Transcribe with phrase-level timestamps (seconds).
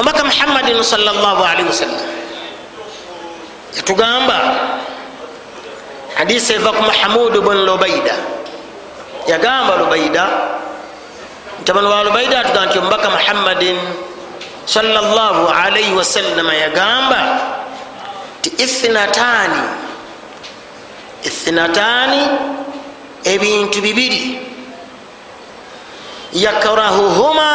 [0.00, 2.08] omubaka muhammadin salllahalihi wasallam.
[3.76, 4.38] Yatugamba
[6.16, 8.16] hadisi eva ku mahamudu bun lubaida
[9.28, 10.24] yagamba lubaida
[11.60, 13.76] mutabani wa lubaida atugamba nti omubaka muhammadin
[14.64, 17.20] salllahalihi wasallama yagamba
[18.40, 19.62] ti ithinatani
[21.28, 22.20] ithinatani
[23.28, 24.48] ebintu bibiri.
[26.32, 27.50] Yakrahuhuma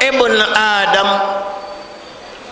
[0.00, 1.16] ibunu adamu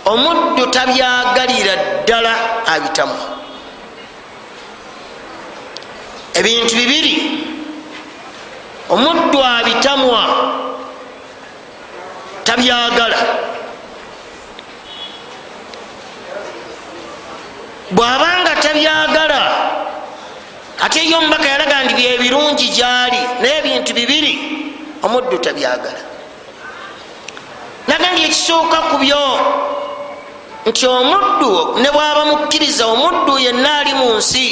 [0.04, 2.34] omuddu tabyagalira ddala
[2.66, 3.16] abitamu.
[6.34, 7.14] Ebintu bibiri
[8.90, 10.22] omuddu abitamwa
[12.44, 13.20] tabyagala.
[17.90, 19.42] Bw'abanga tabyagala
[20.84, 24.32] ate eyo omubaka yalaga nti byebirungi gyali naye ebintu bibiri
[25.06, 26.02] omuddu tabyagala.
[27.88, 29.22] Naga ndi ekisooka ku byo
[30.66, 34.46] nti omuddu ne bwaba mukkiriza omuddu yenna ali mu nsi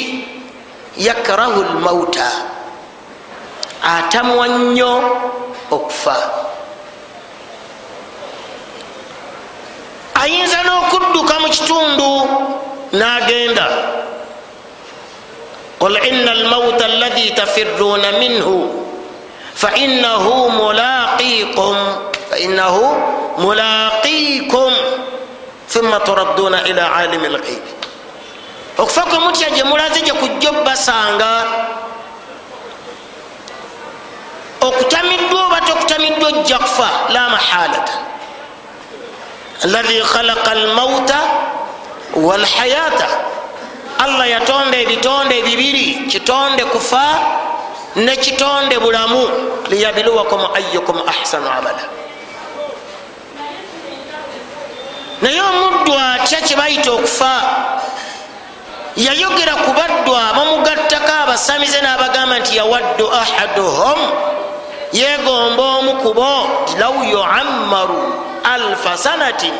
[0.97, 2.31] yakrahu lmauta
[3.83, 4.93] atamwa nnyo
[5.71, 6.15] okufa.
[10.15, 12.09] Ayinza n'okudduka mu kitundu
[12.93, 13.67] n'agenda.
[15.79, 18.71] Qul ina almauta alladhi tafiruna minhu
[19.55, 21.75] fainahu mulaqikum
[22.29, 22.83] fainahu
[23.43, 24.71] mulaqikum
[25.69, 27.71] thumma turadduna ila alimi lghaibi
[28.77, 31.31] okufa kwe mutya gye mulaze gye kujja obbasanga
[34.61, 37.93] okutamiddwa oba tokutamiddwa ojja kufa la mahalata
[39.63, 41.19] alladhi khalaqa almauta
[42.15, 43.07] walhayata.
[43.99, 47.05] Allah yatonda ebitonde ebibiri kitonde kufa
[47.95, 49.29] ne kitonde bulamu
[49.69, 51.83] liyabiluwakum ayukum ahsanu amala
[55.21, 57.35] naye omuddu atya kyebayita okufa?
[58.95, 63.99] Yayogera ku baddwa bamugattako abasamize n'abagamba nti yawaddu ahaduhum?
[64.93, 66.31] Yegomba omu kubo
[66.77, 67.97] law yuammaru
[68.43, 69.53] alfa sanatin.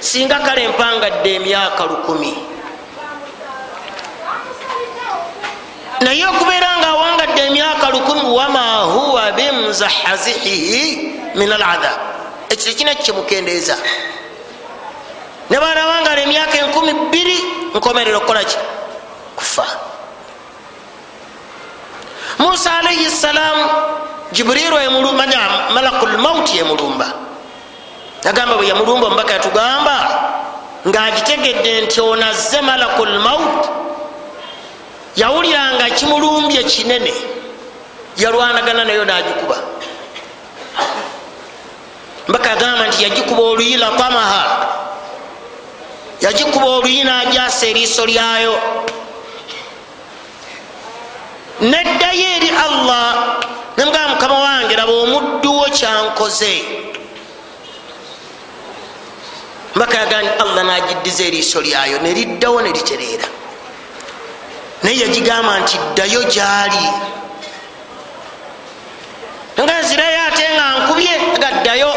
[0.00, 2.34] Singa kale empangadde emyaka lukumi.
[6.00, 11.98] Naye okubeera nga awangadde emyaka lukumi wama huwa bimuzahazihihi min aladhab.
[12.50, 13.76] Ekyo kina kimukendeeza
[15.50, 17.38] ne banawangala emyaka enkumi bbiri
[17.74, 18.56] nkomerera okukolaki
[19.36, 19.66] kufa.
[22.38, 23.64] Musa alaihi salaamu
[24.32, 25.40] jiburiru emulumanya
[25.74, 27.06] malakulmauti yemulumba
[28.24, 29.96] agamba bwe yamulumba omubaka yatugamba
[30.88, 33.62] ngaagitegedde nti onazze malakulmaut
[35.16, 37.14] yawulira nga kimulumbye kinene
[38.16, 39.56] yalwanagana nayo nagikuba.
[42.28, 44.42] Mbaka agamba nti yagikuba oluyi latamaha
[46.20, 48.54] yagikuba oluyi najasa eriiso lyayo.
[51.60, 53.38] Neddayo eri allah
[53.76, 56.54] nemugamba mukama wange raba omudduwo kyankoze.
[59.74, 63.28] Mbaka yagamba nti allah nagiddiza eriiso lyayo neriddawo neritereera
[64.82, 66.86] naye yagigamba nti ddayo gyali.
[69.58, 71.90] Nga nzirayo ate nga nkubye aga ddayo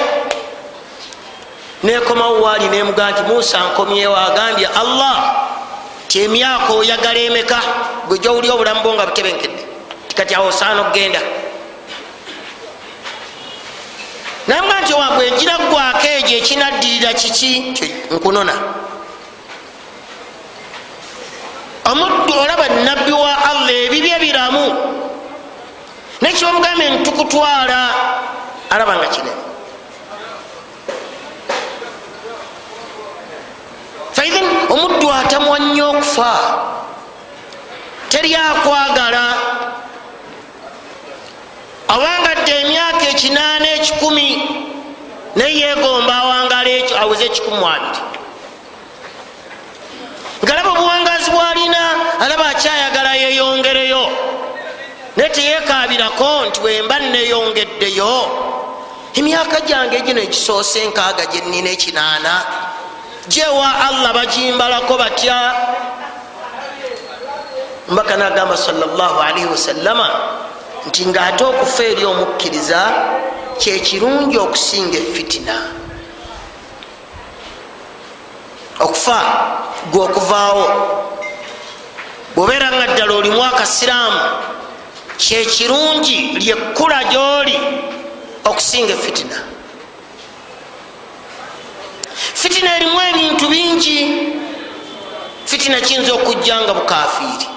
[1.83, 5.17] nekomawo waali nemugaa nti musa nkomyewo agambye allah
[6.07, 7.59] ti emyaka oyagala emeka?
[8.07, 9.63] Gwe gyowuli obulamu bwo nga butebenkedde
[10.07, 11.21] tikati awo osaana okgenda.
[14.47, 17.53] Namuga nti wabwe egira gwako egyo ekinaddirira kiki?
[18.11, 18.53] Nkunona.
[21.91, 24.65] Omuddu olaba nabbi wa allah ebibye biramu
[26.21, 27.79] nekibamugambe ntukutwala.
[28.69, 29.50] Alaba nga kinene
[34.21, 36.33] faithin omuddu atamwa nnyo okufa.
[38.09, 39.25] Teri akwagala.
[41.87, 44.27] Awangadde emyaka ekinaana ekikumi
[45.35, 48.01] neyegomba awangala ekyo aweze ekikumi abiri.
[50.43, 51.81] Ngalaba obuwangazi bwalina
[52.23, 54.05] alaba akyayagala yeyongereyo.
[55.15, 58.15] Naye teyekabirako nti wemba neyongeddeyo
[59.13, 62.33] emyaka gyange egino egisoose enkaaga gyenina ekinaana
[63.27, 65.53] gyewa allah bagimbalako batya?
[67.89, 70.09] Mbaka nagamba salllahalihi wasallama
[70.87, 72.81] nti ngaate okufa eri omukkiriza
[73.59, 75.55] kyekirungi okusinga efitina
[78.79, 79.19] okufa
[79.91, 80.65] gwe okuvaawo
[82.35, 84.21] bwobeera nga ddala olimu akasiraamu
[85.17, 87.57] kyekirungi lyekkula gyoli
[88.49, 89.37] okusinga efitina
[92.13, 93.99] fitina erimu ebintu bingi.
[95.45, 97.47] Fitina kiyinza okujja nga bukafiiri.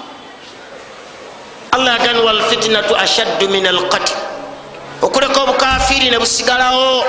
[1.71, 4.17] Allah agani walfitinatu ashaddu min alqatil
[5.01, 7.03] okuleka obukafiiri ne busigalawo.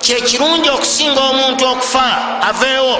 [0.00, 2.06] Kyekirungi okusinga omuntu okufa
[2.48, 2.96] aveewo.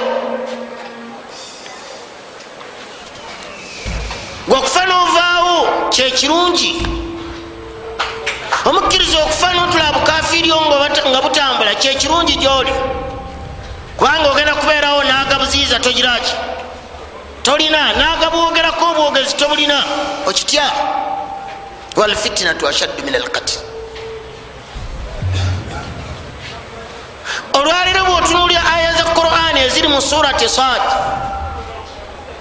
[4.48, 6.86] Gweokufa novaawo kyekirungi
[8.64, 10.60] omukkiriza okufa notula bukafiiri o
[11.10, 12.72] nga butambula kyekirungi gyoli
[13.96, 16.34] kubanga ogenda kubeerawo nagabuziiza togiraki
[17.42, 19.78] tolina nagabwogerako obwogezi tobulina
[20.26, 20.66] okitya?
[21.96, 23.60] Walfitinatu ashaddu min alkatil
[27.52, 30.82] olwaliro bwotunulya aya za qurani eziri mu surati sad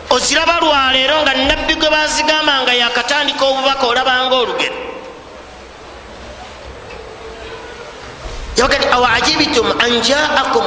[0.09, 4.75] oziraba lwaleero nga nabbi gwe bazigamba nga yakatandika obubaka olabanga olugero
[8.57, 10.65] yogati awajibitum an jaakum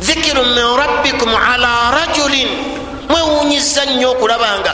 [0.00, 2.48] dhikiru min rabbikum ala rajulin.
[3.08, 4.72] Mwewunyiza nnyo okulaba nga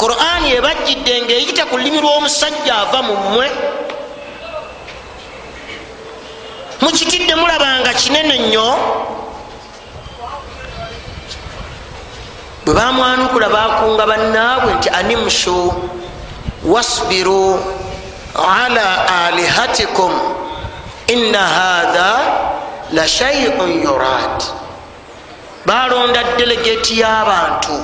[0.00, 3.46] qurani ebajjidde ngaeyita ku lulimi lw'omusajja ava mu mmwe.
[6.80, 8.68] Mukitidde mulaba nga kinene nnyo.
[12.64, 15.72] Bwe bamwanukula bakunga bannaabwe nti animshu
[16.64, 17.60] wasbiru
[18.32, 18.88] ala
[19.28, 20.12] alihatikum.
[21.06, 22.12] Inna hatha
[22.92, 24.63] la shaiun yurad
[25.66, 27.76] balonda delegeti y'abantu.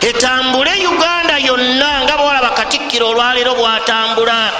[0.00, 4.52] Etambule uganda yonna nga bwolaba katikkiro olwaleero bwatambula.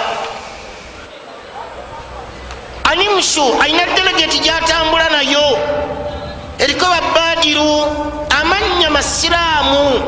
[2.84, 5.58] Animshu alina delegeti gyatambula nayo?
[6.58, 7.70] Eriko babadiru
[8.40, 10.02] amanya masiraamu.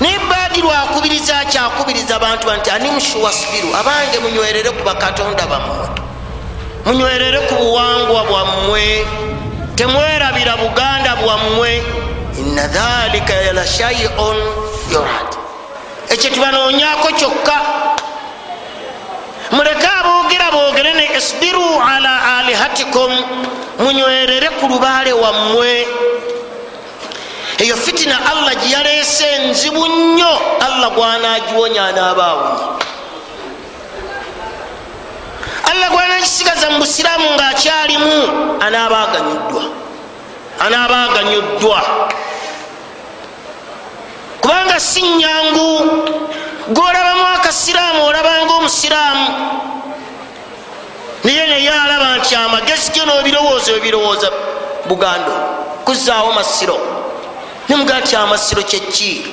[0.00, 5.88] Naye badiru akubiriza kyakubiriza abantu banti animshu wasbiru abange munywerere ku bakatonda bammwe.
[6.86, 9.06] Munywerere ku buwangwa bwammwe
[9.80, 11.82] temwerabira buganda bwammwe.
[12.38, 14.36] Ina dhalika la shaiun
[14.92, 15.30] yurad.
[16.08, 17.56] Ekyo tubanoonyako kyokka.
[19.50, 23.10] Muleke aboogera boogere ne isbiru ala alihatikum
[23.78, 25.86] munywerere ku lubaale wammwe.
[27.58, 30.32] Eyo fitina allah gyeyaleese nzibu nnyo.
[30.60, 32.80] Allah gwanagiwonya anaabawonye
[35.70, 38.14] allah gwanagisigaza mu busiraamu ngaakyalimu
[38.60, 39.62] anaabaganyuddwa
[40.60, 41.78] anaabaganyuddwa
[44.40, 45.70] kubanga si nyangu
[46.68, 49.26] gwolabamu akasiraamu olabanga omusiraamu
[51.24, 54.28] naye naye alaba nti amagezi ge n'ebirowoozo ebirowooza
[54.88, 55.34] bugando
[55.84, 56.78] kuzaawo masiro.
[57.68, 59.26] Nemugaa nti amasiro kyeki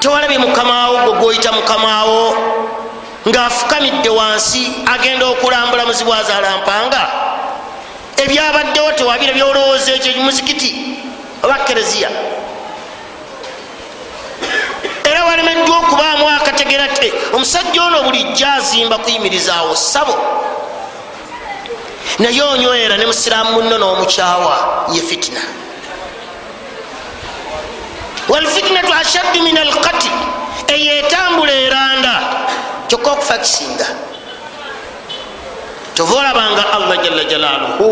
[0.00, 2.34] tewalabye mukamawo gwe gwoyita mukamawo
[3.30, 7.02] ngaafukamidde wansi agenda okulambula muzibu azaalampanga
[8.22, 10.70] ebyabaddewo tewabira byolowooza ekyo muzikiti
[11.42, 12.10] oba kereziya?
[15.04, 20.14] Era walemeddwa okubaamu akategera te omusajja ono bulijjo azimba kuyimirizaawo sabo
[22.18, 24.54] naye onywera ne musiraamu muno n'omukyawa
[24.92, 25.40] ye fitina.
[28.28, 30.12] Walfitinatu ashaddu min alkatil
[30.68, 32.14] eyo etambula eranda
[32.90, 33.86] kyokka okufa kisinga
[35.94, 37.88] tova olabanga allah jalla jalaaluhu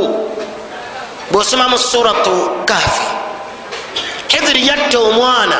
[1.31, 3.07] bwosoma mu suratu kafi
[4.29, 5.59] hidiri yatta omwana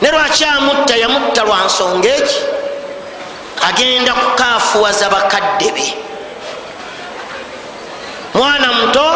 [0.00, 2.38] ne lwaki amutta yamutta lwa nsonga eki
[3.68, 5.94] agenda kukafuwaza bakadde be
[8.34, 9.08] mwana muto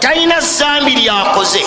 [0.00, 1.64] talina zambi lyakoze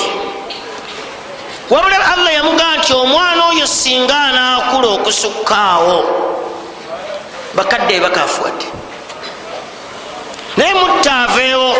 [1.70, 5.98] wabula allah yamugaa nti omwana oyo singa anaakula okusukkaawo
[7.56, 8.66] bakadde bakafuwadde.
[10.58, 11.76] Naye mutta aveewo.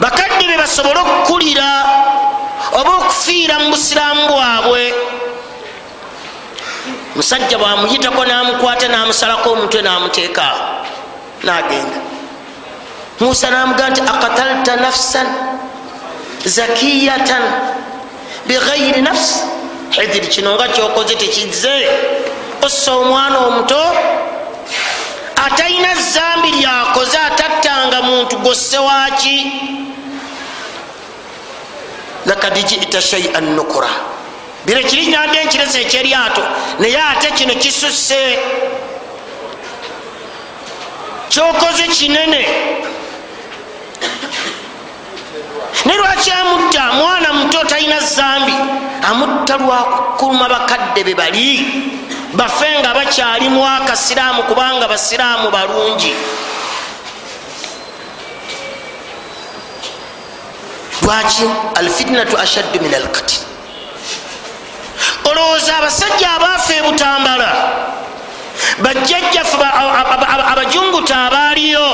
[0.00, 1.68] Bakadde be basobole okukulira
[2.72, 4.94] oba okufiira mu busiraamu bwabwe.
[7.16, 10.46] Musajja bwamuyitako namukwata namusalako omutwe namuteeka
[11.42, 11.98] nagenda.
[13.20, 15.26] Musa namugaa nti akatalta nafsan
[16.44, 17.42] zakiyatan
[18.46, 19.40] bighairi nafsi
[19.90, 21.88] hidiri kino nga kyokoze tekize
[22.62, 23.82] ossa omwana omuto.
[25.46, 29.52] Atalina zambi lyakoze atattanga muntu gosse waki.
[32.26, 33.88] Lakad jita shaian nukura.
[34.66, 36.42] Bire kiri nyadde nkirese ekyeryato
[36.78, 38.38] naye ate kino kisusse.
[41.28, 42.48] Kyokoze kinene
[45.84, 46.92] ne lwaki amutta?
[46.92, 48.54] Mwana muto talina zambi.
[49.10, 51.50] Amutta lwakukuluma bakadde be bali.
[52.34, 56.14] Bafe nga bakyalimu akasiraamu kubanga basiraamu balungi.
[61.02, 61.44] Lwaki?
[61.74, 63.48] Alfitnatu ashaddu min alkatil
[65.30, 67.50] olowooza abasajja abaafa ebutambala
[68.78, 69.66] bajjajjaffe
[70.52, 71.86] abajunguta abaaliyo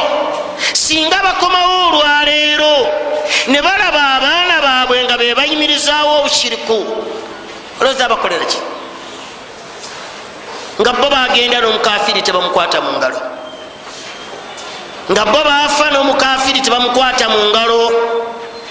[0.94, 2.74] singa bakomawo olwaleero
[3.50, 6.78] ne balaba abaana baabwe nga be bayimirizaawo obushiriku
[7.80, 8.58] olowooza bakolera ki?
[10.78, 13.20] Nga bo bagenda n'omukafiri tebamukwata mu ngalo.
[15.10, 17.82] Nga bo baafa n'omukafiri tebamukwata mu ngalo.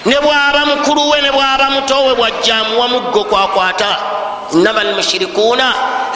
[0.08, 3.90] Ne bwaba mukuluwe ne bwaba mutowe bwajjamuwa muggo kwakwata.
[4.52, 5.66] Inama almushirikuuna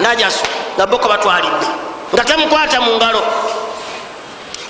[0.01, 0.45] najasu
[0.77, 1.69] nga bo kabatwalidde
[2.15, 3.21] nga tamukwata mu ngalo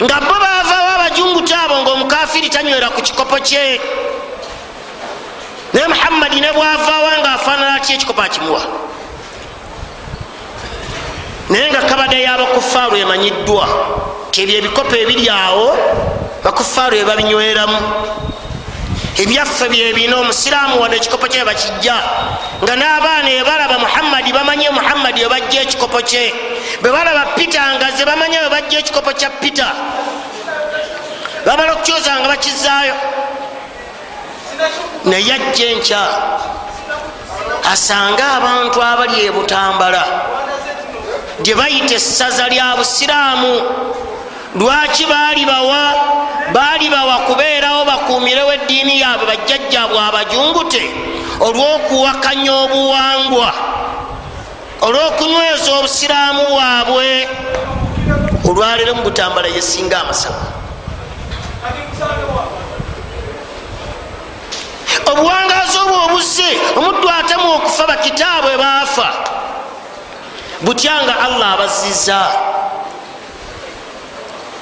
[0.03, 3.81] nga bo bavawo abajunguta abo ngaomukafiri tanywera ku kikopo kye.
[5.73, 8.63] Naye muhammadi ne bwavawo nga afaanana ki ekikopo akimuwa?
[11.51, 13.67] Naye nga kabada y'abakufaaru emanyiddwa
[14.31, 15.75] tebyo ebikopo ebiri awo
[16.45, 17.79] bakufaaru ebabinyweramu
[19.23, 21.97] ebyaffe byebina omusiraamu wano ekikopo kye bakijja
[22.63, 26.35] nga n'abaana ebalaba muhammadi bamanye muhammadi webajja ekikopo kye.
[26.83, 29.69] Bwe balaba pita nga ze bamanye webajja ekikopo kya pita
[31.47, 32.97] bamala okukyoza nga bakizaayo.
[35.05, 36.03] Naye ajja enkya
[37.73, 40.05] asange abantu abali ebutambala
[41.43, 43.55] gye bayita essaza lya busiraamu.
[44.59, 45.83] Lwaki baali bawa?
[46.53, 47.58] Baali bawa kubeerawo
[48.09, 50.85] bakuumirewo eddiini yaabwe bajjajjabwe abajungute
[51.47, 53.51] olw'okuwakanya obuwangwa
[54.87, 57.29] olw'okunyweza obusiraamu bwabwe.
[58.49, 60.41] Olwaleero mu butambala yesinga amasaba.
[65.11, 69.09] Obuwangazi obwo obuzze omuddu atamu okufa bakitaabwe baafa.
[70.65, 72.21] Butyanga allah abaziza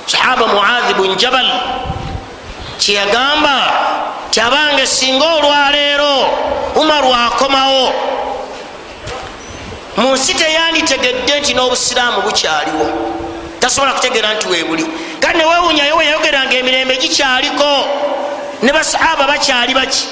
[0.06, 1.46] sahaba muadhi bun jabal
[2.78, 3.56] kyeyagamba
[4.30, 6.14] tyabange singa olwaleero
[6.80, 7.92] umaru akomawo
[9.96, 12.86] mu nsi teyanditegedde nti n'obusiraamu bukyaliwo.
[13.60, 14.84] Tasobola kutegeera nti webuli
[15.20, 17.70] kandi newewunyayo weyayogeranga emirembe gikyaliko
[18.62, 20.04] ne basahaba bakyali baki?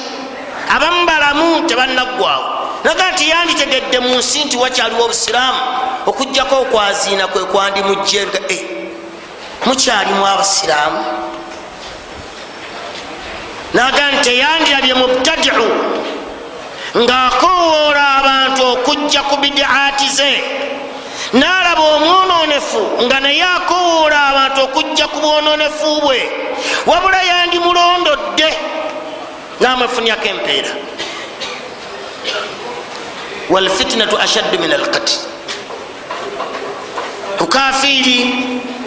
[0.74, 2.44] Abamu balamu tebannaggwawo
[2.84, 5.60] naga nti yanditegedde mu nsi nti wakyaliwo obusiraamu
[6.06, 8.58] okugjako okwaziina kwe kwandimujjenga e
[9.66, 11.00] mukyalimu abasiraamu
[13.74, 15.68] naga nti teyandirabye mubtadiu
[17.02, 20.32] ng'akowoola abantu okujja ku bidiaati ze.
[21.34, 26.20] N'alaba omwononefu nga naye akowoola abantu okujja ku bwononefu bwe
[26.86, 28.48] wabula yandimulondodde
[29.60, 30.72] namwefunyako empeera.
[33.50, 35.14] Walfitnatu ashaddu min alqatl.
[37.38, 38.18] Bukafiiri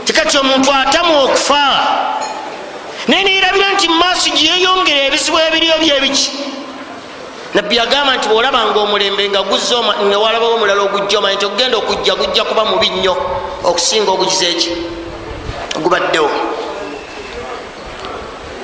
[0.05, 1.63] tikati omuntu atamu okufa
[3.07, 6.29] naye neyirabira nti mumaaso gyeyongera ebizibu ebiriyo byebiki
[7.53, 12.63] nabbi agamba nti bwolabanga omulembe nga guzawalabawo omulala ogujja omanyi nti okugenda okujja gujja kuba
[12.65, 13.15] mubi nnyo
[13.63, 14.71] okusinga ogugiza eki?
[15.77, 16.29] Ogubaddewo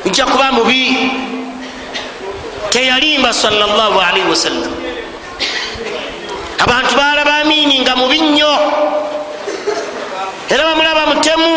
[0.04, 0.82] gujja kuba mubi.
[2.70, 4.74] Teyalimba salllah alaihi wasallam
[6.60, 8.54] abantu balaba amiini nga mubi nnyo.
[10.50, 11.52] Era bamulaba mutemu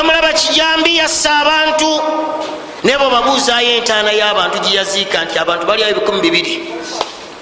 [0.00, 2.00] bamulaba kijambi yassa abantu
[2.84, 6.54] nebo babuuzayo entaana y'abantu gyeyaziika nti abantu baliawo ebikumi bibiri.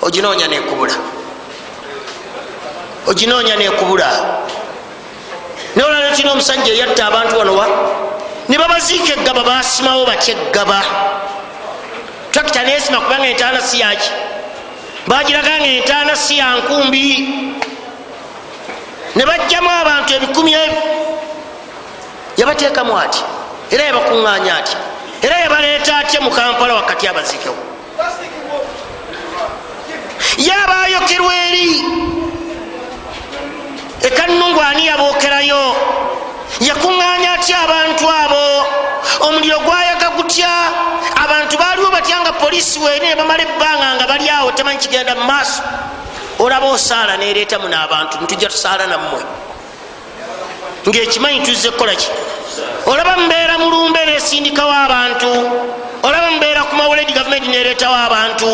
[0.02, 0.94] Oginoonya nekubula.
[3.06, 4.10] Oginoonya nekubula.
[5.76, 7.66] Nolala tina omusajja eyatta abantu wanowa
[8.48, 10.82] ne babaziika eggaba basimawo batya eggaba?
[12.32, 14.10] Trakita nesima kubanga entaana si yaki
[15.06, 17.06] bagiraga nga entaana si yankumbi
[19.14, 20.97] ne bajjamu abantu ebikumi ebyo
[22.48, 23.22] yabateekamu ati
[23.70, 24.76] era yabakuŋŋanya ati
[25.22, 27.56] era yabaleeta atya mu kampala wakati abazikewo?
[30.38, 31.68] Yabayokerwa eri!
[34.00, 35.64] Ekanungu ani yabookerayo?
[36.60, 38.46] Yakuŋŋanya atya abantu abo?
[39.28, 40.48] Omuliro gwayaga gutya?
[41.24, 45.60] Abantu baaliwo batya nga polisi wene bamala ebbanga nga bali awo temanyi kigenda mu maaso?
[46.38, 49.47] Olaba osaala nereeta muno abantu ntujja tusaala nammwe
[50.88, 52.08] ngaekimanyi tuzze kukolaki
[52.86, 55.30] olaba mubeera mulumbe nesindikawo abantu
[56.02, 58.48] olaba mubeera ku mawuledi gavumenti nereetawo abantu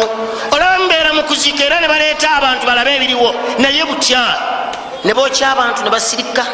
[0.54, 4.22] olaba mubeera mukuziika era ne baleeta abantu balabe ebiriwo naye butya?
[5.04, 6.44] Ne bookya abantu ne basirika?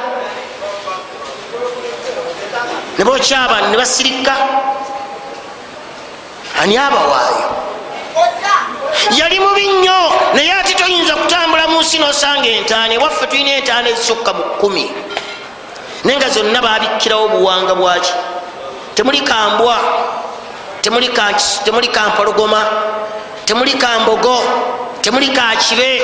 [2.98, 4.34] Ne bookya abantu ne basirika?
[6.60, 7.46] Ani abawaayo?
[9.16, 9.98] Yali mubi nnyo
[10.34, 14.84] naye ate toyinza kutambula mu nsi nosanga entaano ewaffe tulina entaano ezisukka mu kkumi
[16.04, 18.12] naye nga zonna babikkirawo obuwanga bwaki?
[18.94, 19.76] Temuli kambwa
[20.82, 22.60] temuli kampologoma
[23.44, 24.42] temuli kambogo
[25.02, 26.02] temuli kakibe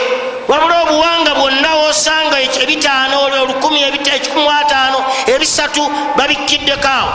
[0.49, 5.83] wabula obuwanga bwonna wosanga ebitaano olukumi ekikumi ataano ebisatu
[6.17, 7.11] babikkiddekaawo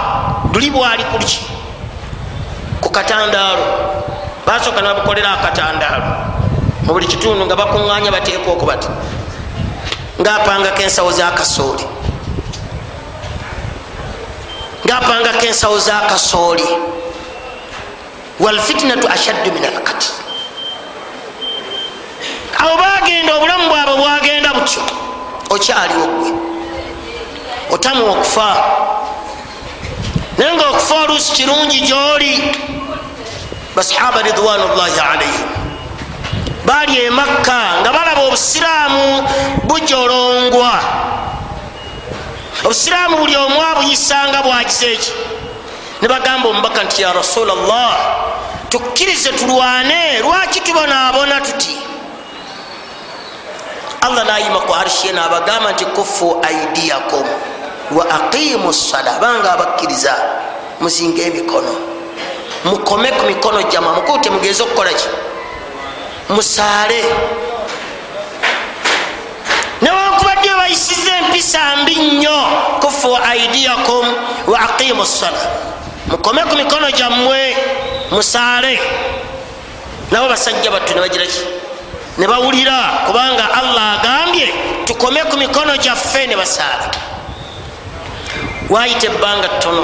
[0.54, 1.40] luli bwali kuliki
[2.82, 3.66] ku katandaalo.
[4.46, 6.06] Basooka nabukolera akatandaalo.
[6.84, 8.88] Mu buli kitundu nga bakuŋŋanya bateeka okubati
[10.22, 11.86] ngaapangako ensawo zakasooli
[14.92, 16.68] ngaapangako ensawo zakasooli
[18.40, 20.12] walfitinatu ashaddu min alkatl
[22.60, 24.82] abo bagenda obulamu bwabwe bwagenda butyo.
[25.50, 26.32] Okyaliwo gwe
[27.70, 28.56] otamu okufa?
[30.38, 32.56] Naye nga okufa oluusi kirungi gyoli.
[33.76, 35.50] Basahaba ridwanullahi alaihim
[36.66, 39.28] bali emakka nga balaba obusiraamu
[39.64, 40.74] bujolongwa
[42.66, 45.12] obusiraamu buli omu abuyisanga bwagize eki.
[46.02, 47.98] Ne bagamba omubaka nti ya rasulllah
[48.70, 51.78] tukkirize tulwane lwaki tubonaabona tuti?
[54.02, 57.26] Allah nayima ku arshiye nabagamba nti kufu aidiyakum
[57.92, 60.16] wa aqimu sala banga abakkiriza
[60.80, 61.76] muzinga emikono.
[62.66, 65.08] Mukome ku mikono jama mukuu temugeze okukolaki
[66.30, 67.04] musaale
[69.82, 72.40] newankubadde bayisiza empisa mbi nnyo
[72.80, 74.06] kufu aidiyakum
[74.48, 75.38] wa aqimu sala
[76.08, 77.56] mukome ku mikono gyammwe
[78.12, 78.80] musaale.
[80.12, 81.40] Nabo basajja battu nebagiraki
[82.18, 84.54] ne bawulira kubanga allah agambye
[84.86, 86.92] tukome ku mikono gyaffe ne basaala.
[88.70, 89.84] Wayita ebbanga ttono.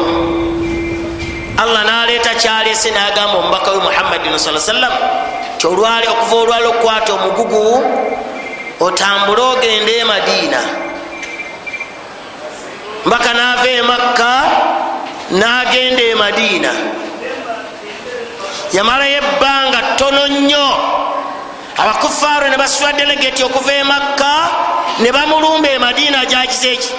[1.57, 4.93] Allah naleeta kyalese nagamba omubaka we muhammadin saa sallam
[5.57, 7.83] kyolwali okuva olwali okukwata omugugu
[8.79, 10.86] otambule ogende e madiina
[13.07, 14.31] mbaka nava e makka
[15.31, 16.71] nagenda e madiina
[18.73, 20.67] yamalayo ebbanga ttono nnyo.
[21.77, 24.33] Abakufaaro ne basitula delegeti okuva e makka
[24.99, 26.91] ne bamulumba e madiina jagize eki.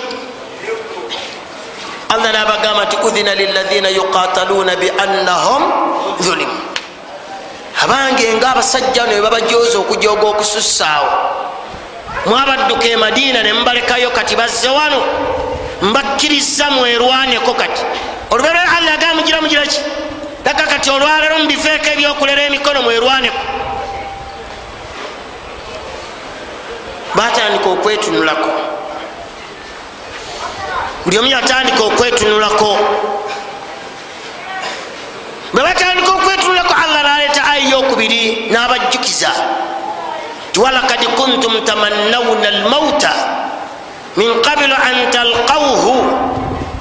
[2.09, 5.63] Allah nabagamba nti udhina lilathina yuqataluuna biannahum
[6.21, 6.59] dhulimu
[7.85, 11.11] abange nga abasajja ne babajoza okujoga okusussaawo
[12.27, 15.01] mwabadduka e madiina ne mubalekayo kati bazze wano
[15.83, 17.83] mbakkiriza mwerwaneko kati.
[18.31, 19.81] Olubeera allah agamba mugira mugiraki
[20.45, 23.39] taka kati olwaleero mubifeeko ebyokulera emikono mwerwaneko.
[27.15, 28.51] Batandika okwetunulako.
[31.05, 32.79] Buli omu yatandika okwetunulako.
[35.53, 39.31] Bwe batandika okwetunulako allah naleeta ayi yokubiri n'abajjukiza.
[40.53, 43.13] Tiwalakad kuntum tamannawuna almauta
[44.19, 45.95] min qabilu an talqawhu.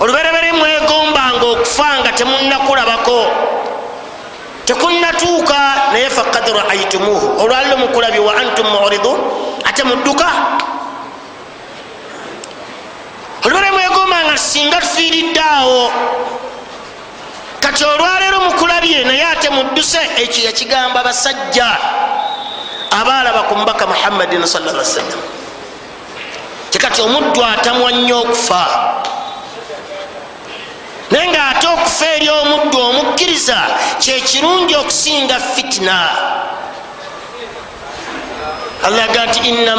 [0.02, 3.22] Oluberebere mwegombanga okufa nga temunakulabako.
[4.66, 5.60] Tekunatuuka
[5.94, 9.18] naye fakad raaitumuhu olwaliro mukulabye wa antum muridun
[9.64, 10.28] ate mudduka?
[13.46, 15.92] Olubere mwegombanga singa tufiiridde awo
[17.60, 21.78] kati olwaleero mukulabye naye ate mudduse ekyo yakigamba basajja
[22.92, 25.20] abaalaba ku mubaka muhammadin salla sallam
[26.72, 28.64] kyekati omuddu atamwa nnyo okufa.
[31.12, 33.58] Naye nga ate okufa eri omuddu omukkiriza
[34.00, 35.98] kyekirungi okusinga fitina
[38.84, 39.76] allah ga nti inna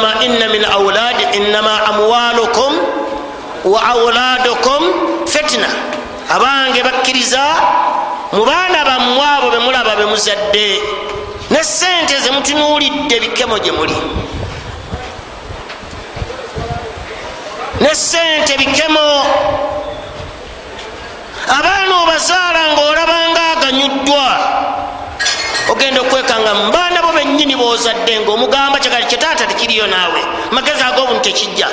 [0.49, 2.73] min auladi innama amwalukum
[3.65, 4.81] wa auladukum
[5.25, 5.67] fitina
[6.29, 7.43] abange bakkiriza
[8.33, 10.67] mu baana bammwe abo bemulaba bemuzadde
[11.49, 13.97] ne sente zemutunuulidde bikemo gye muli
[17.79, 19.09] ne sente bikemo.
[21.47, 24.27] Abaana obazaala ngaolabanga aganyuddwa.
[25.69, 31.67] Ogenda okwekanga mubaana bo benyini bozadde nga omugamba kyagali kyetaata tekiriyo naawe magezi ag'obunu tekijja.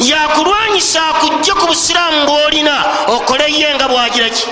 [0.00, 2.76] Yakulwanyisa akujje ku busiraamu bwolina
[3.06, 4.46] okoleyo nga bwagiraki.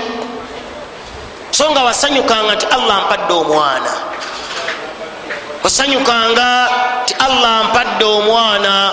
[1.50, 3.92] So nga wasanyukanga nti allah mpadde omwana
[5.64, 6.68] wasanyukanga
[7.06, 8.92] ti allah mpadde omwana.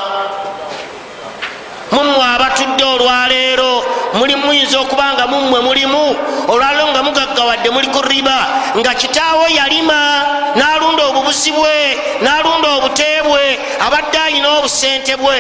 [1.92, 6.16] Mummwe abatudde olwaleero muli muyinza okuba nga mummwe mulimu
[6.48, 8.40] olwaleero nga mugaggawadde muli ku riba
[8.80, 10.00] nga kitaawo yalima
[10.56, 11.76] n'alunda obubuzi bwe
[12.24, 13.44] n'alunda obuteebwe
[13.84, 15.40] abadde ayina obusente bwe.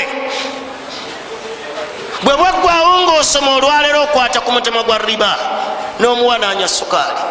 [2.23, 5.31] Bwe bwaggwawo ngaosoma olwaleero okwata ku mutima gwa riba
[5.99, 7.23] n'omuwa nanywa sukaali.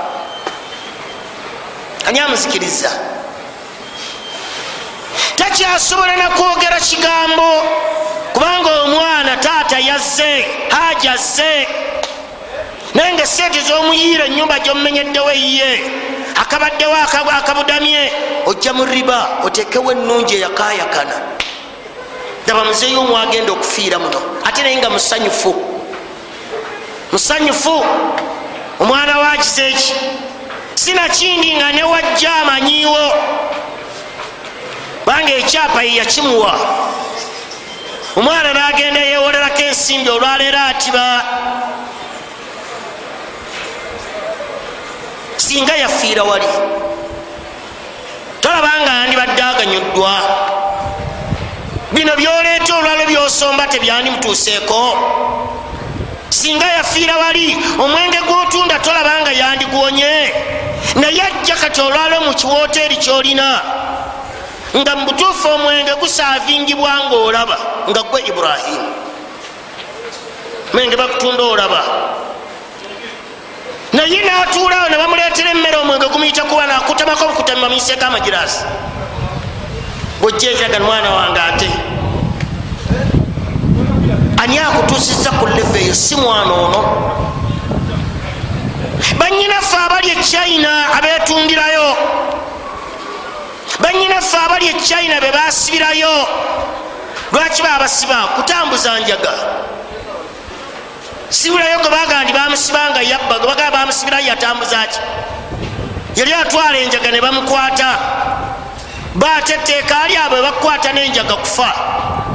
[2.08, 3.19] Ani amuzikiriza
[5.36, 7.62] takyasobola nakwogera kigambo
[8.32, 11.68] kubanga omwana taata yazze haja azze.
[12.94, 15.80] Naye nga sente zomuyiira enyumba gyomumenyeddewo eyiye
[16.42, 16.94] akabaddewo
[17.38, 18.12] akabudamye
[18.46, 21.16] ojja mu riba otekewo ennungi eyakayakana
[22.46, 25.54] daba muzeeyo omwagenda okufiira muno ate naye nga musanyufu.
[27.12, 27.84] Musanyufu
[28.80, 29.94] omwana wakiseeki
[30.74, 33.12] sinakindi nga newajja amanyiwo
[35.30, 36.54] banga ekyapa yeyakimuwa
[38.16, 41.24] omwana nagenda yewolerako ensimbi olwaleero atiba
[45.36, 46.46] singa yafiira wali
[48.40, 50.12] tolabanga yandibadde aganyuddwa.
[51.92, 54.82] Bino byoleeta olwalo byosomba tebyandimutuuseeko
[56.28, 60.32] singa yafiira wali omwenge gwotunda tolabanga yandigwonye
[60.94, 63.60] naye ajja kati olwalo mu kiwoteri kyolina
[64.76, 67.56] nga mu butuufu omwenge gusaavingibwa nga olaba
[67.88, 68.88] nga gwe iburahimu
[70.72, 71.83] mwenge bakutunda olaba.
[73.92, 78.64] Naye natuulawo ne bamuleetera emmere omwenge gumuyita kuba nakutamako bukutamima muiseeko amagirasi
[80.20, 81.70] bwojjezagana mwana wange ate
[84.42, 86.80] ani akutuusiza ku leve eyo si mwana ono?
[89.18, 91.96] Banyinaffe abali echina abetundirayo
[93.82, 96.26] banyinaffe abali echina be basibirayo.
[97.32, 99.32] Lwaki babasiba kutambuza njaga.
[101.28, 104.98] Sibirayo gwe bagaa ndi bamusibanga yabba gwe bagaa bamusibirayo yatambuzaki
[106.16, 107.98] yali atwala enjaga ne bamukwata.
[109.14, 111.68] Baate etteeka ali abo bakukwata n'enjaga kufa.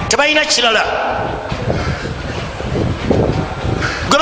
[0.09, 0.83] Tebalina kirala.
[4.09, 4.17] Gwe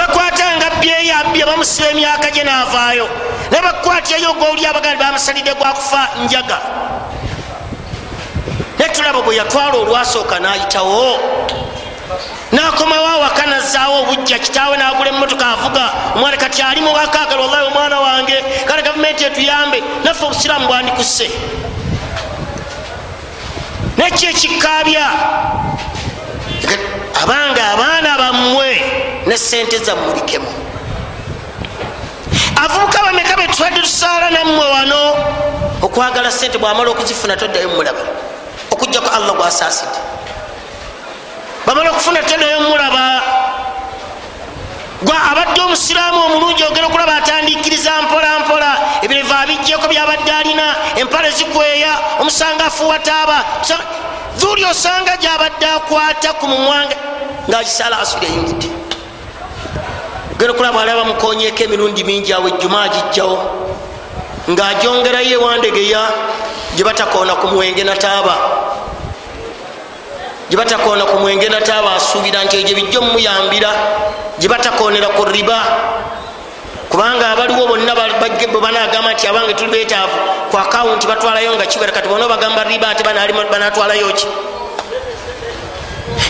[0.92, 3.08] abye bamusiba emyaka gye naavaayo
[3.52, 6.60] naye bakukwatirayo gwoli abagandi bamusalidde gwakufa njaga.
[8.80, 11.20] Naye tulaba bwe yatwala olwasooka nayitawo.
[12.52, 18.44] Nakomawo awaka nazaawo obujja kitaawe nagula emotoka avuga omwana kati ali muwakagala wallahi omwana wange
[18.66, 21.32] kale gavumenti etuyambe naffe obusiraamu bwandikusse
[23.98, 25.06] nekyo ekikabya
[27.24, 28.82] abanga abaana bammwe
[29.26, 30.48] ne sente zammulikemu
[32.56, 35.16] avubuka bameka betubadde tusaala nammwe wano?
[35.82, 38.00] Okwagala sente bwamala okuzifuna toddayo mulaba
[38.72, 40.00] okujjako allah gwasaasidde.
[41.66, 43.22] Bamala okufuna toddayo mulaba
[45.04, 48.72] gwa abadde omusiraamu omulungi ogera okulaba atandikiriza mpola mpola.
[49.02, 53.44] Ebireva abijjeko byabadde alina empale zikweya omusanga afuwa taaba.
[54.38, 56.96] Dhuli osanga gyabadde akwata ku mumwanga
[57.50, 58.83] ngaakisala asuli eyingidde
[60.34, 63.38] ogera okulaba ali abamukonyeko emirundi mingi awo ejjuma agijjawo.
[64.50, 66.02] Ngaagyongerayo ewandegeya
[66.76, 68.36] gyebatakoona ku mwenge nataaba.
[70.50, 73.72] Gyebatakoona ku mwenge nataaba asuubira nti egyo bijja omumuyambira
[74.40, 75.60] gyebatakoonera ku riba.
[76.90, 80.18] Kubanga abaliwo bonna banagamba nti abange tuli betaavu
[80.52, 84.28] ku akawunti batwalayo nga kibera kati bona bagamba riba ate banatwalayo ki?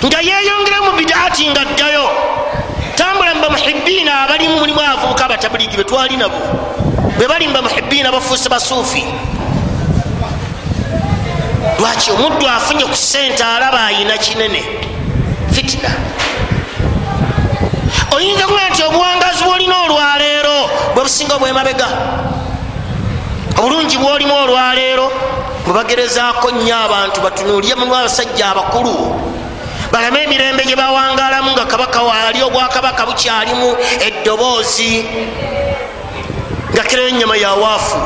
[0.05, 2.05] Nga yeyongera mu bidaati nga ddayo
[2.95, 6.37] tambula mubamuhibiina abalimu mulimu avubuka abatabuligi betwali nabo.
[7.17, 9.03] Bebali mubamuhibiina bafuuse basuufi.
[11.79, 14.61] Lwaki omuddu afunye ku sente alaba ayina kinene?
[15.51, 15.89] Fitina.
[18.15, 21.87] Oyinza kuba nti obuwangazi bwolina olwaleero bwe businga obwemabega
[23.57, 25.11] obulungi bwolimu olwaleero
[25.65, 28.95] bwebagerezaako nnyo abantu batunuulye mu abasajja abakulu
[29.93, 33.69] balame emirembe gye bawangalamu nga kabaka waali obwakabaka bukyalimu
[34.07, 35.05] eddoboozi
[36.73, 37.99] nga kirayo enyama yawaafu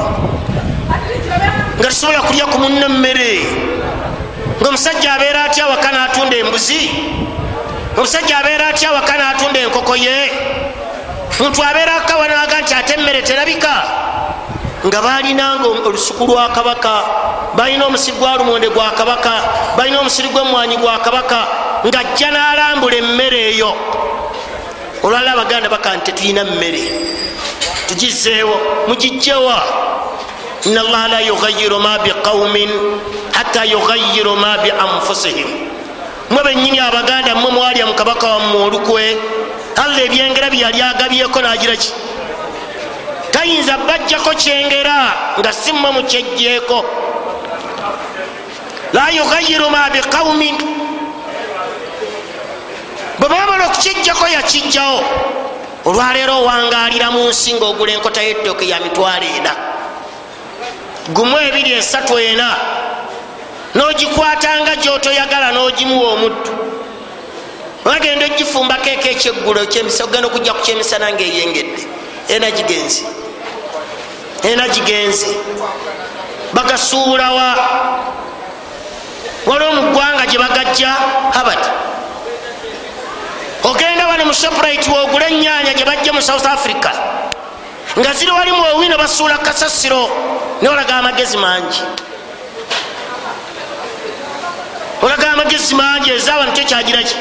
[1.80, 3.32] nga tusobola kulya ku munna mmere
[4.62, 6.91] ngaomusajja abeera atya waka natunda embuzi?
[7.97, 10.17] Omusajja abeera atya waka natunda enkoko ye?
[11.39, 13.76] Muntu abeera akawanaga nti ate emmere terabika?
[14.86, 16.93] Nga balinanga olusuku lwa kabaka
[17.56, 19.32] balina omusiri gwa lumonde gwa kabaka
[19.78, 21.47] balina omusiri gwemwanyi gwa kabaka
[21.86, 23.72] nga jja nalambula emmere eyo.
[25.04, 26.84] Olwala abaganda baka nti tetulina mmere.
[27.88, 29.58] Tugizeewo mugijjewa.
[30.66, 32.70] Ina allaha la yugayiru ma biqaumin
[33.32, 35.48] hatta yugayiru ma bianfusihim
[36.30, 39.18] mwe benyini abaganda mwe mwalya mukabaka wamme olukwe
[39.76, 41.94] allah ebyengera byeyali agabyeko nagiraki
[43.32, 44.98] tayinza bajjako kyengera
[45.40, 46.86] nga si mmwe mukyejjeeko
[48.94, 50.58] la yugayiru ma biqaumin
[53.19, 55.01] bwe bamala okukyejjako yakijjawo.
[55.86, 59.53] Olwaleero owangalira mu nsi ngaogula enkota y'ettooke ya mitwalo ena.
[61.15, 62.56] Gumu ebiri esatu ena.
[63.75, 66.51] Nogikwatanga gyotoyagala nogimuwa omuddu.
[67.86, 71.84] Bagenda ogifumbako eko ekyeggulo ogenda okujja ku kyemisana ngaeyengedde
[72.30, 73.06] ena gigenzi
[74.43, 75.27] ena gigenzi
[76.53, 77.56] bagasuubulawa
[79.45, 80.91] waliwo mu ggwanga gye bagajja
[81.32, 81.69] habati
[83.69, 86.91] ogenda wano mu shoprite wogula enyanya gye bajja mu south africa.
[87.99, 90.10] Nga ziri wali muwewino basuula kasasiro
[90.62, 91.82] nolaga amagezi mangi.
[95.01, 97.15] Olaga amagezi mangi ezawano tokyagiraki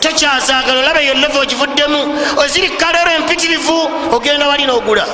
[0.00, 2.00] tokyazagala olaba eyo leve ogivuddemu
[2.36, 5.06] oziri kalero empitirivu ogenda wali nogula.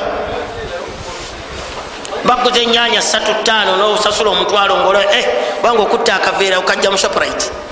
[2.25, 4.75] Baguza enyanya 35 nosasula omutwalo
[5.13, 5.25] eh,
[5.57, 7.66] kubanga okutta akaveera okajja mu shoprite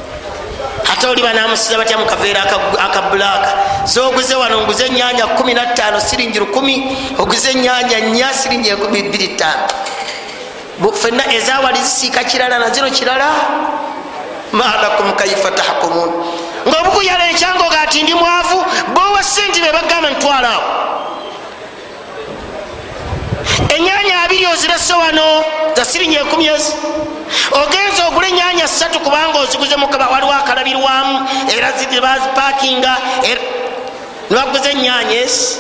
[0.93, 2.43] ate oli banamusiza batya mukaveera
[2.79, 3.51] akabulaaka
[3.85, 6.83] zoguze wano nguze enyanya 15 siringi 1
[7.19, 9.45] oguze enyanya nya siringi 25
[10.93, 13.27] fenna ezawali zisiika kirala nazino kirala?
[14.53, 16.11] Malakum kaifa tahkumun.
[16.69, 20.63] Ngaobukuyala ekyangoga ati ndi mwavu bowa sente bebagamba ntwalaawo
[23.69, 25.45] enyanya abiri ozirese wano
[25.77, 26.73] za siringi ekumi ezi.
[27.53, 32.97] Ogenza ogula enyanya satu kubanga oziguze mukaba waliwo akalabirwamu era bazipakinga
[34.31, 35.59] nibaguza enyanya ezi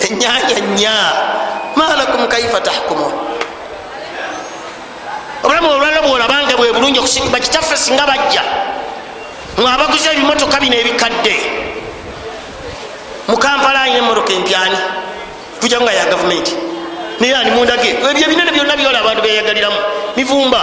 [0.00, 0.96] enyanya nya
[1.76, 3.12] malakum kaifa tahkumun.
[5.42, 8.42] Obulamu olwala bwolabanga bwe bulungi bakitaffe singa bajja.
[9.58, 11.36] Mwabaguza ebimotoka bino ebikadde.
[13.28, 14.78] Mukampala ayina emotoka empyani
[15.64, 16.52] kuja nga ya gavumenti
[17.20, 17.88] naye ani mundage?
[18.10, 19.80] Ebyo binene byonna byola abantu beyagaliramu.
[20.16, 20.60] Mivumba.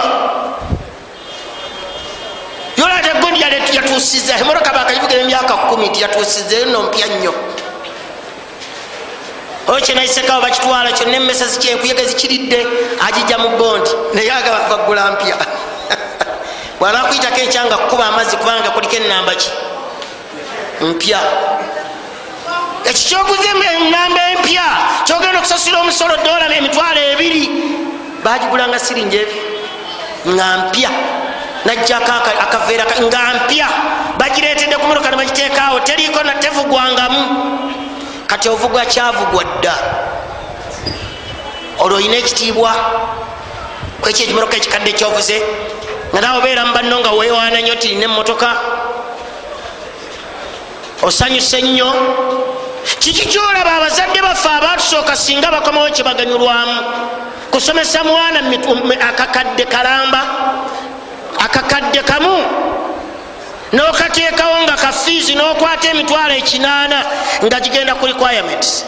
[2.76, 3.40] Byola ate gondi
[3.74, 7.34] yatusiza emotoka bakagivugira emyaka kumi ti yatusizeyo nompya nnyo.
[9.66, 12.66] Okyenaisekawo bakitwala kyonna emesa zikyenkuyege zikiridde
[13.06, 15.36] agijja mu bondi naye agabagula mpya.
[16.78, 19.50] Bwanakwyitako ekyanga kukuba amazzi kubanga kuliko enamba ki?
[20.80, 21.20] Mpya
[22.90, 24.66] ekikyoguza enamba empya
[25.04, 27.44] kyogenda okusasula omusolo dola emitwalo ebiri
[28.24, 29.36] bagigulanga siringi ebi
[30.30, 30.90] nga mpya.
[31.64, 32.12] Najjako
[32.44, 33.68] akaveera nga mpya.
[34.18, 37.22] Bagiretedde ku motoka nebagiteekaawo teriiko natevugwangamu
[38.26, 39.74] kati ovugwa kyavugwa dda.
[41.78, 42.72] Olwo olina ekitiibwa?
[44.00, 45.42] Kwekyo ekimotoka ekikadde kyovuze?
[46.12, 48.50] Nga nawe obeera mu banno nga wewaana nnyo tirina emotoka
[51.02, 51.88] osanyuse nnyo
[52.98, 56.76] kiki kyolaba abazadde baffe abatusooka singa bakomawo kyebaganyulwamu
[57.50, 58.40] kusomesa mwana
[59.08, 60.20] akakadde kalamba
[61.38, 62.44] akakadde kamu
[63.72, 67.04] nokateekawo nga kafiizi nokwata emitwalo ekinaana
[67.44, 68.84] nga gigenda ku requirements.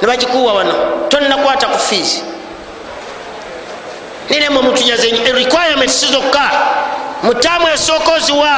[0.00, 0.74] Nebagikuwa wano
[1.08, 2.22] tonakwata ku fiizi.
[4.30, 6.50] Niremwe mutunyaze requirements zokka
[7.26, 8.54] mutaamu esooka oziwa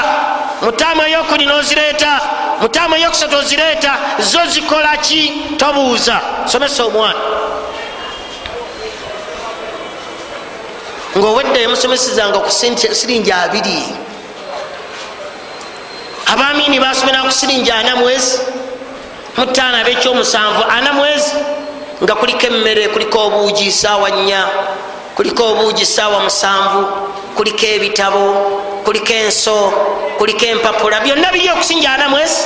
[0.62, 2.12] mutaamu eyokuni nozireeta
[2.61, 3.92] mutaamu eyokusatu ozireeta
[4.31, 5.22] zo zikola ki?
[5.57, 6.20] Tobuuza.
[6.46, 7.20] Somesa omwana.
[11.18, 13.79] Ngaowedde emusomesezanga ku siringi abiri.
[16.26, 18.38] Abamini basomera ku siringi ana mwezi
[19.37, 21.33] mutaano abekyomusanvu ana mwezi
[22.02, 24.46] nga kuliko emmere kuliko obuugi saawa nnya
[25.16, 26.87] kuliko obuugi saawa musanvu
[27.37, 28.24] kuliko ebitabo
[28.85, 29.72] kuliko enso
[30.18, 32.42] kuliko empapula byonna biri okusinja ana mwezi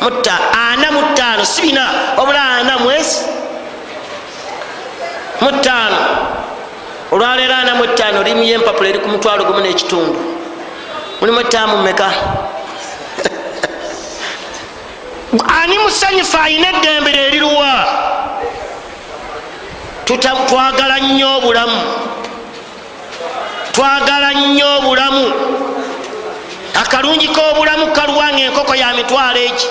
[0.00, 0.32] mutta
[0.70, 1.84] ana mutaano si bina
[2.16, 3.18] obula ana mwezi
[5.40, 5.96] mutaano
[7.12, 10.18] olwaleero ana mutaano limuyo empapula eri ku mutwalo gumu n'ekitundu.
[11.20, 12.10] Mulimu etaamu meka
[15.62, 17.72] ani musanyufu ayina eddembe leriruwa
[20.18, 21.80] twagala nnyo obulamu.
[23.72, 25.32] Twagala nnyo obulamu.
[26.74, 29.68] Akalungi k'obulamu kaluwanga enkoko ya mitwalo egi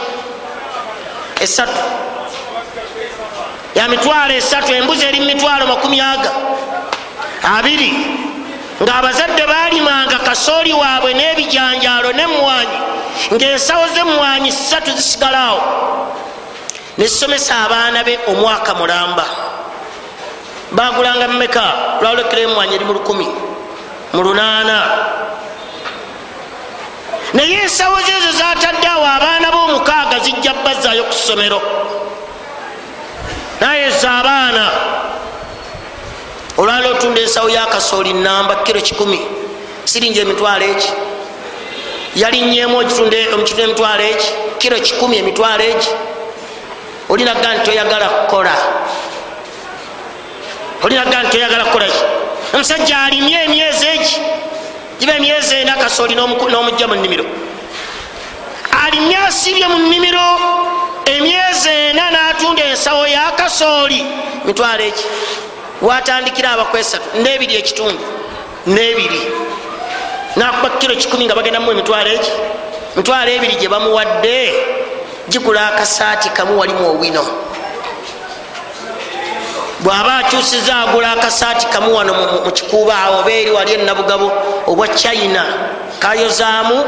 [1.41, 1.82] esatu
[3.75, 6.32] ya mitwalo esatu embuzi eri mumitwalo makumi aga.
[7.58, 7.91] Abiri.
[8.84, 12.80] Ng'abazadde balimanga kasooli waabwe n'ebijanjaalo nemwanyi
[13.34, 15.62] ng'ensawo zemwanyi satu zisigalawo
[16.97, 19.25] nesomesa abaana be omwaka mulamba
[20.71, 21.63] bagulanga mumeka
[22.01, 23.27] lwalekera emwanyi eri mu lukumi
[24.13, 24.77] mu lunaana.
[27.34, 31.62] Naye ensawo zeezo zatadde awo abaana b'omukaaga zijja bazaayo ku ssomero.
[33.62, 34.65] Naye za abaana
[36.58, 39.19] olwala otunda ensawo yakasooli namba kiro kikumi
[39.86, 40.91] siringi emitwalo egi
[42.15, 44.27] yalinyemu ogitunda omukitunda emitwalo egi
[44.60, 45.89] kiro kikumi emitwalo egi
[47.10, 48.55] olinaga nti toyagala kukola
[50.83, 52.03] olinaga nti oyagala kukolaki
[52.53, 54.17] omusajja alimye emyezi egi
[54.99, 57.25] giba emyezi ena kasooli n'omujja mu nnimiro.
[58.85, 60.27] Alimye asibye mu nnimiro
[61.05, 64.05] emyezi ena n'atunda ensawo ya kasooli.
[64.45, 65.05] Mitwalo eki
[65.81, 68.05] watandikira abakwesatu nebiri ekitundu
[68.67, 69.21] nebiri.
[70.35, 72.31] Nakuba kiro kikumi nga bagendamu emitwalo eki
[72.95, 74.53] mitwalo ebiri gye bamuwadde
[75.29, 77.23] gigula akasaati kamu walimu owino
[79.79, 82.13] bwaba akyusiza agula akasaati kamu wano
[82.45, 84.31] mukikuuba awo oba eri wali enabugabo
[84.67, 85.45] obwa china
[85.99, 86.85] kayozaamu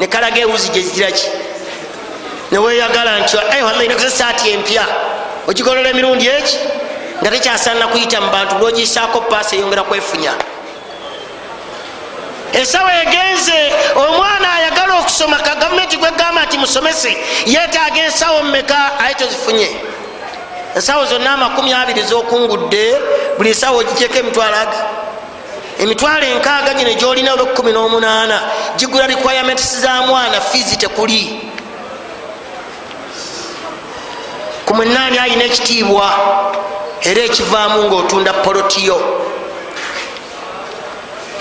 [0.00, 1.26] nekalaga ewuzi gyeziraki
[2.52, 3.36] neweyagala nti
[3.84, 4.84] inakoze saati empya
[5.48, 6.58] ogigolola emirundi eki?
[7.22, 10.32] Nga tekyasaana kuyita mu bantu lwogisaako paasi eyongera kwefunya.
[12.52, 19.68] Esawa egenze omwana ayagala okusoma ka gavumenti gwegamba nti musomese yetaaga ensawo mumeka aye tozifunye
[20.76, 22.96] ensawo zonna amakumi abiri zokungudde
[23.38, 24.80] buli nsawo ogijeko emitwalo aga.
[25.78, 28.40] Emitwalo enkaaga gino gyolina oba ekumi n'omunaana
[28.76, 31.50] gigula requirements za mwana fiizi tekuli.
[34.66, 36.10] Ku mwenaani ayina ekitiibwa
[37.02, 39.00] era ekivaamu ngaotunda polotiyo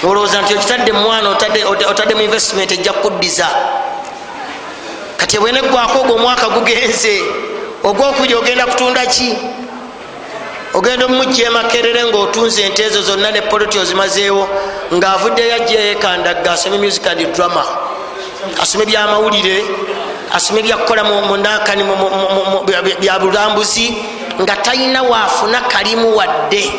[0.04, 1.30] olowooza nti okitadde mumwana
[1.90, 3.48] otadde mu investment ejja kuddiza.
[5.18, 7.22] Kati bweneggwako ogwo omwaka gugenze
[7.84, 9.38] ogwokuja ogenda kutunda ki?
[10.74, 14.48] Ogenda omumujja emakerere ngaotunze ente ezo zonna ne poloti ozimazeewo
[14.94, 17.64] ngaavuddeyo ajja yekandagga asome music and drama.
[18.62, 19.64] Asome byamawulire
[20.34, 21.84] asome byakukola munakani
[23.00, 23.96] bya bulambuzi
[24.42, 26.72] nga talina waafuna kalimu wadde.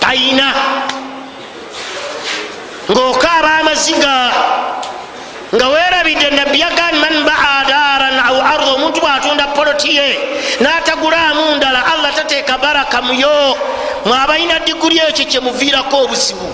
[0.00, 0.54] Talina
[2.90, 4.32] ngaokaaba amaziga
[5.54, 7.55] nga weerabidde nabbi yagani man baa
[8.56, 10.08] arda omuntu bwatunda poloti ye
[10.60, 13.56] n'atagulaamu ndala allah tateeka baraka muyo
[14.04, 16.48] mwabalina diguli ekyo kyemuviirako obuzibu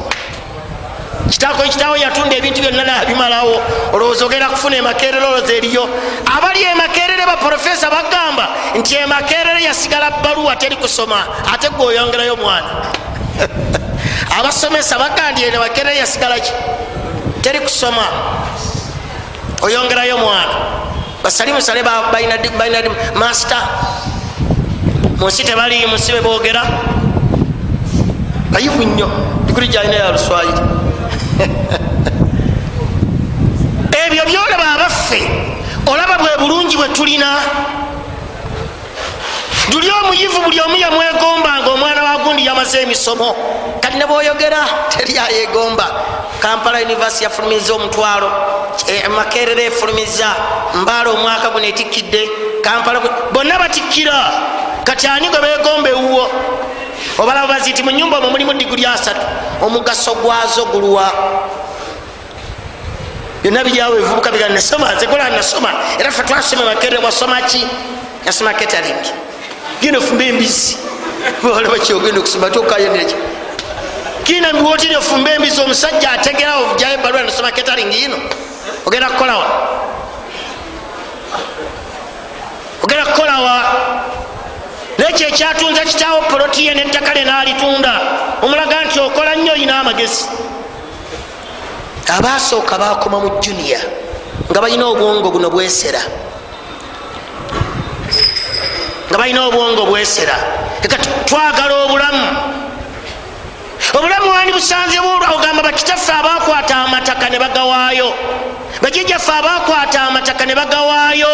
[1.30, 3.56] kitako ekitawo yatunda ebintu byonna nabimalawo.
[3.92, 5.84] Olowooza ogenda kufuna emakerere olowooza eriyo?
[6.36, 11.18] Abali emakerere baprofesa bagamba nti emakerere yasigala baluwa teri kusoma
[11.52, 12.68] ate gwe oyongerayo mwana.
[14.38, 16.52] Abasomesa bagandye emakerere yasigalaki
[17.42, 18.04] teri kusoma.
[19.62, 20.54] Oyongerayo mwana
[21.22, 22.36] basali musale balina
[23.14, 23.58] master.
[25.18, 26.62] Munsi tebali munsi bebogera
[28.50, 29.08] bayivu nnyo
[29.46, 30.62] diguli gyalina ya luswayiri.
[34.06, 35.22] Ebyo byolaba abaffe
[35.86, 37.36] olaba bwe bulungi bwe tulina
[39.70, 43.36] luli omuyivu buli omu yamwegombanga omwana wa gundi yamaze emisomo.
[43.80, 45.86] Kati ne bwoyogera teri ayegomba
[46.40, 48.30] kampala univesity yafulumiza omutwalo.
[49.16, 50.26] Makerere efulumiza.
[50.74, 52.30] Mbaala omwaka guno etikkidde.
[52.62, 53.00] Kampala
[53.32, 54.32] bonna batikkira.
[54.84, 56.30] Kati ani gwe begomba ewuwo?
[57.18, 59.20] Obalaba bazi nti mu nyumba omwo mulimu diguli asatu.
[59.62, 61.12] Omugaso gwazo gulwa
[63.42, 65.70] byonna biryawo ebivubuka biga nasoma zekola nasoma.
[65.98, 67.66] Era fe twasoma makerere wasoma ki?
[68.26, 69.31] Yasoma catering
[69.80, 70.76] genda ofumba embisi
[71.44, 73.14] olaba kyogenda okusoma tokayoneki
[74.24, 78.16] kina mbiwotiri ofumba embisi omusajja ategerawo jayo ebalua nasoma catering yino
[78.86, 79.46] ogenda kukolawa
[82.82, 83.62] ogenda kukolawa
[84.98, 88.00] nekyo ekyatunza kitaawo polotiye nettaka lye naalitunda
[88.42, 90.24] omulaga nti okola nnyo olina amagezi.
[92.16, 93.80] Abasooka bakoma mu juniya
[94.50, 96.00] nga balina obwongo buno bwesera
[99.12, 100.32] nga balina obwongo bwesera.
[100.82, 100.96] Eka
[101.28, 102.24] twagala obulamu.
[103.92, 108.08] Obulamu wandi busanzewo ogamba bakitaffe abakwata amataka ne bagawaayo?
[108.80, 111.28] Bajijjaffe abakwata amataka ne bagawaayo?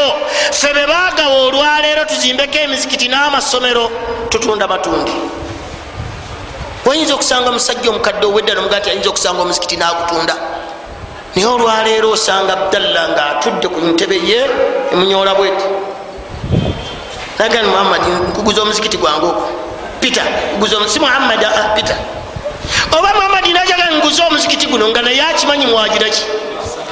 [0.50, 3.90] Ffe be bagawa olwaleero tuzimbeko emizikiti n'amasomero
[4.28, 5.12] tutunda matundi
[6.84, 10.34] wayinza okusanga omusajja omukadde owedda nomugaa ti ayinza okusanga omuzikiti n'agutunda?
[11.36, 14.40] Naye olwaleero osanga abdalla nga atudde ku ntebe ye
[14.92, 15.66] emunyola bweti
[17.38, 19.48] nagani muhammad nkuguza omuzikiti gwange ogo
[20.00, 20.24] peter
[20.86, 21.40] si muhammad
[21.74, 21.96] peter.
[22.92, 26.24] Oba muhammad najaga nguza omuzikiti guno nga naye akimanyi mwagiraki?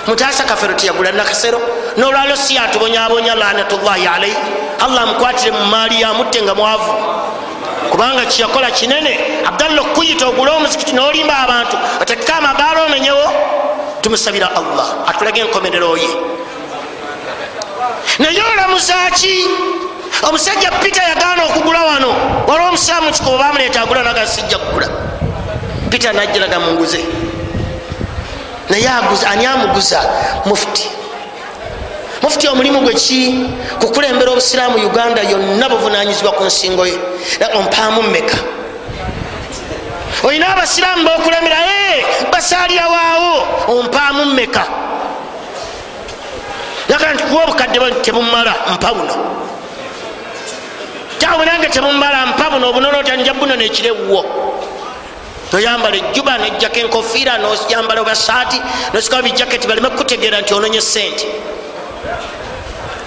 [0.07, 1.61] Mutaasa kafero tiyagula nakasero.
[1.97, 4.37] Nolwalo si atubonyabonya lanatullahi alaihi
[4.81, 6.93] allah amukwatire mu maali yamutte nga mwavu.
[7.91, 13.27] Kubanga kyeyakola kinene abdalla okuyita ogule omuzikiti nolimba abantu otekeko amabaala omenyewo
[14.01, 16.09] tumusabira allah atulage enkomerero ye.
[18.19, 19.45] Naye olamuzaki
[20.23, 22.09] omusajja peter yagaana okugula wano.
[22.47, 24.89] Waliwo omusaamu kikuba bamuleeta agula naga sijja kugula?
[25.91, 27.05] Peter najjiraga munguze
[28.69, 28.89] naye
[29.31, 30.01] ani amuguza?
[30.45, 30.91] Mufuti
[32.23, 33.47] mufuti omulimu gwe ki?
[33.81, 36.99] Kukulembera obusiraamu uganda yonna buvunanyizibwa ku nsingo ye.
[37.55, 38.37] Ompaamu mmeka?
[40.25, 41.57] Olina abasiraamu bokulemera?
[42.33, 44.65] Basalirawoawo ompaamu mmeka?
[46.89, 49.15] Yagaa nti kuwa obukadde tebumala mpa buno
[51.19, 54.25] tawe nange tebumala mpa buno obunono tanja buno nekirewwo
[55.53, 58.59] noyambala ejjuba nojjako enkofiira noyambala basaati
[58.93, 61.27] nosikawo bijaketi baleme kukutegeera nti ononye sente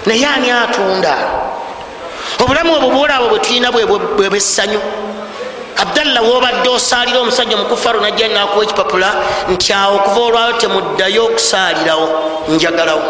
[0.06, 1.14] naye ani atunda?
[2.38, 4.80] Obulamu obwo bwolaabo bwetulina bwebwesanyu
[5.76, 9.10] abdallah wobadde osaalira omusajja omukufaru najja nakuwa ekipapula
[9.48, 12.06] nti awo okuva olwayo temuddayo okusaalirawo
[12.48, 13.02] njagalawo.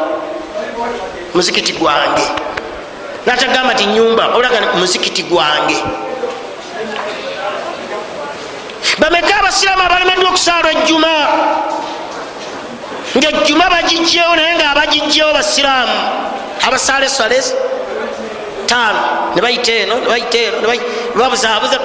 [1.35, 2.27] Muzikiti gwange
[3.27, 5.77] natagamba ti nyumba olaga muzikiti gwange.
[8.99, 11.15] Bameka abasiraamu abalemeddwa okusaala ejjuma?
[13.17, 15.97] Ngaejjuma bagijjewo naye nga abagijjewo basiraamu.
[16.67, 17.55] Abasaala eswales
[18.71, 20.69] tano nebayita eno nebayita eno
[21.19, 21.79] babuzaabuza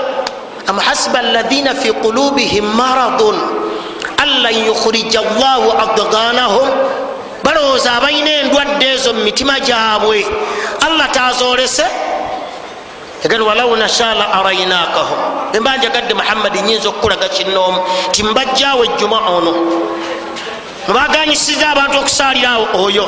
[0.68, 3.38] am hasiba alaina fi qulubihim maradun
[4.22, 6.68] anlan yukhrija llahu adganahum
[7.46, 10.26] balowooza abalina endwadde ezo mu mitima gyabwe.
[10.86, 11.86] Allah tazoolese?
[13.24, 15.20] Yagali walau nasha la arainakahum
[15.54, 17.80] emba njagadde muhammadi nyinza okukulaga kinoomu
[18.12, 19.54] ti mbajjawo ejjuma ono.
[20.88, 23.06] Mbaganyisiza abantu okusaalirawo oyo.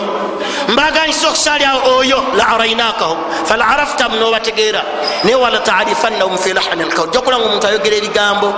[0.67, 2.23] Mbaganyisiza okusaalirawo oyo.
[2.37, 4.81] La arainakahum fala araftam nobategeera.
[5.23, 8.53] Naye wala tarifannahum fi lahani lkaul jokulanga omuntu ayogera ebigambo.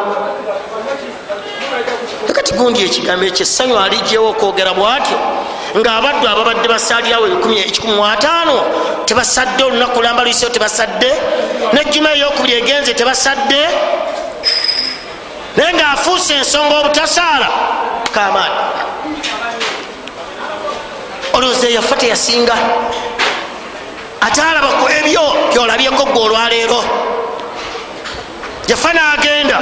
[2.33, 5.19] Kati gundi ekigambo ekyo essanyu alijjewo okwogera bwatyo
[5.77, 11.11] ngaabaddu ababadde basaalirawo 15 tebasadde olunaku lamba luisewo tebasadde?
[11.73, 13.61] Nejjuma eyokubiri egenze tebasadde?
[15.57, 17.49] Naye ngaafuuse ensonga obutasaala
[18.13, 18.55] kamaani
[21.33, 22.55] olowooza eyafa teyasinga?
[24.21, 26.83] Ate alaba ku ebyo byolabyeko gwe olwaleero.
[28.67, 29.59] Yafa nagenda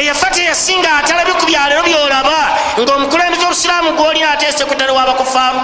[0.00, 2.38] eyafa teyasinga atalabye ku byaleero byolaba
[2.80, 5.62] ngaomukulembeze obusiraamu gwolina ateese kutale wabakufaamu.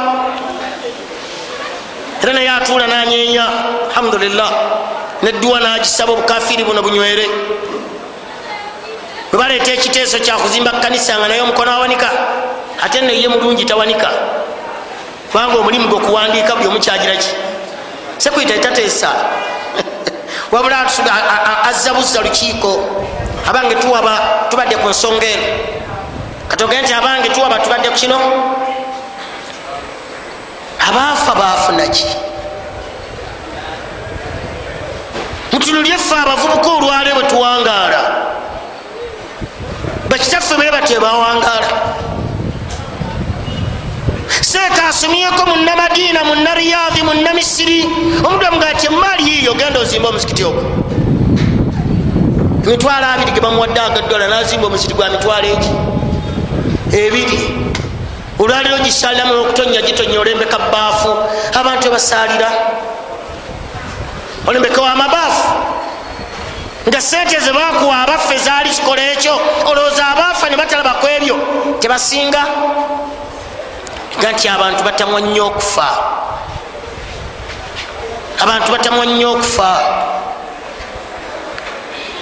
[2.22, 3.44] Era naye atuula nanyenya
[3.88, 4.50] alhamdulillah
[5.22, 7.26] nedduwa nagisaba obukafiri buno bunywere.
[9.30, 12.10] Bwebaleeta ekiteeso kyakuzimba kanisa nga naye omukono awanika
[12.84, 14.10] ate neye mulungi tawanika.
[15.30, 17.30] Kubanga omulimu gwe okuwandiika buli omukyagiraki
[18.18, 19.10] sekuyita etateesa.
[20.52, 20.86] Wabula
[21.68, 22.72] azza buzza lukiiko
[23.48, 24.18] abange tuwaba
[24.50, 25.46] tubadde ku nsonga eno.
[26.48, 28.18] Katogere nti abange tuwaba tubadde ku kino?
[30.88, 32.06] Abaafa baafunaki
[35.52, 38.00] mutunulyeffe abavubuka olwale bwe tuwangaala.
[40.08, 41.68] Bakitaffe bwe batyo bawangaala.
[44.40, 47.84] Seeka asomyeko munamadiina munariyadhi munamisiri
[48.26, 50.62] omuntu amugaa ti emaali yiyo genda ozimba omuzikiti ogwo
[52.68, 55.72] emitwalo abiri ge bamuwadde agadola nazimba omuzikiti gwa mitwalo egi
[57.02, 57.40] ebiri
[58.38, 61.12] olwaliro gisaliramu okutonya gitonya olembeka baafu
[61.60, 62.50] abantu ebasaalira
[64.46, 65.48] olembeka wamabaafu
[66.88, 69.34] nga sente zebakuwa abaffe zaali kikola ekyo
[69.68, 71.36] olowooza abaafa ne batalaba ku ebyo
[71.80, 72.42] tebasinga?
[74.20, 75.88] Ga nti abantu batamwa nnyo okufa.
[78.40, 79.70] Abantu batamwa nnyo okufa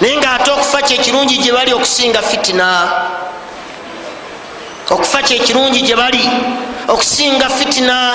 [0.00, 2.88] naye ngaate okufa kyekirungi gye bali okusinga fitina.
[4.90, 6.30] Okufa kyekirungi gye bali
[6.88, 8.12] okusinga fitina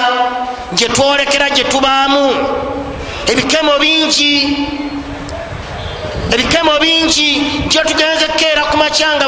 [0.73, 2.36] gye twolekera gye tubaamu.
[3.27, 4.67] Ebikemo bingi
[6.34, 7.29] ebikemo bingi
[7.67, 9.25] gye tugenze keera ku macyanga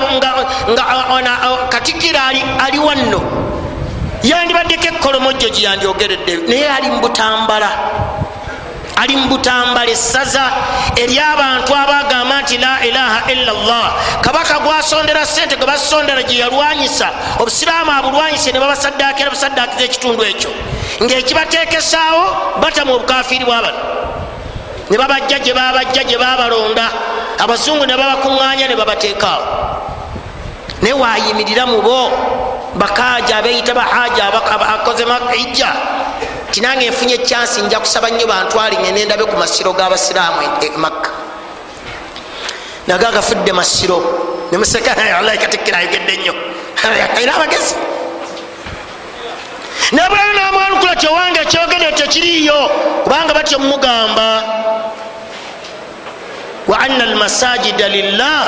[1.69, 2.19] katikiro
[2.59, 3.21] ali wanno.
[4.23, 7.69] Yandibaddeko ekkolomojjo gyeyandyogeredde naye ali mubutambala
[8.95, 10.45] ali mubutambala essaza
[10.95, 13.89] eri abantu abagamba nti la ilaha illa llah
[14.21, 17.09] kabaka gwasondera sente gwe basondera gye yalwanyisa.
[17.39, 20.51] Obusiraamu abulwanyise ne babasaddakira busaddakiza ekitundu ekyo.
[21.03, 22.23] Ngaekibatekesaawo
[22.61, 23.79] batamu obukafiri bwabano
[24.89, 26.85] ne babajja gye babajja gye babalonda
[27.39, 29.45] abazungu ne babakuŋŋanya ne babateekaawo.
[30.81, 32.11] Naye wayimirira mubo
[32.75, 34.23] bakaja abeyita bahaja
[34.73, 35.69] akoze mahijja
[36.53, 41.09] ti nange nfunye ekyansi nja kusaba nnyo bantwali ngende ndabe ku masiro g'abasiraamu emakka
[42.87, 43.99] naga gafudde masiro.
[44.51, 46.33] Nemusekaalahi katikira ayogedde nnyo.
[47.17, 47.75] Ayina amagezi.
[49.91, 52.69] Nabulayo namwanukula kyowange ekyogende tekiriyo
[53.03, 54.43] kubanga batyo mugamba
[56.67, 58.43] wa anna almasajida lillah.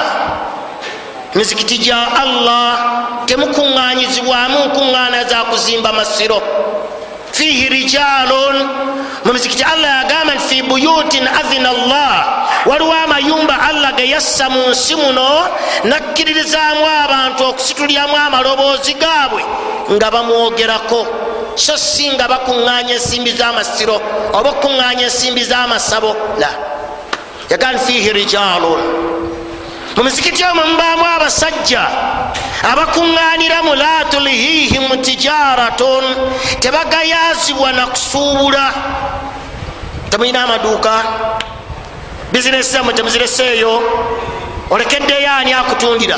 [1.36, 2.70] Mizikiti gya allah
[3.26, 6.42] temukuŋŋanyizibwamu nkuŋŋaana za kuzimba masiro
[7.36, 8.58] fihi rijalun
[9.26, 12.18] mu mizikiti allah yagamba nti fi buyutin adhina llah
[12.66, 15.30] waliwo amayumba allah geyassa mu nsi muno
[15.84, 19.42] nakkiririzaamu abantu okusitulyamu amaloboozi gaabwe
[19.94, 21.02] nga bamwogerako
[21.56, 23.98] so si nga bakuŋŋanya ensimbi z'amasiro
[24.38, 26.12] oba okuŋŋanya ensimbi z'amasabo
[26.42, 26.52] la
[27.52, 28.82] yagamba fihi rijalun
[29.96, 31.84] mu mizikiti omwo mubaamu abasajja
[32.72, 36.06] abakuŋŋaaniramu la tulhihim tijaratun
[36.60, 38.66] tebagayazibwa nakusuubula
[40.10, 40.94] temulina amaduuka
[42.32, 43.74] bizinesi zammwe temuzireseeyo
[44.70, 46.18] olekeddeyo ani akutundira?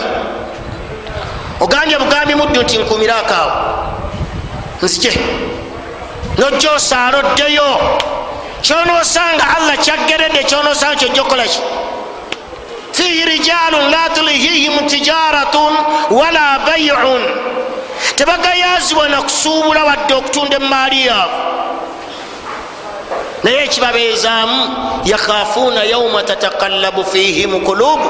[1.60, 3.52] Ogambye bugambi muddu nti nkumire akaawo
[4.82, 5.12] nzije
[6.38, 7.70] nojja osaala oddeyo.
[8.62, 11.60] Kyonoosanga allah kyaggeredde kyonoosanga kyojja okukolaki
[12.98, 15.74] fihi rijalun la tulhihim tijaratun
[16.20, 17.22] wala baiun
[18.16, 21.48] tebagayazibwa nakusuubula wadde okutunda emaali yaabwe
[23.44, 24.60] naye ekibabeezaamu
[25.06, 28.10] yakhafuuna yauma tatakallabu fihi mukulubu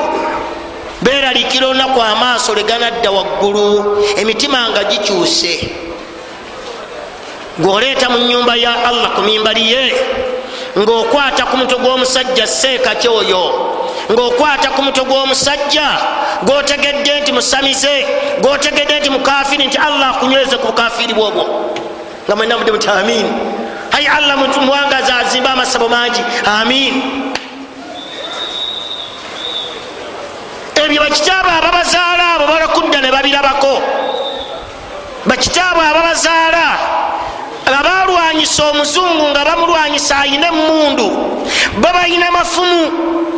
[1.01, 3.67] beralikira olunaku amaaso leganadda waggulu
[4.17, 5.53] emitima nga gikyuse
[7.59, 9.95] gwoleeta mu nyumba ya allah ku mimbali ye
[10.79, 13.43] ngaokwata ku mutwe gw'omusajja seeka kyoyo
[14.11, 15.87] ngaokwata ku mutwe gw'omusajja
[16.43, 18.05] gwotegedde nti musamize
[18.41, 21.43] gwotegedde nti mukafiri nti allah akunyweze ku bukafiri bwobwo
[22.27, 23.27] nga mwena mudde muti amin.
[23.95, 26.21] Ayi allah muwangazi azimbe amasabo mangi.
[26.45, 26.93] Amin.
[30.75, 33.81] Ebyo bakitaabo ababazaala abo balakudda ne babirabako.
[35.25, 36.65] Bakitaabo ababazaala
[37.75, 41.07] abalwanyisa omuzungu nga bamulwanyisa ayina emundu
[41.81, 42.83] babalina mafumu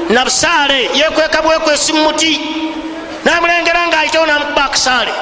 [0.09, 2.33] nabusaale yekweka bwekwesi mumuti
[3.25, 5.13] namulengera nga ayitawo namukuba akasaale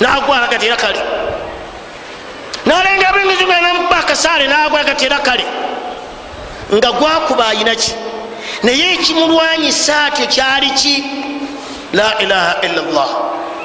[0.00, 1.00] nagwala gatera kale.
[2.66, 5.44] Nalengera bwingizi nga namukuba akasaale nagwala gatera kale
[6.74, 7.94] nga gwakuba ayinaki
[8.62, 11.04] naye ekimulwanyisa atyo kyali ki?
[11.92, 13.10] La ilaha illa llah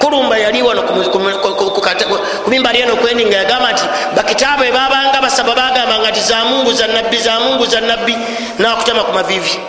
[0.09, 3.85] kulumba yali wano ku mimbali eno kwendi nga yagamba nti
[4.15, 8.17] bakitaabo ebabanga basaba bagamba nti zamungu za nabbi zamungu za nabbi
[8.59, 9.59] nakutama ku mavivi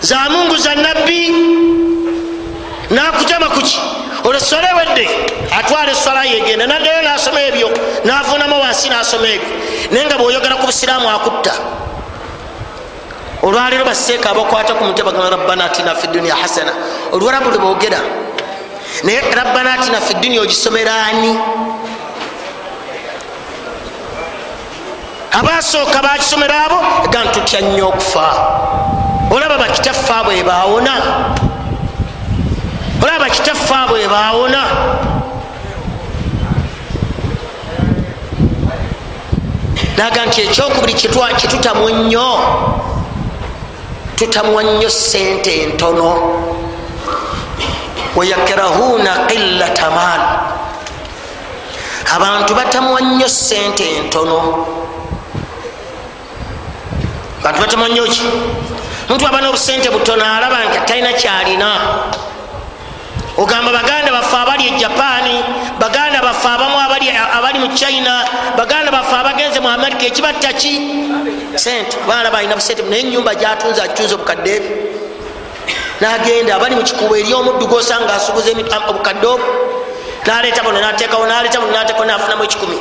[0.00, 1.20] zamungu za nabbi
[2.90, 3.78] nakutama kuki
[4.24, 5.06] olwo eswala ewedde
[5.58, 7.70] atwala eswala yegenda naddayo nasoma ebyo
[8.04, 9.50] navunamu wansi nasoma ebyo.
[9.90, 11.54] Naye nga bwoyogera ku busiraamu akutta
[13.46, 16.72] olwaleero baseeka abakwata ku mutwe bagamba rabbana atina fi dunia hasana.
[17.12, 18.00] Olwarabu lwebogera
[19.04, 21.38] naye rabbana atina fi dunia ogisomera ani?
[25.38, 28.26] Abasooka bakisomera abo ega ntutya nnyo okufa.
[29.30, 30.94] Olaba bakitaffe abo ebawona
[33.02, 34.62] olaba bakitaffe abo ebawona
[39.96, 42.28] naga nti ekyokubiri kyetutamwa ennyo
[44.16, 46.10] tutamwa nnyo sente entono
[48.16, 50.22] wayakrahuna qillata maal
[52.14, 54.66] abantu batamwa nnyo sente entono
[57.42, 58.26] bantu batamwa nnyo ki?
[59.08, 61.70] Muntu aba n'obusente butono alaba nti atalina kyalina
[63.36, 65.44] ogamba baganda baffe abali e japaani
[65.78, 68.24] baganda baffe abamu abali mu china
[68.56, 70.74] baganda baffe abagenze mu amerika ekibatta ki?
[71.54, 74.70] Sente baana balina busente naye enyumba gyatunze akitunze obukadde ebyo
[76.00, 78.50] nagenda abali mukikubo eri omuddu gosanga asuguza
[78.88, 79.46] obukadde obwo.
[80.26, 82.78] Naleeta buno natekawo naleeta buno natekawo nafunamu ekikumi.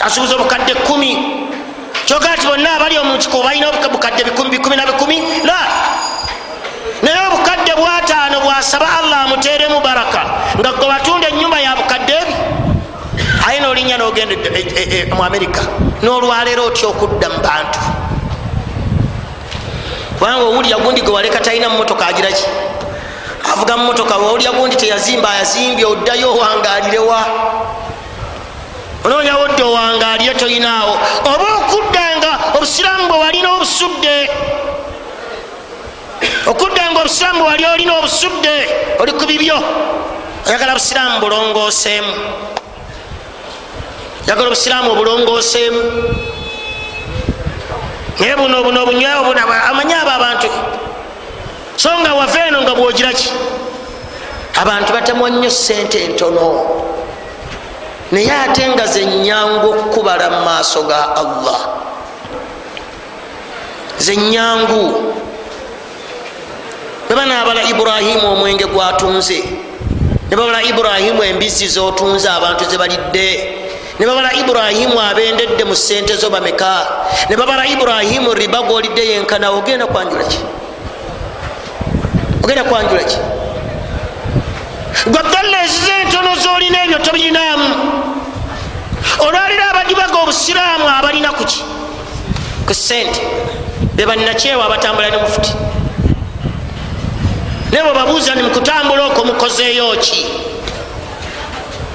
[0.00, 1.12] Asuguza obukadde kumi
[2.06, 5.16] kyogaa ti bonna abali omukikubo balina bukadde bikumi bikumi na bikumi?
[5.44, 5.58] La
[7.08, 10.22] naye obukadde bwataano bwasaba allah amuteremu baraka
[10.58, 12.34] nga gwe batunda enyumba ya bukadde ebi
[13.48, 14.34] aye nolinya nogenda
[15.16, 15.60] mu amerika
[16.02, 17.78] nolwaleero otya okudda mu bantu?
[20.18, 22.44] Kubanga owulira gundi gwe waleka talina mumotoka agiraki
[23.52, 27.20] avuga mumotoka owulira gundi teyazimba ayazimbye oddayo owangalirewa
[29.04, 30.94] ononyawo dde owangalire toyinaawo.
[31.24, 34.14] Oba okudda nga obusiraamu bwe walina obusudde
[36.48, 38.56] okudda nga obusiraamu wali olina obusudde
[38.98, 39.58] oli ku bibyo.
[40.48, 42.12] Oyagala busiraamu bulongooseemu.
[44.26, 45.82] Yagala obusiraamu obulongooseemu.
[48.18, 49.30] Naye buno buno obunywewo
[49.70, 50.48] amanyi abo abantu.
[51.76, 53.30] So nga wava eno nga bwogira ki?
[54.56, 56.66] Abantu batamwa nnyo sente entono.
[58.10, 61.60] Naye ate nga zenyangu okukubala mu maaso ga allah.
[63.98, 65.14] Zenyangu
[67.08, 69.44] nebanaabala iburahimu omwenge gwatunze
[70.30, 73.28] nebabala iburahimu embizzi zotunze abantu zebalidde
[73.98, 76.86] ne babala iburahimu abendedde mu sente zo bameka
[77.28, 80.38] ne babala iburahimu riba gwolidde yenkana ogenda kwanjulaki
[82.44, 83.16] ogenda kwanjulaki
[85.06, 87.68] gwadalla ezize entono zolina ebyo tobirinaamu
[89.26, 91.64] olwaliro abadibaga obusiraamu abalina kuki
[92.66, 93.20] ku sente
[93.96, 95.52] bebalinakyewa abatambula ne mufuti
[97.70, 100.26] naye bwebabuuza ni mukutambula okwo mukozeeyo ki?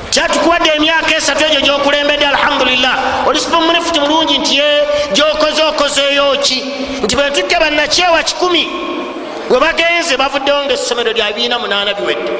[0.09, 3.27] Kyatukuwadde emyaka esatu egyo gyokulembedde alhamdulillah.
[3.27, 6.65] Olisipa munefuti mulungi nti ye gyokoze okozeeyo ki?
[7.03, 8.67] Nti bwetutte bannakyewa kikumi
[9.49, 12.31] webagenze bavuddewo nga essomero lya biina munaana biwedde.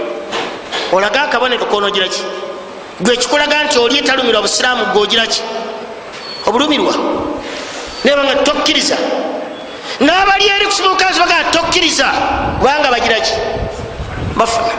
[0.92, 2.22] Olaga akabonero konogiraki
[3.02, 5.42] gwe kikulaga nti oli etalumirwa busiraamu gweogiraki
[6.46, 6.94] obulumirwa?
[8.06, 8.98] Nebanga tokkiriza
[10.00, 12.08] n'abali eri kusibukazi bagaa tokkiriza.
[12.60, 13.34] Kubanga bagiraki
[14.36, 14.74] bafuna.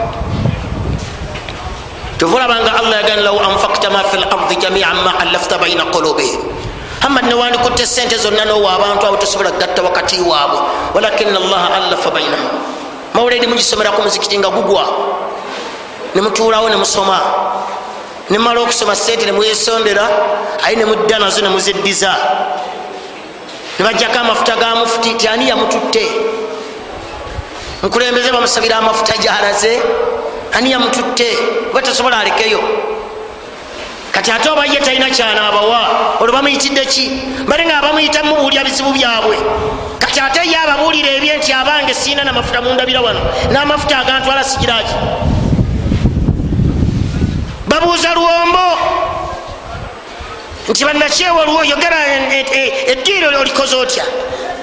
[2.17, 6.39] Tuvulabanga allah yagani law anfakta ma fi lardi jamian ma allafta baina qulubihim.
[7.01, 10.59] Hamad newandikutte esente zonna nowa abantu abo tosobola gatta wakati waabwe.
[10.93, 12.49] Walakina allaha allafa bainahum
[13.13, 14.85] mawuledi mugisomera ku muzikiti nga gugwa.
[16.15, 17.19] Nemutuulawo nemusoma
[18.29, 20.09] nemala okusoma sente nemwesondera
[20.63, 22.15] aye nemudda nazo nemuziddiza
[23.79, 26.05] nebajjako amafuta ga mufuti tyani yamututte?
[27.83, 29.79] Mukulembeze bamusabira amafuta gyalaze
[30.53, 31.37] ani yamututte?
[31.69, 32.59] Kuba tasobola alekeyo
[34.11, 35.81] kati ate oba ye talina kyanabawa
[36.19, 37.11] olwo bamuyitidde ki?
[37.47, 39.37] Bale nga abamuyita mubuulya bizibu byabwe.
[39.99, 43.19] Kati ate ye ababuulira ebye nti abange siina namafuta mundabira wano
[43.51, 44.95] n'amafuta agantwala sigiraki
[47.67, 48.67] babuuza luwombo
[50.69, 51.97] nti bannakyewa yogera
[52.87, 54.03] eddiiro olikoze otya?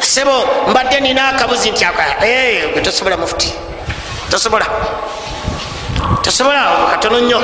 [0.01, 1.85] Sebo mbadde nina akabuzi nti
[2.73, 3.53] gwe tosobola mufuti
[4.31, 4.67] tosobola.
[6.23, 7.41] Tosobola katono nnyo.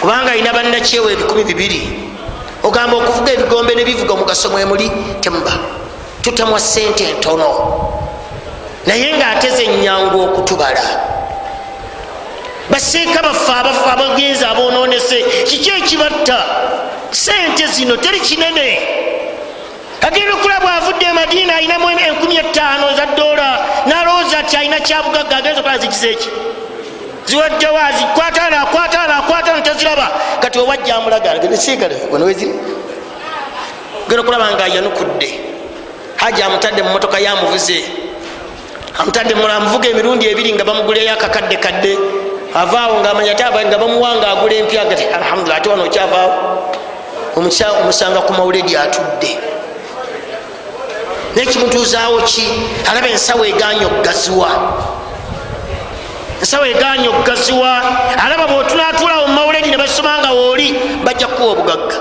[0.00, 2.10] Kubanga alina bannakyewa ebikumi bibiri.
[2.62, 4.90] Ogamba okuvuga ebigombe nebivuga omugaso mwemuli
[5.20, 5.52] temuba
[6.22, 7.48] tutamwa sente ntono.
[8.86, 10.82] Naye ngaateze ennyangu okutubala
[12.70, 16.38] baseeka baffe abafu abagenzi abononese kiki ekibatta?
[17.10, 18.78] Sente zino teri kinene.
[20.02, 25.78] Agenda okulaba avudde emadiina ayinamu enkumi etaano za dola nalowooza ati alina kyabugagga agenza okola
[25.78, 26.28] zikizeeki
[27.26, 30.10] ziwaddewo azikwatana akwatana akwatana teziraba.
[30.40, 32.54] Kati owajja amulagaweziри
[34.08, 35.40] genda okulaba nga yanukudde
[36.16, 37.84] haja amutadde mu motoka yamuvuze
[38.98, 41.98] amutadde amuvuga emirundi ebiri nga bamuguleyo akakadde kadde
[42.54, 46.34] avaawo ngaamanya ti nga bamuwanga agula empya gati alhamdulila ate wano okyavaawo
[47.36, 49.38] omusanga ku mawuledi atudde.
[51.36, 52.46] Nekimutuuzaawo ki?
[52.90, 54.50] Alaba ensawo eganya okugaziwa
[56.40, 57.70] ensawo eganya okugaziwa
[58.18, 60.74] alaba bwetunatulawo mu mawuledi ne basoma nga wooli
[61.04, 61.98] bajja kukuwa obugagga.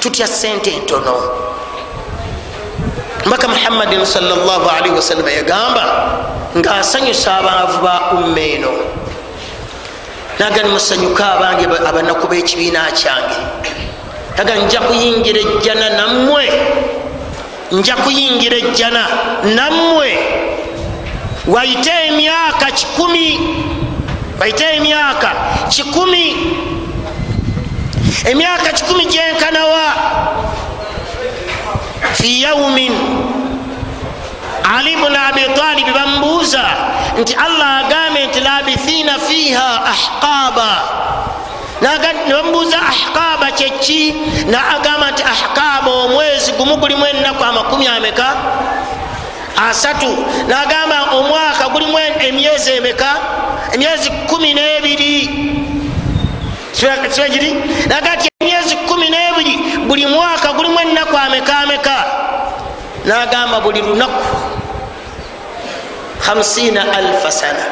[0.00, 1.14] Tutya sente entono.
[3.26, 5.84] Mbaka muhammadin salllahalihi wasallama yagamba
[6.56, 8.70] ngaasanyusa abaavu ba umma eno
[10.38, 13.36] naga nimusanyuka abange abanaku bekibiina kyange.
[14.36, 16.44] Naga nja kuyingira ejjana nammwe.
[17.72, 19.06] Nja kuyingira ejjana
[19.56, 20.18] nammwe.
[21.46, 23.40] Waite emyaka kikumi.
[24.40, 25.30] Waite emyaka
[25.68, 26.36] kikumi.
[28.24, 29.92] Emyaka kikumi gyenkanawa
[32.14, 32.92] fi yaumin
[34.76, 36.64] ali bnu abitalibi bamubuuza
[37.20, 40.70] nti allah agambe nti labithina fiha ahqaba.
[42.28, 44.14] Nebamubuuza ahqaba kyeki
[44.46, 48.28] naagamba nti ahqaba omwezi gumu gulimu enaku amakumi ameka.
[49.68, 50.10] Asatu
[50.48, 53.10] nagamba omwaka gulimu emyezi emeka
[53.72, 55.30] emyezi kumi nebiri
[57.10, 57.52] sibagiri
[57.88, 59.54] naga ti emyezi kumi nebiri
[59.86, 62.04] buli mwaka gulimu enaku ameka ameka.
[63.04, 64.24] Nagamba buli lunaku
[66.26, 67.64] 5 sana.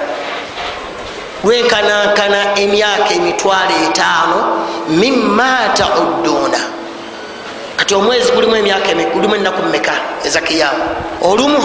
[1.44, 6.58] Lwenkanankana emyaka emitwalo etaano mima tauduna
[7.76, 9.92] kati omwezi gulimu emyaka gulimu enaku meka
[10.24, 10.84] ezakiyamu.
[11.22, 11.58] Olumu?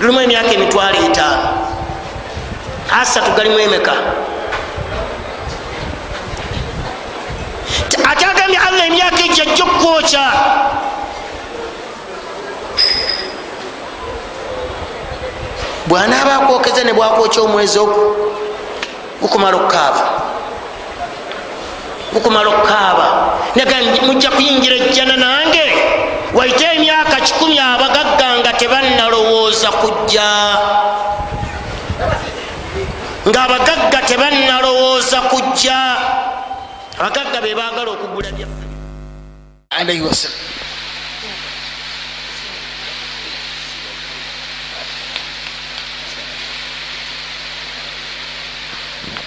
[0.00, 1.48] Lulimu emyaka emitwalo etaano.
[3.00, 3.92] Asatu galimu emeka?
[8.10, 10.32] Ate agambye allah emyaka ejjajja okukwokya
[15.88, 18.04] bwanaaba akwokeza ne bwakwokya omwezi ogwo
[19.20, 20.02] gukumala okukaaba.
[22.12, 23.06] Gukumala okukaaba.
[23.54, 23.76] Naga
[24.06, 25.66] mujja kuyingira ejjana nange.
[26.34, 30.28] Waite emyaka kikumi abagagga nga tebannalowooza kujja.
[33.28, 35.78] Ngaabagagga tebannalowooza kujja.
[36.98, 38.66] Abagagga be baagala okugula byaffe.
[39.70, 40.56] Alaihi wasallam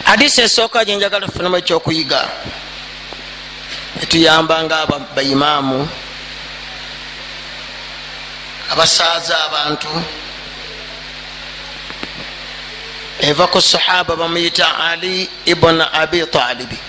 [0.10, 2.22] hadisi esooka gyenjagala tufunamu ekyokuyiga.
[4.04, 4.78] Etuyamba nga
[5.16, 5.80] baimaamu
[8.72, 9.92] abasaaza abantu.
[13.20, 16.80] Eva ku sahaba bamuyita ali ibn abi talibi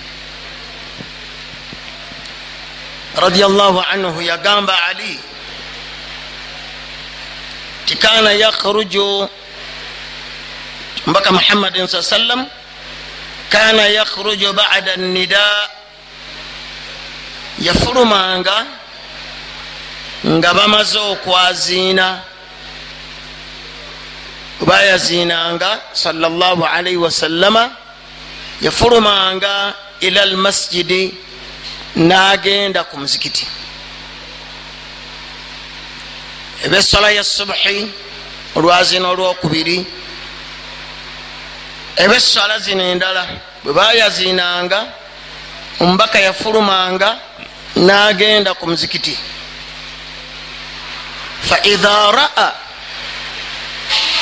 [3.19, 5.19] radiallahu anhu yagamba ali
[7.85, 9.27] tikana yakhruju
[11.07, 12.47] mbaka muhammadin saa sallam
[13.51, 15.45] kana yakhruju bada nida
[17.59, 18.65] yafulumanga
[20.25, 22.07] nga bamaze okwaziina
[24.67, 27.75] bayaziinanga salllah alaihi wasallama
[28.61, 31.13] yafulumanga ila lmasjidi
[31.95, 33.47] nagenda ku muzikiti.
[36.63, 37.91] Ebesola ya subuhi
[38.55, 39.85] olwazina olwokubiri
[41.97, 43.27] ebesola zino endala
[43.63, 44.79] bwe bayaziinanga
[45.79, 47.19] omubaka yafulumanga
[47.75, 49.17] nagenda ku muzikiti.
[51.41, 52.51] Faidha raa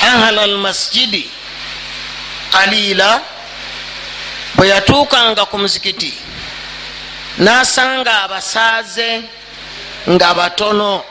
[0.01, 1.29] ahla lmasjidi
[2.51, 3.21] kalila
[4.55, 6.13] bwe yatuukanga ku muzikiti
[7.37, 9.21] nasanga abasaaze
[10.09, 11.03] nga batono.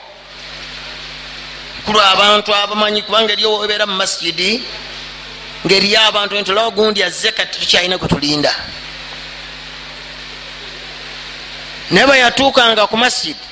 [1.85, 4.63] Kulu abantu abamanyi kubanga eriyo ebeera mu masjidi
[5.65, 8.53] ngaeriyo abantu ntolawo gundi azze kati tukyalina kwetulinda
[11.91, 13.45] naye bwe yatuukanga ku masjidi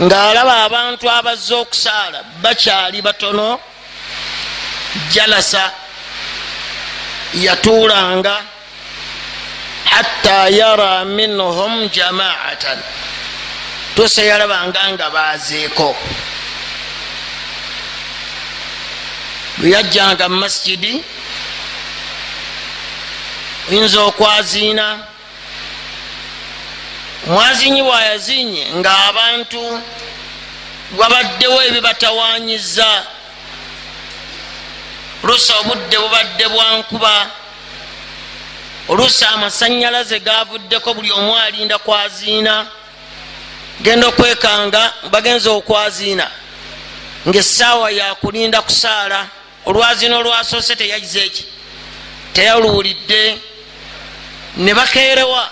[0.00, 3.60] ng'alaba abantu abazze okusaala bakyali batono
[5.12, 5.72] jalasa
[7.34, 8.36] yatuulanga
[9.84, 12.78] hatta yara minhum jamaatan.
[13.94, 15.96] Tose yalabanga nga bazeeko
[19.58, 21.04] bwe yajjanga mu masjidi
[23.68, 24.98] oyinza okwaziina.
[27.26, 29.62] Omwazinyi bwayazinye ng'abantu
[30.98, 32.88] wabaddewo ebibatawanyiza
[35.24, 37.30] oluusi obudde bubadde bwankuba
[38.88, 42.66] oluusi amasanyalaze gavuddeko buli omu alinda kwaziina.
[43.82, 46.30] Genda okwekanga bagenza okwaziina.
[47.28, 49.26] Ngaessaawa yakulinda kusaala
[49.66, 51.44] olwaziina olwasoose teyagize eki
[52.32, 53.38] teyaluwulidde
[54.56, 55.50] ne bakeerewa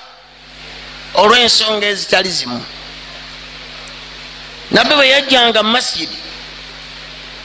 [1.15, 2.65] olw'ensonga ezitali zimu.
[4.71, 6.19] Nabbe bwe yajjanga mu masjidi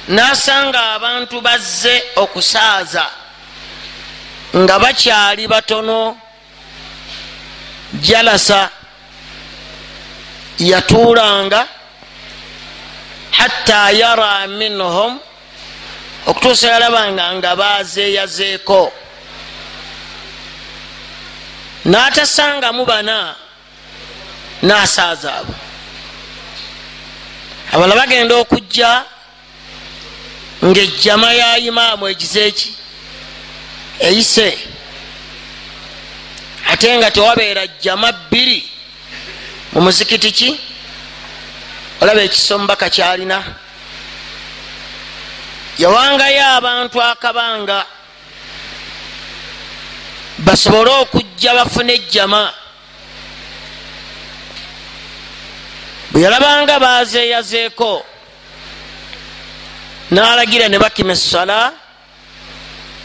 [0.08, 3.06] nasanga abantu bazze okusaaza
[4.58, 6.18] nga bakyali batono.
[8.02, 8.70] Jalasa
[10.60, 11.68] yatuulanga
[13.32, 15.20] hatta yara minhum
[16.28, 18.94] okutuusa yalabanga nga bazeeyazeeko
[21.86, 23.36] n'atasangamu bana
[24.62, 25.54] n'asaaza abo.
[27.72, 29.06] Abala bagenda okujja
[30.66, 32.74] ngaejjama ya imaamu egizeeki
[34.00, 34.58] eyise.
[36.72, 38.70] Ate nga tewabeera jjama bbiri
[39.74, 40.60] mu muzikiti ki?
[42.02, 43.44] Olaba ekisomubaka kyalina
[45.80, 47.86] yawangayo abantu akabanga
[50.40, 52.54] basobole okujja bafune ejjama.
[56.12, 58.06] Bwe yalabanga bazeeyazeeko
[60.12, 61.74] n'alagira ne bakima essala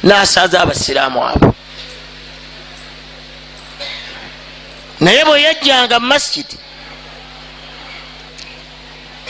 [0.03, 1.55] n'asaaza abasiraamu abo.
[5.01, 6.57] Naye bwe yajjanga mu masjidi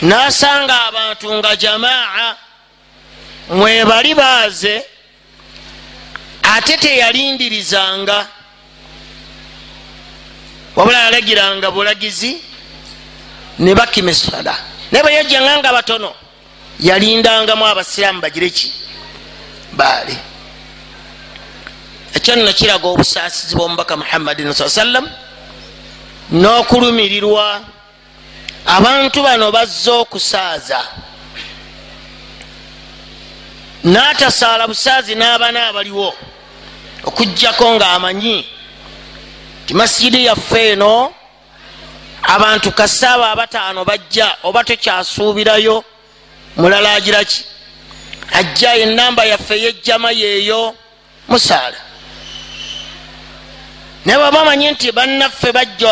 [0.01, 2.44] n'asanga abantu nga jamaa
[3.49, 4.85] mwebali baaze
[6.43, 8.27] ate teyalindirizanga
[10.75, 12.37] wabula yalagiranga bulagizi
[13.59, 14.57] ne bakima essala
[14.91, 16.13] naye bwe yajjanga nga batono
[16.79, 18.73] yalindangamu abasiraamu bagire ki?
[19.73, 20.17] Baali.
[22.13, 25.07] Ekyo nno kiraga obusaasizi bwomubaka muhammadin saa sallam
[26.31, 27.61] n'okulumirirwa.
[28.65, 30.79] Abantu bano bazze okusaaza
[33.85, 36.13] n'atasaala busaazi n'abana abaliwo.
[37.03, 38.45] Okugjako ng'amanyi
[39.65, 41.13] ti masijidi yaffe eno
[42.23, 45.83] abantu kasaaba abataano bajja oba tokyasuubirayo
[46.57, 47.45] mulala agira ki?
[48.31, 50.75] Ajja enamba yaffe eyejjama yeeyo
[51.27, 51.77] musaala.
[54.05, 55.87] Naye baba amanyi nti bannaffe bajja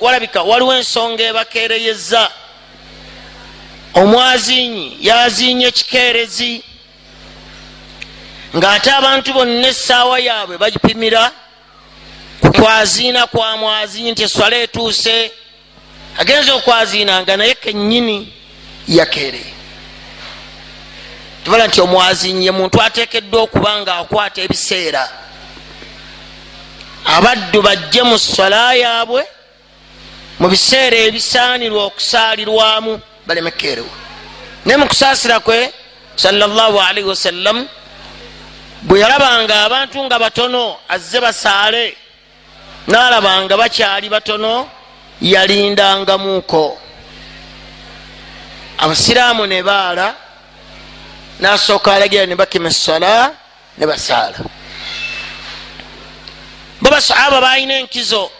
[0.00, 2.30] walabika waliwo ensonga ebakereyeza
[3.94, 6.67] omwazinyi yazinye ekikeerezi
[8.56, 11.30] ng'ate abantu bonna essaawa yaabwe bagipimira
[12.40, 15.32] kukwaziina kwa mwazinyi nti eswala etuuse
[16.18, 18.32] agenza okwaziinanga naye kennyini
[18.88, 19.52] yakereye
[21.44, 25.08] tubala nti omwazinyi ye muntu ateekeddwa okuba nga akwata ebiseera.
[27.04, 29.22] Abaddu bajje mu sola yaabwe
[30.40, 33.94] mu biseera ebisaanirwa okusaalirwamu balemekeerewa
[34.64, 35.72] naye mu kusaasira kwe
[36.16, 37.68] salaalaihi wasallam
[38.82, 41.96] bwe yalabanga abantu nga batono azze basaale.
[42.86, 44.70] Naalabanga bakyali batono
[45.20, 46.78] yalindangamuuko
[48.78, 50.14] abasiraamu ne baala
[51.40, 53.34] nasooka alagira ne bakima esola
[53.78, 54.38] ne basaala.
[56.80, 58.30] Bo basahaba balina enkizo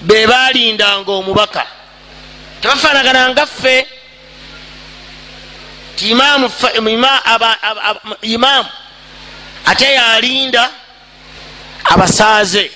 [0.00, 1.66] be balindanga omubaka.
[2.60, 3.86] Tebafaanagana nga ffe.
[5.96, 6.48] Ti imaamu
[9.66, 10.70] ate yalinda
[11.84, 12.70] abasaaze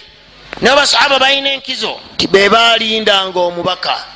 [0.61, 4.15] naye basahaba balina enkizo ti be balindanga omubaka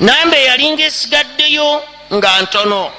[0.00, 1.82] nambe yalinga esigaddeyo
[2.14, 2.90] nga ntono.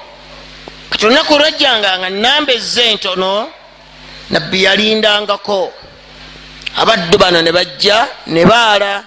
[0.90, 3.52] Kati olunaku lwajjanga nga namba ezze entono
[4.30, 5.74] nabbi yalindangako.
[6.78, 9.04] Abaddu bano ne bajja ne baala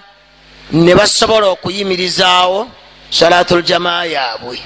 [0.71, 2.69] ne basobola okuyimirizaawo
[3.09, 4.57] salatu ljamaa yaabwe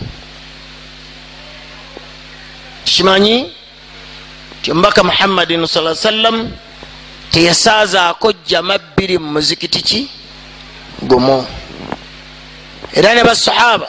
[2.86, 3.52] tukimanyi
[4.62, 6.52] ti omubaka muhammadin saa sallam
[7.32, 10.10] teyasaazaako jama bbiri mu muzikiti ki
[11.02, 11.48] gumu
[12.94, 13.88] era ne basahaba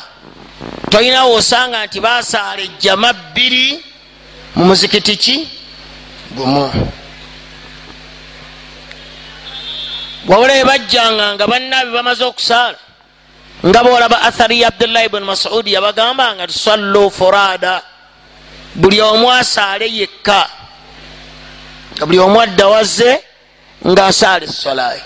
[0.90, 3.84] tolinawo osanga nti basaala ejjama bbiri
[4.56, 5.48] mu muzikiti ki
[6.36, 6.72] gumu
[10.28, 12.78] wabula ebajjanga nga bannaabe bamaze okusaala
[13.66, 17.93] nga boolaba athari ya abdullahi bni masudi yabagamba nga tusallu furada
[18.74, 20.48] buli omu asaale yekka.
[22.06, 23.22] Buli omu adda wazze
[23.86, 25.02] ngaasaala esolayi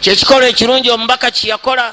[0.00, 1.92] kyekikolo ekirungi omubaka kyeyakola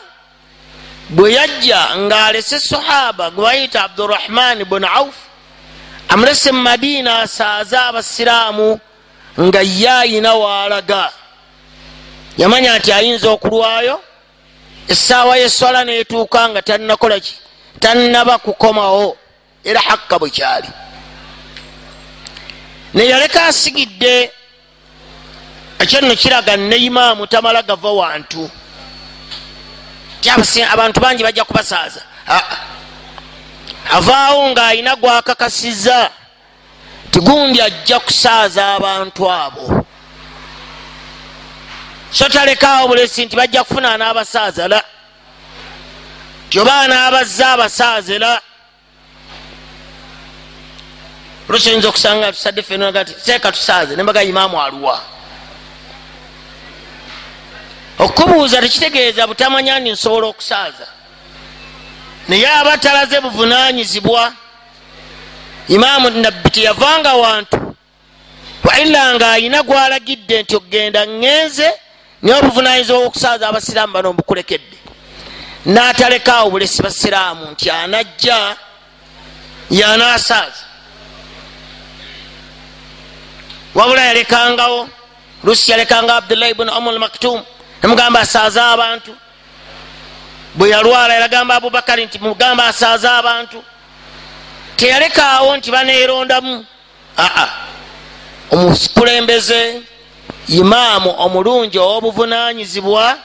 [1.09, 5.15] bwe yajja ng'alese sahaba gwe bayita abdurahmani buni auf
[6.09, 8.79] amulese mu madiina asaaze abasiraamu
[9.41, 11.11] nga ye ayina waalaga
[12.37, 13.99] yamanya nti ayinza okulwayo
[14.87, 17.35] essaawa yeswala netuuka nga tannakolaki
[17.79, 19.17] tannaba kukomawo
[19.63, 20.67] era hakka bwe kyali.
[22.93, 24.31] Neyaleka asigidde
[25.79, 28.49] ekyo nno kiraga ne imaamu tamala gava wantu.
[30.71, 32.01] Abantu bangi bajja kubasaaza.
[33.91, 36.09] Avaawo ng'ayina gwakakasiza
[37.11, 39.85] tigundi ajja kusaaza abantu abo.
[42.11, 44.83] So talekaawo bulesi nti bajja kufuna anaabasaaza la?
[46.49, 48.41] Tyoba anaabazza abasaaze la
[51.49, 55.01] olwekyoyinza okusanga tusadde fenagati teeka tusaaze nembaga imaamu aluwa.
[57.99, 60.87] Okubuuza tekitegeeza butamanya ndi nsobola okusaaza.
[62.27, 64.33] Naye aba talaze buvunanyizibwa
[65.67, 67.75] imaamu nabbi teyavanga wantu.
[68.63, 71.69] Waila nga ayina gwalagidde nti okgenda ŋŋenze
[72.21, 74.77] naye obuvunanyizibwa bwokusaaza abasiraamu bano mbukulekedde
[75.65, 78.55] n'atalekaawo bulesi basiraamu nti anajja
[79.71, 80.66] yanasaaza
[83.77, 84.89] wabula yalekangawo.
[85.43, 87.43] Lusi yalekangawo abdullahi bni omul maktumu
[87.83, 89.15] nemugamba asaaze abantu.
[90.55, 93.63] Bwe yalwala yagamba abubakari nti mugamba asaaze abantu.
[94.75, 96.65] Teyalekaawo nti baneerondamu.
[97.17, 97.47] Aa
[98.51, 99.81] omukulembeze
[100.47, 103.17] imaamu omulungi ow'obuvunanyizibwa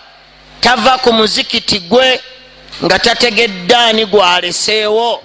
[0.60, 2.20] tava ku muzikiti gwe
[2.84, 5.22] nga tategeddaani gwaleseewo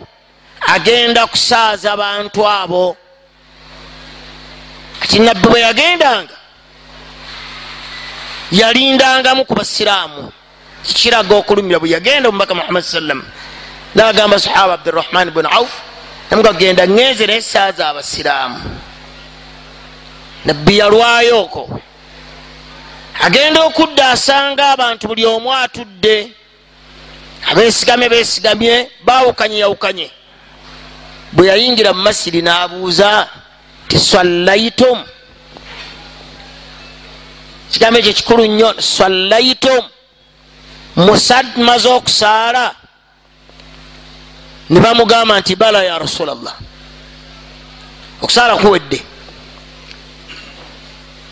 [0.62, 2.98] agenda kusaaza bantu abo
[5.00, 6.36] kati nabbi bwe yagendanga
[8.52, 10.32] yalindangamu ku basiraamu.
[10.84, 13.24] Kikiraga okulumira bwe yagenda omubaka muhammad sallam.
[13.96, 15.82] Nagamba sahaba abdurahman bni auf
[16.32, 18.60] namugagenda ŋŋenze naye saaza abasiraamu
[20.46, 21.80] nabbi yalwayo oko
[23.20, 26.32] agenda okudda asanga abantu buli omu atudde.
[27.52, 30.12] Abeesigamye beesigamye bawukanye yawukanye.
[31.32, 33.28] Bwe yayingira mu masiri n'abuuza
[33.88, 35.04] tiswallaitum
[37.72, 38.82] kigambo ekyo kikulu nnyo.
[38.82, 39.84] Sallaitum
[40.96, 42.76] musadmaze okusaala.
[44.70, 46.56] Ne bamugamba nti bala ya rasulllah
[48.22, 49.02] okusaala kuwedde.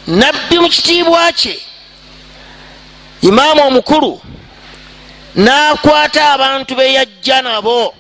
[0.08, 1.60] Nabbi mu kitiibwa kye
[3.22, 4.22] imaamu omukulu
[5.36, 7.94] n'akwata abantu beyajja nabo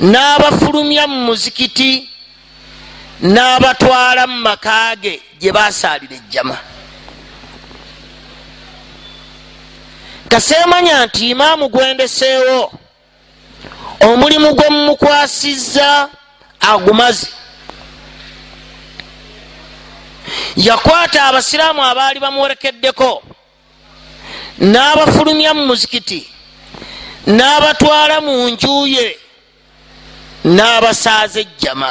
[0.00, 2.11] n'abafulumya mu muzikiti
[3.22, 6.56] n'abatwala mu makaage gye basaalira ejjama.
[10.28, 12.72] Kaseemanya nti imaamu gwendeseewo
[14.00, 16.08] omulimu gwe mumukwasizza
[16.60, 17.28] agumaze.
[20.56, 23.22] Yakwata abasiraamu abaali bamuwerekeddeko
[24.58, 26.28] n'abafulumya mu muzikiti
[27.26, 29.18] n'abatwala mu njuye
[30.44, 31.90] n'abasaaza ejjama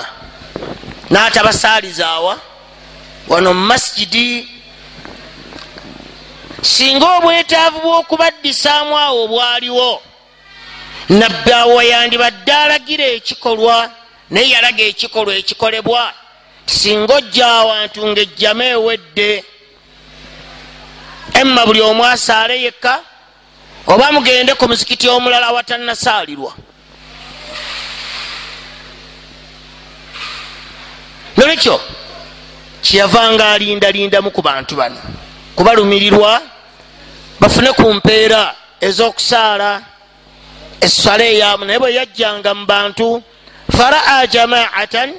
[1.12, 2.39] n'atabasaalizaawa
[3.28, 4.47] wano mu masigidi
[6.62, 10.01] singa obwetaavu bw'okubaddisaamu awo obwaliwo
[11.09, 13.91] nabbi awo yandibadde alagira ekikolwa
[14.30, 16.14] naye yalaga ekikolwa ekikolebwa
[16.66, 19.43] singa ojja awantu ngaejjama ewedde
[21.34, 22.93] emma buli omu asaale yekka
[23.88, 26.53] oba mugende ku muzikiti omulala awatannasaalirwa
[31.41, 31.81] nolwekyo
[32.85, 34.97] kyeyavanga alindalindamu ku bantu bano
[35.55, 36.41] kubalumirirwa
[37.39, 39.81] bafune ku mpeera ez'okusaala
[40.85, 43.23] eswala eyamu naye bwe yajjanga mu bantu
[43.77, 45.09] faraa jamaatan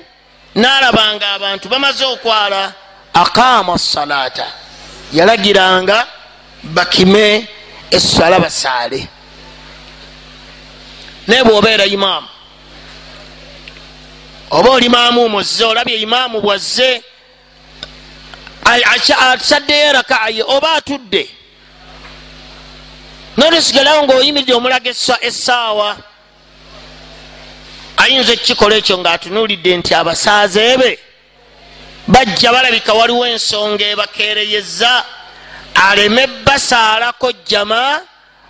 [0.54, 2.72] n'alabanga abantu bamaze okwala
[3.14, 4.46] aqaama salaata.
[5.12, 6.06] Yalagiranga
[6.62, 7.48] bakime
[7.90, 9.08] eswala basaale.
[11.26, 12.28] Naye bwobeera imaamu
[14.52, 17.02] oba oli maamu muzze olabye imaamu bwazze
[19.32, 21.28] asaddeyo rakaaye oba atudde?
[23.36, 24.90] Notesigalawo ngaoyimiridde omulaga
[25.20, 25.96] essaawa.
[27.96, 30.98] Ayinza ekikola ekyo ngaatunulidde nti abasaaze be
[32.08, 35.04] bajja balabika waliwo ensonga ebakereyeza
[35.74, 38.00] aleme basaalako jama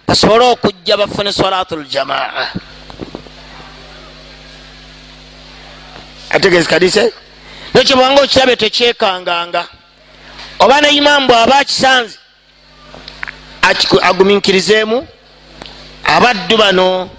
[0.06, 2.50] basobole okujja bafune salatu ljamaa
[6.32, 7.12] ategezi kadise?
[7.74, 9.64] Nekyo bwanga okirabe tekyekanganga.
[10.58, 12.18] Oba ne imamu bwaba akisanze
[14.02, 15.06] aguminkirizeemu?
[16.04, 17.10] Abaddu bano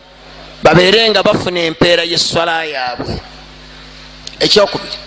[0.64, 3.20] babeere nga bafuna empeera yeswala yaabwe.
[4.40, 4.98] Ekyokubiri.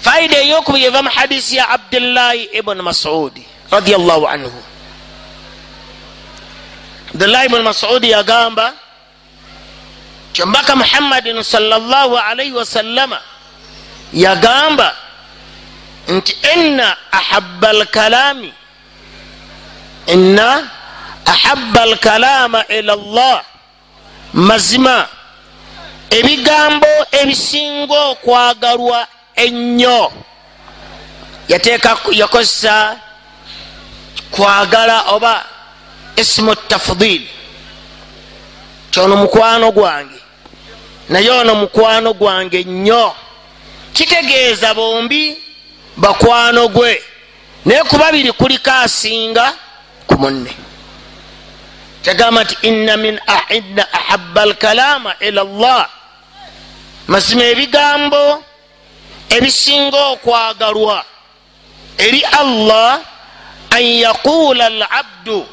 [0.00, 4.62] Faida eyokubiri eva mu hadisi ya abdullahi ibuni masudi radiallahu anhu.
[7.14, 8.72] Abdullahi ibuni masudi yagamba
[10.36, 13.20] kyombaka muhammadin salllah alaihi wasallama
[14.12, 14.92] yagamba
[16.08, 18.52] nti inna ahaba alkalami
[20.06, 20.70] inna
[21.26, 23.42] ahaba alkalama ila llah
[24.34, 25.08] mazima
[26.10, 26.86] ebigambo
[27.20, 29.06] ebisinga okwagalwa
[29.36, 30.12] ennyo
[31.48, 32.96] yateeka yakozesa
[34.30, 35.44] kwagala oba
[36.16, 37.22] isimu tafdil
[38.90, 40.15] kyono mukwano gwange
[41.08, 43.14] naye ono mukwano gwange nnyo.
[43.92, 45.36] Kitegeeza bombi
[45.96, 47.02] bakwano gwe.
[47.64, 49.52] Naye kubabiri kuliko asinga
[50.06, 50.50] ku munne.
[52.02, 55.88] Tegamba nti inna min inna ahaba alkalama ila llah
[57.08, 58.44] mazima ebigambo
[59.28, 61.04] ebisinga okwagalwa
[61.98, 63.00] eri allah
[63.70, 65.46] an yaquula alabdu.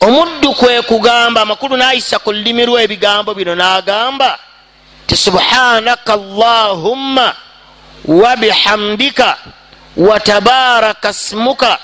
[0.00, 4.38] Omuddu kwe kugamba amakulu nayisa ku lulimi lwe ebigambo bino nagamba
[5.06, 7.36] ti subhanaka allahumma
[8.04, 9.36] wabihamdika
[9.96, 11.78] watabaraka smuka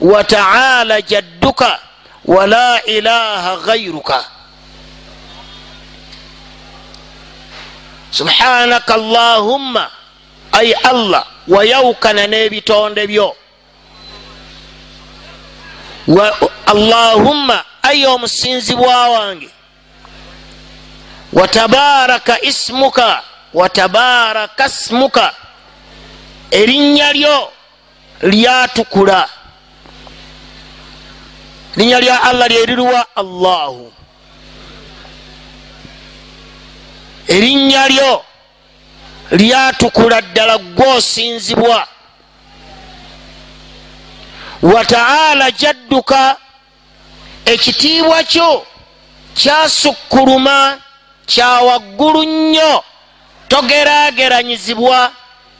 [0.00, 1.78] wataala jadduka
[2.24, 4.24] wala ilaha gairuka
[8.10, 9.90] subhanaka allahumma
[10.52, 13.36] ai allah wayawukana n'ebitonde byo
[16.66, 19.50] allahumma ayi omusinzibwa wange
[21.32, 23.22] watabaraka ismuka
[23.54, 25.34] watabaraka smuka
[26.50, 27.52] erinnya lyo
[28.22, 29.28] lyatukula.
[31.76, 33.92] Linnya lya allah lyeriruwa allahu.
[37.28, 38.24] Erinnya lyo
[39.30, 41.86] lyatukula ddala gwosinzibwa.
[44.62, 46.36] Wataala jadduka
[47.44, 48.66] ekitiibwa kyo
[49.34, 50.78] kyasukkuluma
[51.28, 52.84] kyawaggulu nnyo
[53.48, 55.12] togerageranyizibwa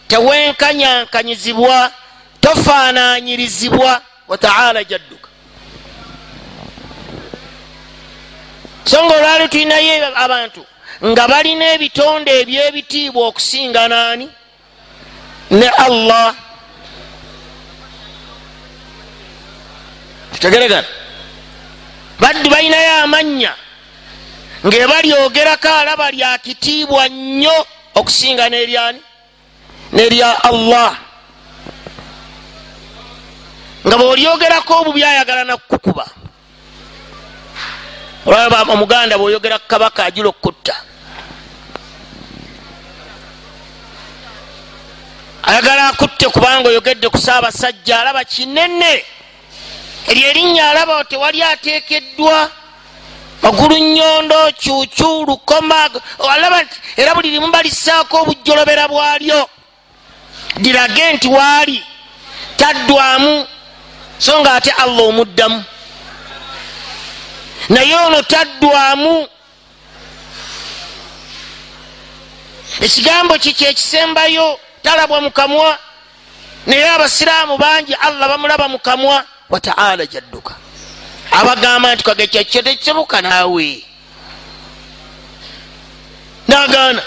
[0.09, 1.93] tewenkanyankanyizibwa
[2.41, 5.29] tofaananyirizibwa wataala jadduka.
[8.85, 10.67] So nga olwali tulinayo abantu
[11.05, 14.29] nga balina ebitonde ebyebitiibwa okusinga naani?
[15.51, 16.35] Ne allah.
[20.33, 20.89] Tutegeregana
[22.21, 23.05] baddu balinayo
[24.65, 29.01] amanya ngaebalyogerako alaba lyakitiibwa nnyo okusinga neryani?
[29.93, 30.99] Nerya allah.
[33.87, 36.07] Nga bwolyogerako obubi ayagala nakukuba
[38.27, 40.75] olaba omuganda bwoyogera kukabaka ajula okutta.
[45.43, 49.05] Ayagala akutte kubanga oyogedde ku saabasajja alaba kinene.
[50.09, 52.58] Eryo erinnya alaba tewali ateekeddwa
[53.43, 55.91] magulu nyondo cucu lukoma
[56.31, 59.49] alaba nti era buli limu balisaako obujjolobera bwalyo.
[60.57, 61.85] Dirage nti waali
[62.57, 63.47] taddwamu
[64.19, 65.65] so nga ate allah omuddamu.
[67.69, 69.29] Naye ono taddwamu.
[72.81, 75.79] Ekigambo kiki ekisembayo talabwa mukamwa
[76.67, 80.55] naye abasiraamu bangi allah bamulaba mukamwa wataala jadduka
[81.31, 83.85] abagamba nti kagekyo tekisoboka naawe.
[86.49, 87.03] Nagaana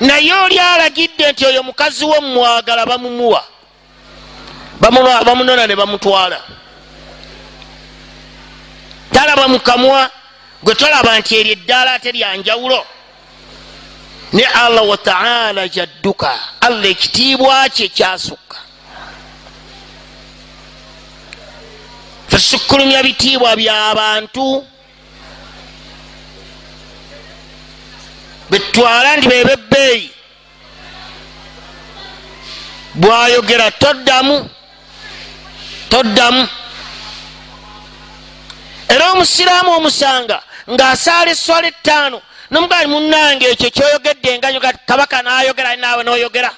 [0.00, 3.44] naye oli alagidde nti oyo mukazi wo mumwagala bamumuwa.
[4.80, 6.40] Bamunona ne bamutwala.
[9.12, 10.10] Talaba mukamwa
[10.62, 12.86] gwe tolaba nti eryo eddaala ate lyanjawulo
[14.32, 16.38] ne allah wataala jadduka.
[16.60, 18.51] Allah ekitiibwa kye kyasukka
[22.32, 24.64] fesukkulumya bitiibwa byabantu
[28.50, 30.06] betwala nti bebebbeeyi
[32.94, 34.48] bwayogera toddamu
[35.88, 36.48] toddamu.
[38.88, 40.38] Era omusiraamu omusanga
[40.72, 42.18] ng'asaala eswala ettaano
[42.50, 46.50] nomugali munange ekyo kyoyogedde enganyoga kabaka nayogera naawe noyogera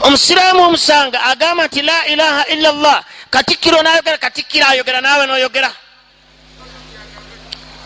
[0.00, 5.70] omusiraamu omusanga agamba nti la ilaha illa llah katikiro nayogera katikiro ayogera naawe noyogera.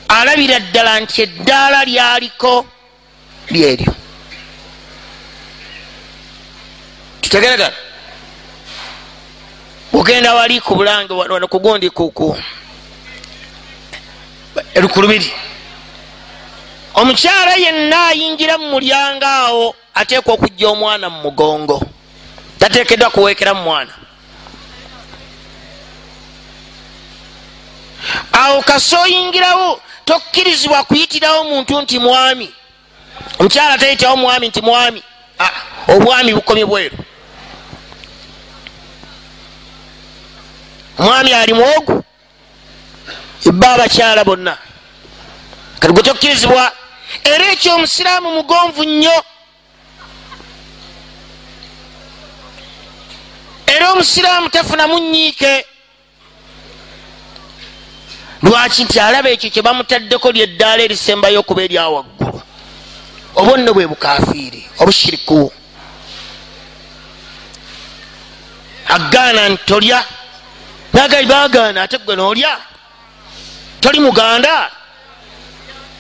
[0.08, 2.66] Alabira ddala nti eddaala lyaliko
[3.50, 3.94] lyeryo
[7.20, 7.76] tutegeregana
[9.92, 12.36] ogenda wali ku bulange wano kugundi kuku
[14.76, 15.32] lukulubiri
[16.94, 21.82] omukyala yenna ayingira mu mulyango awo ateekwa okujja omwana mu mugongo
[22.68, 23.92] tateekeddwa kuweekera mu mwana.
[28.32, 32.52] Awo kasi oyingirawo tokkirizibwa kuyitirawo muntu nti mwami.
[33.38, 35.02] Omukyala tayitawo mwami nti mwami.
[35.88, 36.96] Obwami bukomye bweru.
[40.98, 42.04] Omwami ali mwogu.
[43.46, 44.58] Ibba abakyala bonna.
[45.78, 46.72] Kati gwe tokkirizibwa
[47.24, 49.24] era ekyo omusiraamu mugonvu nnyo
[53.74, 55.66] era omusiraamu tafunamu nyiike
[58.42, 62.40] lwaki nti alaba ekyo kye bamutaddeko lyeddaala erisembayo okuba eryawaggulu
[63.36, 65.52] oba nno bwe bukafiiri obushiriku.
[68.88, 70.04] Agaana nti tolya.
[70.92, 72.52] Nagali bagaana ate gwe noolya
[73.80, 74.70] toli muganda?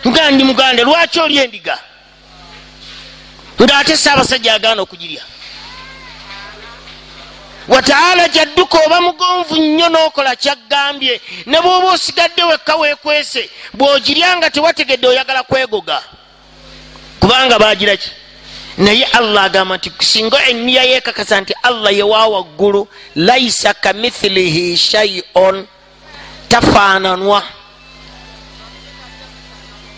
[0.06, 1.78] Nga ndi muganda lwaki oli endiga?
[3.60, 5.22] Ngaate saabasajja agaana okugirya
[7.68, 15.06] wataala jadduka oba mugonvu nnyo nokola kyaggambye ne bwoba osigadde wekka wekwese bwogirya nga tewategedde
[15.06, 16.02] oyagala kwegoga.
[17.20, 18.10] Kubanga bagiraki
[18.78, 25.66] naye allah agamba nti singa eniya yekakasa nti allah yewa waggulu laisa kamithilihi shaiun
[26.48, 27.42] tafananwa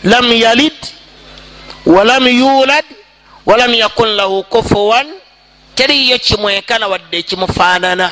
[0.05, 0.77] lam yalid
[1.87, 2.85] walam yulad
[3.47, 5.07] walam yakun lahu kufuwan
[5.77, 8.09] teriyo kimwekana wadde ekimufaanana.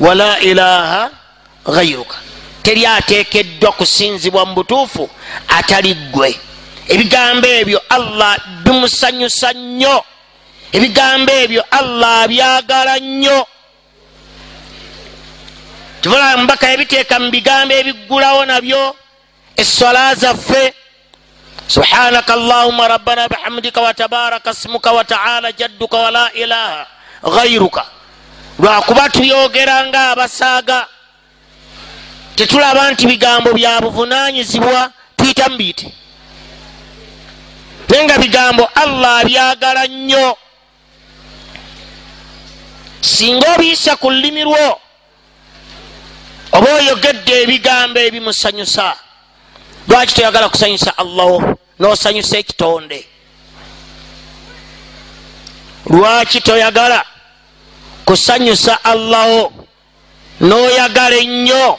[0.00, 1.10] Wala ilaha
[1.66, 2.16] ghairuka
[2.62, 5.10] teri ateekeddwa kusinzibwa mu butuufu
[5.48, 6.40] atali ggwe.
[6.88, 10.04] Ebigambo ebyo allah bimusanyusa nnyo.
[10.72, 13.46] Ebigambo ebyo allah abyagala nnyo.
[16.00, 18.96] Tubula mubaka yabiteeka mu bigambo ebiggulawo nabyo
[19.56, 20.74] essola zaffe
[21.66, 26.86] subhanaka allahuma rabbana bihamdika watabaraka smuka wataala jadduka wala ilaha
[27.24, 27.84] ghairuka
[28.58, 30.86] lwakuba tuyogera nga abasaaga
[32.36, 35.92] tetulaba nti bigambo bya buvunanyizibwa tuyita mubiyite
[37.94, 40.36] naye nga bigambo allah abyagala nnyo.
[43.00, 44.80] Singa obiyisa ku lulimi lwo
[46.52, 48.96] oba oyogedde ebigambo ebimusanyusa
[49.88, 53.06] lwaki toyagala kusanyusa allahu nosanyusa ekitonde?
[55.86, 57.04] Lwaki toyagala
[58.04, 59.52] kusanyusa allahu
[60.40, 61.78] noyagala ennyo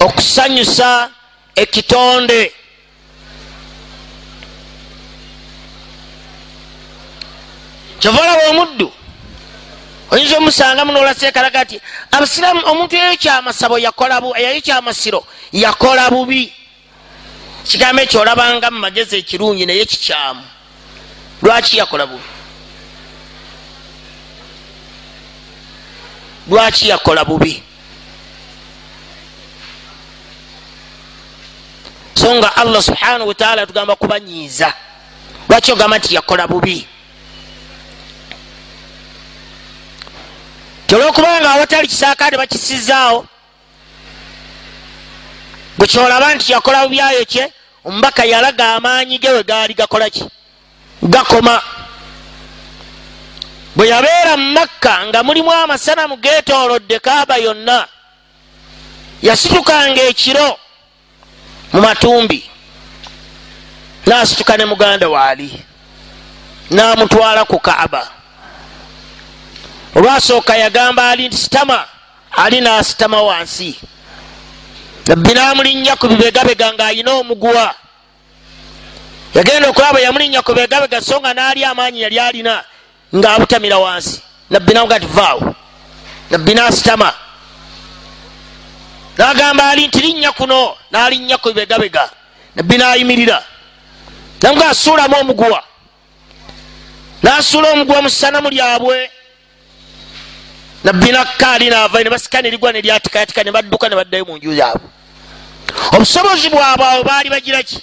[0.00, 1.10] okusanyusa
[1.56, 2.52] ekitonde?
[8.00, 8.92] Kyova olaba omuddu
[10.10, 16.52] oyinza omusanga munolasekalaga nti abasiraamu omuntu eyo kyamasabo yayo kyamasiro yakola bubi
[17.68, 20.44] kigambo ekyo olabanga mu magezi ekirungi naye kikyamu.
[21.42, 22.24] Lwaki yakola bubi?
[26.48, 27.62] Lwaki yakola bubi?
[32.14, 34.74] So nga allah subhanahu wataala tugamba kubanyiiza.
[35.48, 36.86] Lwaki ogamba nti yakola bubi?
[40.86, 43.26] Tyolwokubanga awatali kisaakade bakisizaawo
[45.78, 47.52] bwe kyolaba nti yakola bubi ayo kye
[47.86, 50.24] omubaka yalaga amaanyi ge we gaali gakolaki
[51.02, 51.62] gakoma.
[53.76, 57.86] Bwe yabeera mu makka nga mulimu amasanamu getolodde kaaba yonna
[59.22, 60.58] yasitukanga ekiro
[61.72, 62.50] mu matumbi.
[64.06, 65.64] Nasituka ne muganda waali
[66.70, 68.10] namutwala ku kaaba.
[69.94, 71.84] Olwasooka yagamba ali nti sitama.
[72.36, 73.78] Ali nasitama wansi
[75.06, 77.74] nabbi namulinnya ku bibegabega ngaayina omuguwa.
[79.34, 82.64] Yagenda okulaba yamulinnya ku bibegabega so nga naali amaanyi yali alina
[83.14, 84.22] ngaabutamira wansi.
[84.50, 85.54] Nabbi namuga ti vaawo.
[86.30, 87.14] Nabbi nasitama.
[89.18, 92.10] Nagamba ali nti linnya kuno nalinnya ku bibegabega.
[92.56, 93.42] Nabbi nayimirira.
[94.42, 95.62] Namuga asuulamu omuguwa.
[97.22, 99.10] Nasuula omuguwa mu ssanamu lyabwe.
[100.84, 104.95] Nabbi nakkaali naava ne basikanirigwa neryatikayatika ne badduka ne baddayo mu nju zaabwe
[105.92, 107.78] obusobozi bwabwe awo baali bagiraki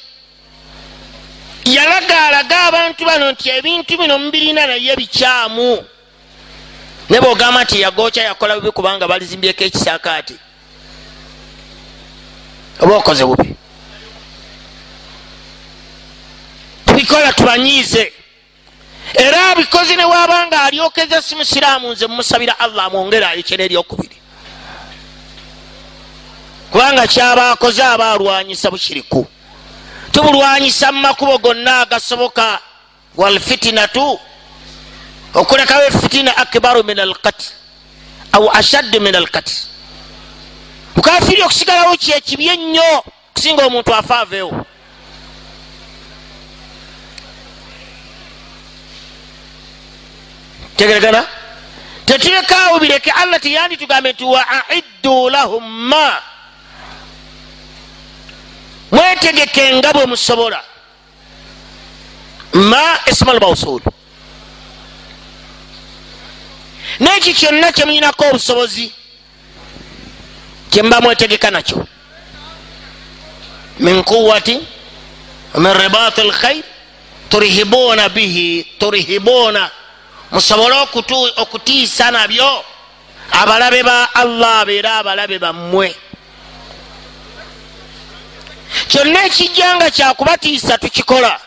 [1.66, 5.86] yalagaalaga abantu bano nti ebintu bino mubirina naye bikyamu.
[7.10, 10.36] Ne bwogamba nti yagokya yakola bubi kubanga balizimbyeko ekisaakaati
[12.80, 13.56] oba okoze bubi?
[16.86, 18.14] Tubikola tubanyiize.
[19.14, 24.23] Era abikozi newabanga alyokeza si musiraamu nze mumusabira allah amwongere ayekera eryokubiri
[26.74, 29.28] kubanga kyaba akoze aba alwanyisa bushiriku
[30.12, 32.60] tubulwanyisa mu makubo gonna agasoboka
[33.16, 34.20] walfitinatu
[35.34, 37.46] okulekawo efitina akbaru min alkatl
[38.32, 39.54] au ashaddu min alkatl
[40.96, 44.66] mukafiri okusigalawo kyekibi ennyo kusinga omuntu afa aveewo.
[50.78, 51.26] Tegeregana?
[52.06, 56.33] Tetulekaawo bireke allah tiyandi tugambe nti wa aiddu lahum ma
[58.94, 60.62] mwetegeke nga bwe musobola.
[62.54, 63.82] Ma ismal mausul
[67.00, 68.92] neki kyonna kyemuyinako obusobozi
[70.70, 71.88] kyemuba mwetegeka nakyo?
[73.80, 74.60] Min quwati
[75.58, 76.64] min ribat lkhair
[77.30, 79.70] turihibuna bihi turihibuna
[80.32, 80.76] musobole
[81.38, 82.66] okutiisa nabyo
[83.32, 85.96] abalabe ba allah beera abalabe bammwe
[88.88, 91.40] kyonna ekijjanga kyakubatiisa tukikola.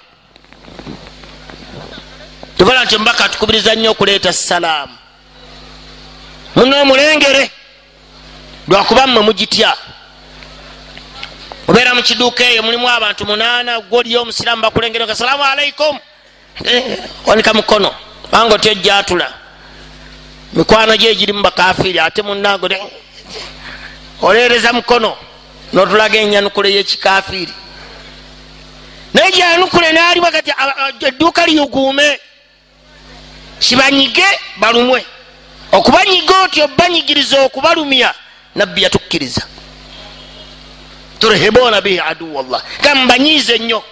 [2.59, 4.97] Tubola nti mubaka tukubiriza nnyo okuleeta salaamu.
[6.57, 7.51] Muno omulengere
[8.69, 9.77] lwakuba mmwe mugitya.
[11.69, 15.99] Obeera mu kiduuka eyo mulimu abantu munaana gwoliyo omusiraamu bakulengere nga salaamu alaikum
[17.27, 17.95] wanika mukono.
[18.23, 19.33] Kubanga otyo ojjatula
[20.53, 22.69] mikwano gye egiri mu bakafiri ate munango
[24.23, 25.17] olereza mukono
[25.77, 27.55] notulaga enyanukule yekikafiri
[29.15, 30.53] naye gyanukule naliwa kati
[31.07, 32.21] edduuka liyuguume
[33.59, 34.25] kibanyige
[34.57, 35.07] balumwe.
[35.73, 38.15] Okubanyiga otyo banyigiriza okubalumya
[38.55, 39.43] nabbi yatukkiriza.
[41.19, 43.83] Turhibuna bihi aduwa llah kambanyiize nnyo.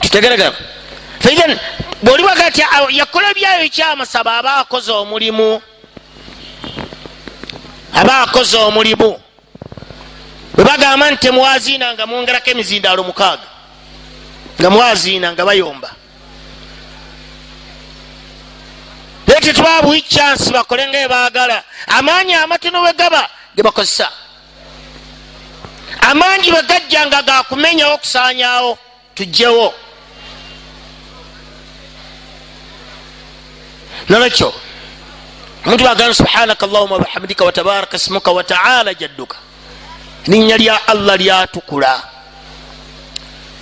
[0.00, 0.56] Kitegeregana
[1.20, 1.58] faithan
[2.02, 5.62] bwoliwaga ati yakola byayo kyamasaba aba akoze omulimu
[7.94, 9.20] aba akoze omulimu.
[10.54, 13.48] Bwe bagamba nti temuwaziina nga mwongerako emizindaalo mukaaga
[14.60, 15.90] nga mwaziina nga bayomba.
[19.26, 24.10] Naye tetubabuwi kyansi bakole nga ebagala amaanyi amatono bwe gaba gebakozesa
[26.00, 28.78] amangi bwe gajja nga gakumenyawo okusaanyawo
[29.14, 29.74] tugjewo.
[34.08, 34.67] Nolwekyo
[35.66, 39.36] omuntu bagamba subhanaka allahuma wabihamdika watabaraka smuka wataala jadduka.
[40.26, 42.02] Linnya lya allah lyatukula.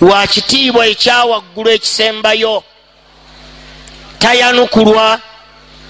[0.01, 2.63] Wakitiibwa ekyawaggulu ekisembayo
[4.19, 5.19] tayanukulwa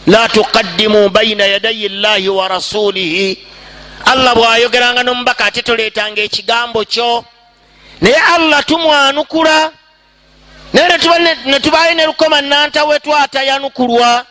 [0.07, 3.37] la tuqaddimu baina yadayi llahi wa rasulihi.
[4.05, 7.25] Allah bwayogeranga nomubaka ate toleetanga ekigambo kyo
[8.01, 9.71] naye allah tumwanukula
[10.73, 10.87] naye
[11.45, 14.25] netubayo ne lukoma nantawe twatayanukulwa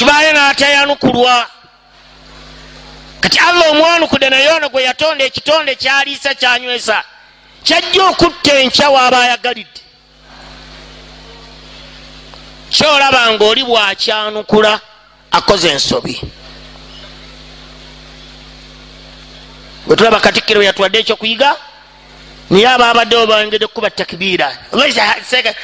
[0.00, 1.46] tubayo natayanukulwa
[3.20, 7.04] kati allah omwanukudde naye ono gwe yatonda ekitonde kyaliisa kyanywesa
[7.64, 9.80] kyajja okutta enkya waaba ayagalidde.
[12.70, 14.80] Kyolaba ngaoli bwakyanukula
[15.30, 16.20] akoze ensobi.
[19.86, 21.56] Bwetulaba katikkiro yatwadde ekyokuyiga
[22.50, 24.48] naye aba abaddewo bangede kuba takibiira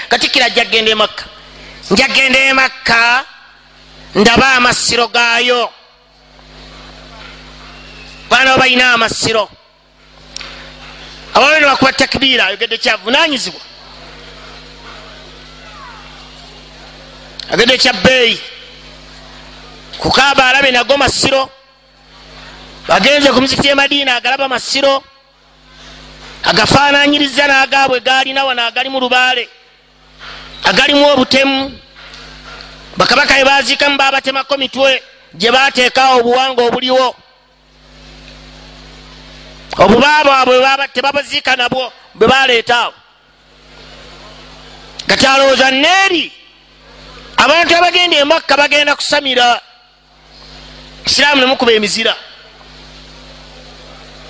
[0.08, 1.24] katikkiro ajja kgenda emakka
[1.90, 3.24] njagenda emakka
[4.16, 5.70] ndaba amasiro gaayo.
[8.30, 9.48] Baana balina amasiro.
[11.34, 13.60] Abawe ne bakuba takibiira ayogedde kyavunanyizibwa
[17.52, 18.40] agedde ekyabbeeyi
[19.98, 21.50] kukaaba alabe nago masiro.
[22.88, 25.04] Bagenze ku muzikiti emadiina agalaba masiro.
[26.42, 29.48] Agafaananyiriza n'agaabwe gaalina wano agalimu lubaale.
[30.64, 31.78] Agalimu obutemu
[32.96, 35.02] bakabaka bwe baziikamu babatemako mitwe
[35.34, 37.14] gye bateekawo obuwanga obuliwo.
[39.78, 42.94] Obuba bwabwe tebabaziika nabwo bwe baleetaawo
[45.06, 46.32] kati alowooza neeri
[47.36, 49.60] abantu abagenda emakka bagenda kusamira
[51.06, 52.16] isiraamu nemukuba emizira.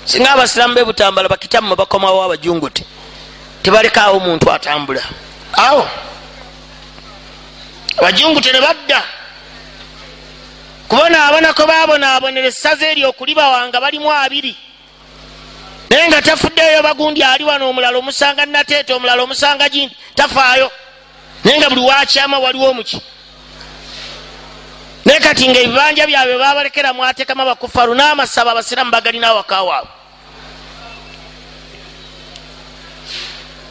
[0.05, 2.83] Singa abasiraamu bebutambala bakitamu bakomawo abajunguti
[3.63, 5.01] tebalekaawo omuntu atambula.
[5.53, 5.89] Awo
[7.97, 9.03] abajungute ne badda.
[10.87, 14.55] Kubonaabonako babonaabonera essaza eryo okulibawanga balimu abiri.
[15.89, 20.71] Naye nga tafuddeeyo bagundi ali wano omulala omusanga nateeta omulala omusanga gindi tafaayo.
[21.43, 23.01] Naye nga buli wakyama waliwo omuki.
[25.05, 29.96] Naye kati nga ebibanja byabwe babalekera mwatekamu abakufaru n'amasaba abasiramu bagalina awakawaabwe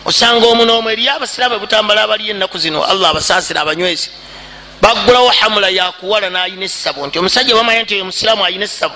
[0.06, 4.08] osanga omu n'omu eriyo abasiraamu ebutambala abaliyo ennaku zino allah abasaasira abanywezi
[4.80, 7.06] baggulawo hamula yakuwala n'ayina essabo.
[7.06, 8.94] Nti omusajja bamanya nti oyo musiraamu ayina essabo.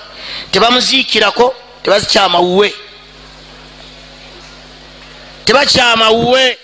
[0.51, 2.73] Tebamuziikirako tebazikyamawuwe.
[5.45, 6.57] Tebakyamawuwe.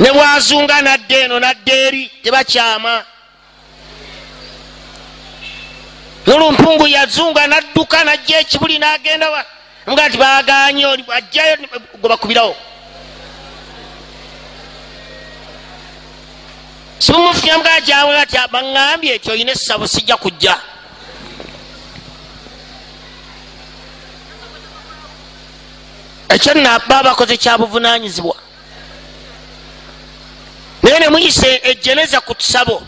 [0.00, 3.04] Ne bwazunga nadda eno nadda eri tebakyama.
[6.26, 9.44] Nolumpungu yazunga nadduka najja ekibuli nagenda
[9.90, 10.84] nga nti baganye
[11.18, 11.56] ajjayo
[12.00, 12.54] gwe bakubirawo.
[16.98, 20.54] Simumufya mga jawe ati baŋambye ekyo oyina essabo sijja kujja.
[26.28, 28.36] Ekyo naba bakoze kyabuvunanyizibwa
[30.82, 32.82] naye nemuyise ejeneza ku tusabo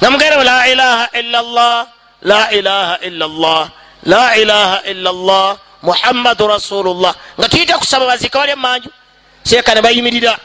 [0.00, 1.86] namugenda la ilaha illa llah
[2.22, 3.64] la ilaha illa llah
[4.04, 7.14] la ilaha illa llah muhammadu rasulullah.
[7.38, 8.90] Nga tuyita kusaba bazika bali emanju
[9.44, 10.38] seeka ne bayimirira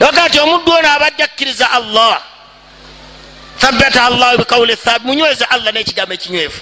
[0.00, 2.22] oga nti omuddu ono abadde akkiriza allah.
[3.58, 6.60] Thabata allahu bikawuli thabi munyweza allah n'ekigambo ekinywevu.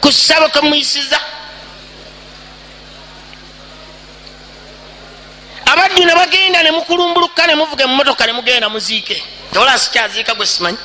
[0.00, 1.18] Kusaba kamuyisiza
[5.66, 9.22] abaddu ne bagenda nemukulumbuluka nemuvuga emumotoka nemugenda muziike.
[9.52, 10.78] Tola sikyaziika gwe simanyi?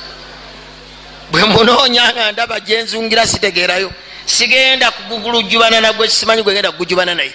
[1.30, 3.92] Bwe munoonya nga ndaba gyenzungira sitegeerayo
[4.28, 7.32] sigenda kugulujubana nagwe simanyi gwegenda kugujubana naye.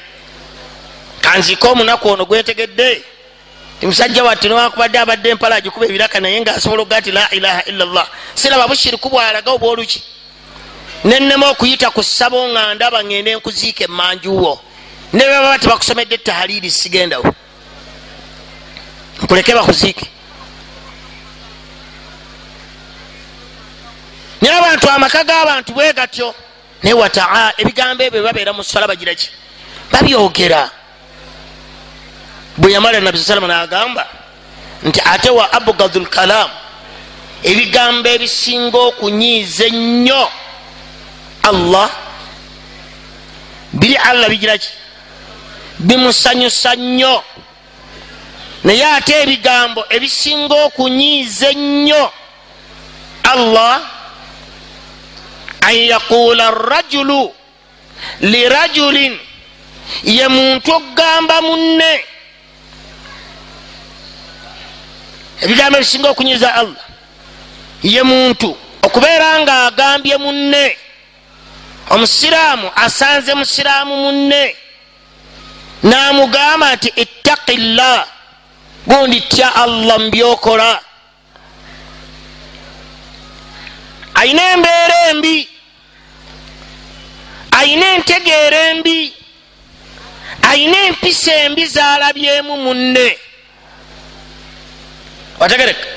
[1.22, 3.04] Kanziika omunaku ono gwetegedde.
[3.80, 8.08] Timusajja watte newakubadde abadde empala agikuba ebiraka naye ngaasobola oga ti la ilaha illa llah
[8.36, 10.04] siraba bushiriku bwalaga oba oluki
[11.04, 14.62] nenema okuyita ku ssabo nga ndaba ngende nkuziika emanjuwo
[15.14, 17.26] ne baba tebakusomedde tahaliri sigendawo.
[19.22, 20.06] Nkuleke bakuziike.
[24.42, 26.36] Naye abantu amaka g'abantu bwe gatyo
[26.84, 29.30] naye wataa ebigambo ebyo babeera mu swala bagiraki
[29.92, 30.70] babyogera.
[32.58, 34.08] Bwe yamala nabi sa salama nagamba
[34.84, 36.50] nti ate wa abgadu lkalam
[37.44, 40.30] ebigambo ebisinga okunyiiza ennyo
[41.44, 41.90] allah
[43.74, 44.70] biri allah bigiraki
[45.80, 47.24] bimusanyusa nnyo.
[48.64, 52.12] Naye ate ebigambo ebisinga okunyiiza ennyo
[53.24, 53.82] allah
[55.68, 57.32] an yaqula rajulu
[58.22, 59.18] lirajulin
[60.04, 62.14] ye muntu okugamba munne
[65.44, 66.86] ebigambo ebisinga okunyiza allah.
[67.84, 68.58] Ye muntu.
[68.82, 70.78] Okubeera nga agambye munne.
[71.90, 74.56] Omusiraamu asanze musiraamu munne.
[75.84, 78.08] Namugamba nti ittaqillah.
[78.88, 80.80] Gundi tya allah mubyokola
[84.16, 85.50] ayina embeera embi
[87.60, 89.14] ayina entegeera embi.
[90.42, 93.18] Ayina empisa embi zalabyemu munne.
[95.40, 95.88] Wategereka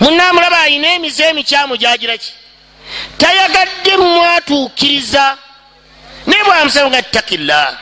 [0.00, 2.32] munamulaba ayina emize emikyamu gyagiraki
[3.18, 5.38] tayagadde mwatuukiriza
[6.26, 7.78] naye bwamusaba nga ttakillah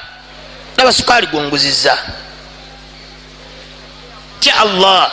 [0.77, 1.99] laba sukaali gwonguziza
[4.41, 5.13] tya allah.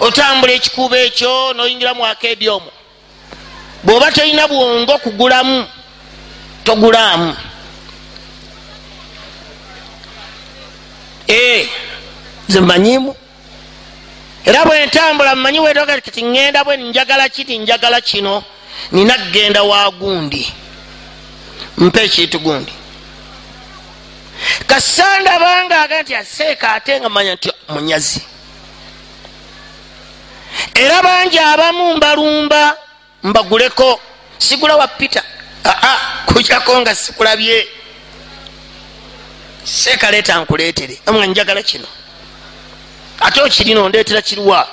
[0.00, 2.72] Otambula ekikuubo ekyo noyingira mwakeedi omwo
[3.86, 5.66] bwoba tolina bwongo kugulamu
[6.64, 7.36] togulamu
[11.28, 11.68] ee
[12.48, 13.16] nze mumanyimu
[14.44, 18.44] era bwentambula mumanyi wetokati ŋŋenda bwe njagala kiti njagala kino
[18.92, 20.52] nina kgenda wa gundi.
[21.78, 22.72] Mpa ekintu gundi.
[24.66, 28.20] Kasanda banga aga nti aseeka ate nga manya nti munyazi.
[30.74, 32.76] Era bangi abamu mbalumba
[33.26, 34.00] mbaguleko
[34.38, 35.22] sigula wa peter.
[35.64, 37.68] Aa kujako nga sikulabye.
[39.64, 41.86] Seeka leeta nkuleetere amwe njagala kino.
[43.20, 44.68] Ate okirina ondeetera kiruwa.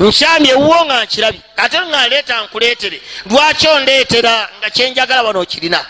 [0.00, 1.40] Nkyamye ewuwo nga nkirabye.
[1.56, 3.00] Ate nga leeta nkuleetere
[3.30, 5.86] lwaki ondeetera nga kyenjagala wano okirina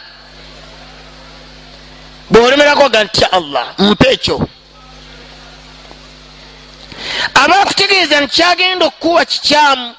[2.31, 4.49] bwolemerako ga ntya allah mpa ekyo.
[7.35, 9.95] Aba akutegeeza nti kyagenda okukuwa kikyamu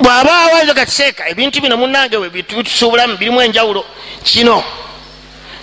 [0.00, 3.84] bwaba awazo gatiseeka ebintu bino munange bitusuubulamu birimu enjawulo
[4.24, 4.64] kino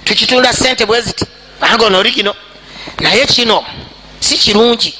[0.03, 1.25] tukitunda sente bweziti
[1.61, 2.35] anga onooli kino
[2.99, 3.65] naye kino
[4.19, 4.93] si kirungi.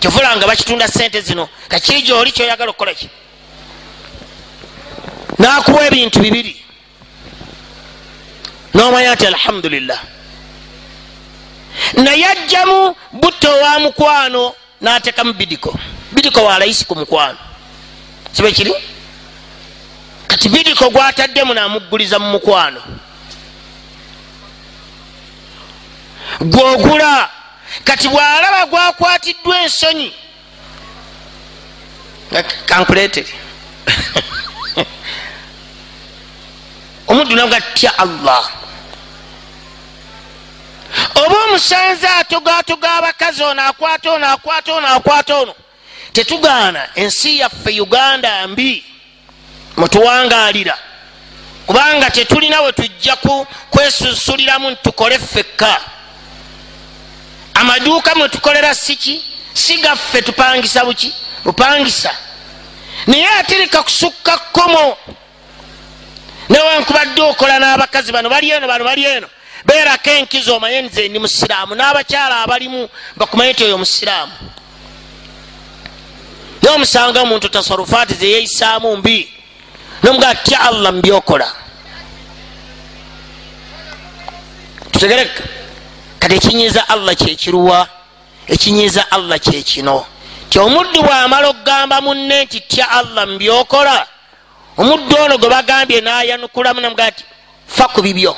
[0.00, 3.08] Kivula nga bakitunda sente zino kakiri gyoli kyoyagala okukola ki?
[5.38, 6.56] Nakuwa ebintu bibiri.
[8.74, 10.00] Nomanya nti alhamdulillah.
[11.94, 15.78] Naye ajjamu butto wa mukwano natekamu bidiko.
[16.12, 17.38] Bidiko walayisi ku mukwano
[18.36, 18.74] kibe kiri?
[20.26, 22.82] Kati bidiko gwataddemu namugguliza mu mukwano.
[26.40, 27.28] Gwogula
[27.84, 30.12] kati bwalaba gwakwatiddwa ensonyi.
[32.66, 33.32] Kankuleetere
[37.08, 38.50] omuddu naga tya allah.
[41.14, 45.54] Oba omusanze atogatoga abakazi ono akwata ono akwata ono akwata ono
[46.16, 48.84] tetugaana ensi yaffe uganda mbi
[49.76, 50.78] mutuwangalira
[51.66, 53.16] kubanga tetulina we tujja
[53.70, 55.80] kwesusuliramu ntukole ffekka.
[57.54, 59.24] Amaduuka mwetukolera siki
[59.54, 61.14] si gaffe tupangisa buki?
[61.44, 62.10] Bupangisa.
[63.06, 64.96] Naye atereka kusukka kkomo.
[66.48, 69.28] Newankubadde okola n'abakazi bano bali eno bano bali eno.
[69.64, 74.32] Beerako enkizo omanye nze ndi musiraamu n'abakyala abalimu bakumanye nti oyo musiraamu
[76.66, 79.32] naye omusanga omuntu tasarufaati zeyeyisaamu mbi
[80.02, 81.52] nomugaa tya allah mubyokola
[84.90, 85.42] tutegereka
[86.18, 87.88] kati ekinyiza allah kyekiruwa
[88.48, 90.06] ekinyiza allah kyekino
[90.50, 94.06] ti omuddu bwamala okugamba munne nti tya allah mubyokola
[94.76, 97.24] omuddu ono gwe bagambye nayanukulamu namugaa ti
[97.66, 98.36] fa ku bibyo.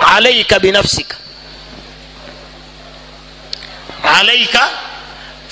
[0.00, 1.16] Alaika binafsika.
[4.04, 4.68] Alaika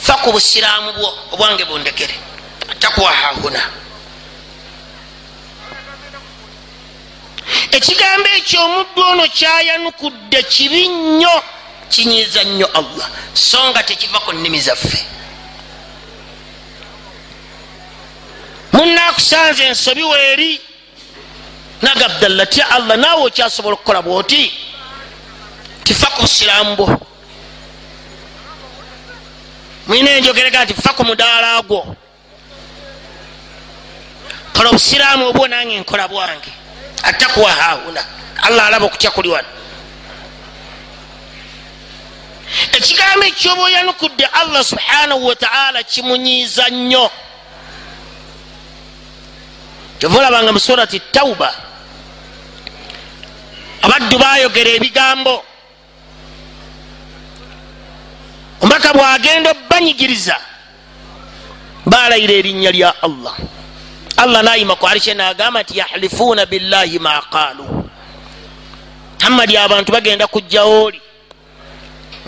[0.07, 2.15] fa ku busiraamu bwo obwange bundekere.
[2.71, 3.63] Atakuwa hahuna
[7.71, 11.43] ekigambo ekyo omuddu ono kyayanukudde kibi nnyo
[11.89, 13.09] kinyiza nnyo allah.
[13.35, 15.05] So nga tekiva ku nnimi zaffe.
[18.73, 20.61] Munakusanze ensobi weeri
[21.83, 24.53] naga abdallah tya allah naawe okyasobola okukola bwoti
[25.85, 26.87] tifa ku busiraamu bwo
[29.87, 31.97] mwina enjogereka nti fa ku mudaala gwo.
[34.53, 36.53] Kola obusiraamu obwo nange nkola bwange.
[37.03, 38.05] Atakuwa hahuna
[38.43, 39.49] allah alaba okutya kuli wano.
[42.73, 47.11] Ekigambo ekyoba oyanukudde allah subhanahu wataala kimunyiiza nnyo.
[49.99, 51.55] Kyova olabanga mu surati tauba
[53.83, 55.45] abaddu bayogera ebigambo
[58.61, 60.37] omubaka bwagenda obanyigiriza
[61.87, 63.37] balayira erinnya lya allah.
[64.17, 67.65] Allah nayima ku arishe nagamba nti yahlifuuna billahi ma qaalu.
[69.21, 71.01] Muhammadi abantu bagenda kujjawo oli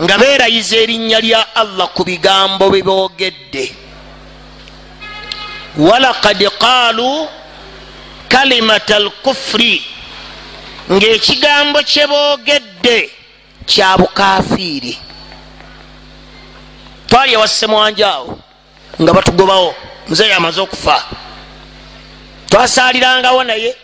[0.03, 3.75] nga beerayiza erinnya lya allah ku bigambo beboogedde
[5.79, 7.29] walakad qaalu
[8.29, 9.83] kalimata alkufuri
[10.91, 12.99] ng'ekigambo kye boogedde
[13.67, 14.99] kya bukafiiri
[17.09, 18.39] twali ewassemwanjaawo
[19.03, 19.75] nga batugobawo
[20.09, 21.05] muzeeyi amaze okufa.
[22.51, 23.77] Twasaalirangawo naye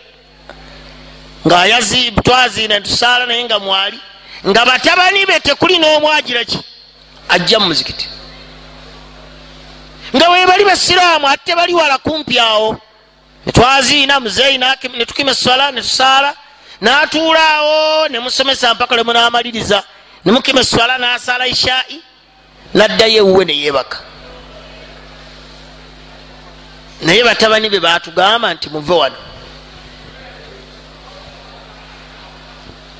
[1.47, 1.81] nga
[2.23, 3.99] twaziina tusaala naye nga mwali
[4.47, 6.59] nga batabani be tekuli n'omwagira ki?
[7.29, 8.07] Ajja mu muzikiti.
[10.15, 12.77] Nga webali basiraamu ate bali wala kumpi awo.
[13.45, 16.35] Netwaziina muzeeyi netukima eswala netusaala
[16.81, 19.83] natuulaawo nemusomesa mpaka lwemunamaliriza
[20.25, 22.01] nemukima eswala nasaala ishai
[22.75, 23.97] naddayo ewuwe neyebaka
[27.01, 29.15] naye batabani be batugamba nti muve wano.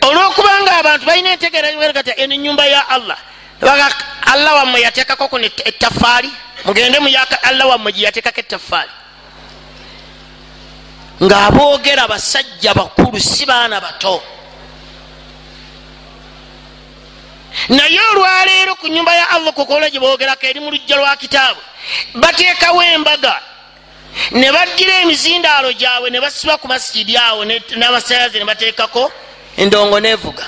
[0.02, 3.18] Olwokubanga abantu balina entegeeraati eno nyumba ya allah.
[4.26, 6.32] Allah wammwe yateekako kuno etafaali
[6.66, 8.92] mugende muyaka allah wammwe gyeyateekako etafaali
[11.24, 14.22] ng'aboogera basajja bakulu si baana bato
[17.70, 21.62] naye olwaleero ku nyumba ya allah kukola gye boogerako eri mu lujja lwa kitaabu
[22.16, 23.42] bateekawo embaga.
[24.32, 29.12] Ne baddira emizindaalo gyabwe ne basiba ku masikidi awo n'amasanyalaze ne bateekako.
[29.58, 30.46] Endongo nevuga.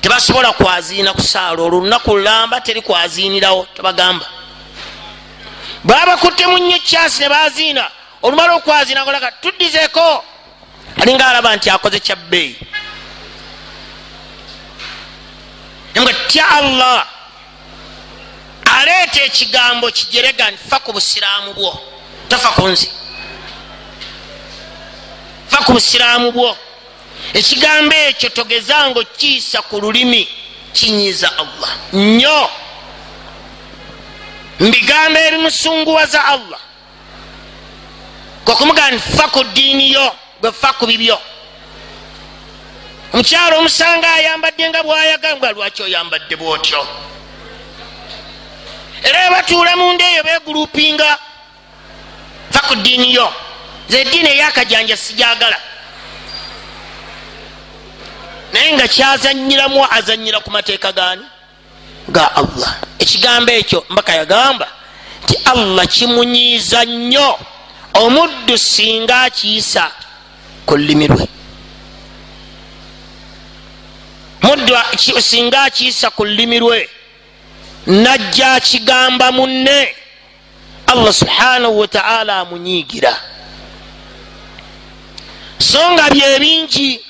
[0.00, 4.26] Tebasobola kwaziina ku saala olwo olunaku lulamba teri kwaziinirawo tebagamba.
[5.84, 7.90] Baba bakutte mu nnyo kyasi ne baziina
[8.22, 10.24] olumala okwaziina golaga tuddizeeko.
[11.00, 12.56] Alinga alaba nti akoze kyabbeeyi
[16.02, 17.06] nga tya allah
[18.64, 21.80] aleeta ekigambo kijerega nfa ku busiraamu bwo.
[22.28, 22.90] Tofa ku nzi
[25.48, 26.56] fa ku busiraamu bwo.
[27.34, 30.28] Ekigambo ekyo togezanga okiisa ku lulimi
[30.72, 31.70] kinyiza allah.
[31.92, 32.50] Nnyo.
[34.60, 36.60] Mubigambo ebimusunguwaza allah.
[38.44, 41.18] Kwekumugaa nfa ku ddiini yo gwefa ku bibyo
[43.16, 46.86] omukyalo omusanga ayambadde nga bwayagambwa lwaki oyambadde bwotyo?
[49.02, 51.18] Era batuula munda eyo begulupinga
[52.50, 53.32] fa ku ddiini yo.
[53.88, 55.56] Ze eddiini eyakajanja sijagala.
[58.52, 61.24] Naye nga kyazanyiramu azanyira ku mateeka gani
[62.08, 62.76] ga allah.
[62.98, 64.68] Ekigambo ekyo mbaka yagamba
[65.24, 67.38] nti allah kimunyiiza nnyo.
[67.94, 69.90] Omuddu singa akiyisa
[70.66, 71.35] ku lulimi lwe
[74.46, 74.74] muddu
[75.20, 76.88] singa akiyisa ku lulimi lwe
[77.86, 79.94] najja akigamba munne.
[80.86, 83.16] Allah subhanahu wataala amunyiigira.
[85.58, 87.00] So nga byebingi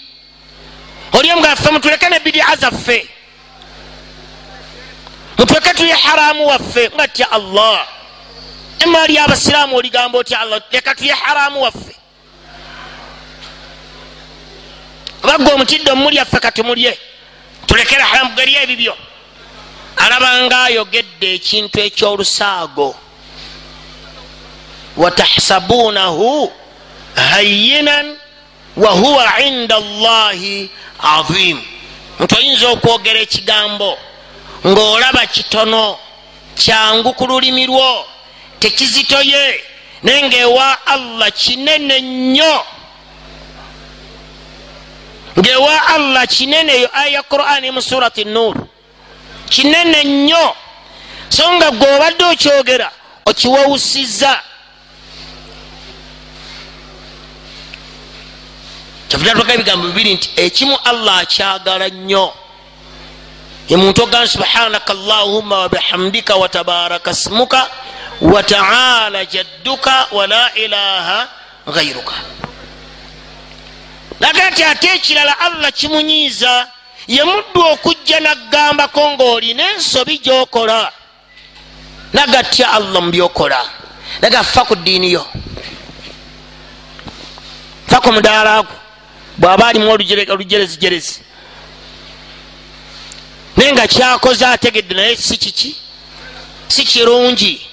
[1.13, 3.09] olyo nga ffe mutuleke ne bidia zaffe.
[5.39, 7.87] Mutuleke tuye haramu waffe nga tya allah.
[8.81, 11.97] Emaali abasiraamu oligamba otya allah leka tuye haramu waffe.
[15.23, 16.99] Bagga omutidde omulyaffe katumulye
[17.67, 18.95] tulekere haramu geri ebibyo.
[19.97, 22.95] Alabanga ayogedde ekintu ekyolusaago
[24.97, 26.53] watahsabunahu
[27.31, 28.17] hayinan
[28.77, 31.63] wahuwa inda allahi azim.
[32.21, 33.99] Nti oyinza okwogera ekigambo
[34.67, 35.99] ng'olaba kitono
[36.57, 38.07] kyangu ku lulimi lwo
[38.61, 39.61] tekizitoye
[40.03, 42.65] naye ngaewa allah kinene nnyo
[45.39, 48.57] ngaewa allah kinene eyo aya ya qurani mu surati nur.
[49.51, 50.55] Kinene nnyo
[51.29, 52.91] so nga gwe obadde okyogera
[53.27, 54.41] okiwawusiza
[59.09, 62.33] kyavudatuka ebigambo bibiri nti ekimu allah akyagala nnyo
[63.69, 67.71] yemuntu ogamba subhanaka allahumma wabihamdika watabaraka smuka
[68.21, 71.29] wataala jadduka wala ilaha
[71.75, 72.15] gairuka
[74.21, 76.69] laga nti ate ekirala allah kimunyiiza
[77.09, 80.93] yemuddu okujja naggambako ngaolina ensobi gyokola.
[82.13, 83.61] Nagatya allah mubyokola
[84.23, 85.27] naga fa ku ddiini yo.
[87.87, 88.75] Fa ku mudaala gwo.
[89.39, 91.21] Bwaba alimu olujerezijerezi.
[93.57, 95.77] Naye nga kyakoze ategedde naye si kiki?
[96.69, 97.67] Si kirungi.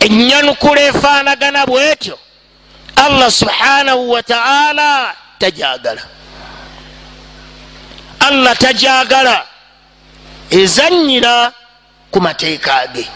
[0.00, 2.18] Enyanukula efaanagana bwetyo
[2.96, 6.02] allah subhanahu wataala tajagala
[8.20, 9.46] allah tajagala
[10.50, 11.52] ezanyira
[12.10, 13.06] ku mateeka ge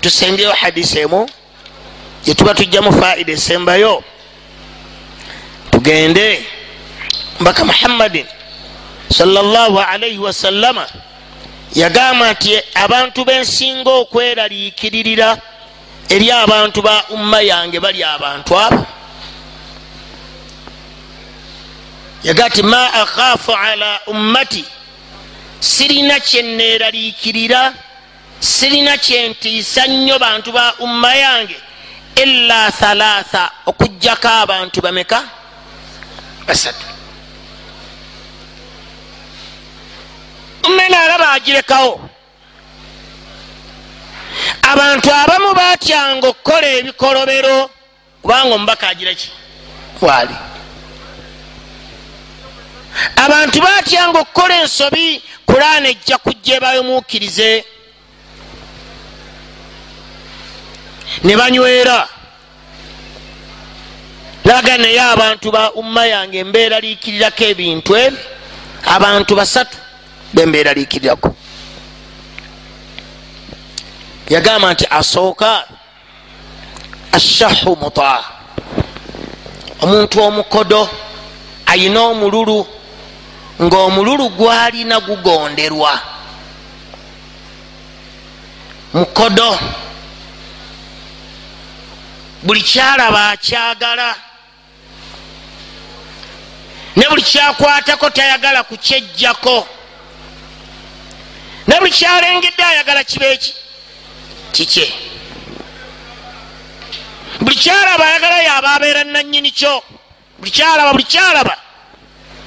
[0.00, 1.28] tusengeyo hadisi emu
[2.24, 4.04] gyetuba tujjamu faida esembayo
[5.70, 6.44] tugende
[7.40, 8.26] mbaka muhammadin
[9.08, 10.86] salaalaihi wasallama
[11.74, 15.38] yagamba nti abantu bensinga okweraliikiririra
[16.08, 18.86] eri abantu ba umma yange bali abantu abo
[22.24, 24.64] yaga ti ma akhaafu ala ummati
[25.60, 27.74] sirina kyeneeraliikirira
[28.40, 31.56] sirina kyentiisa nnyo bantu ba umma yange
[32.22, 35.24] ila thalatha okugjako abantu bameka?
[36.46, 36.86] Basatu.
[40.68, 42.10] Mmene alaba agirekawo
[44.72, 47.70] abantu abamu batyanga okukola ebikolobero
[48.22, 49.30] kubanga omubaka agiraki
[50.00, 50.36] waali
[53.24, 57.64] abantu batyanga okukola ensobi kulaana ejja kujja ebayomuukirize
[61.24, 62.08] ne banywera.
[64.44, 68.20] Laga naye abantu ba umma yange embeera liikirirako ebintu ebyo.
[68.86, 69.76] Abantu basatu
[70.34, 71.36] bembeera liikirirako
[74.28, 75.64] yagamba nti asooka
[77.12, 78.24] ashahu muta.
[79.80, 80.88] Omuntu omukodo
[81.66, 82.66] ayina omululu
[83.62, 86.00] ngaomululu gwalina gugonderwa.
[88.94, 89.58] Mukodo
[92.42, 94.14] buli kyalaba akyagala
[96.96, 99.66] ne buli kyakwatako tayagala kukyejjako
[101.66, 103.54] ne buli kyalengedde ayagala kibeeki
[104.54, 104.86] kikye
[107.40, 109.82] buli kyalaba ayagala yaba abeera nanyini kyo.
[110.38, 111.56] Buli kyalaba buli kyalaba.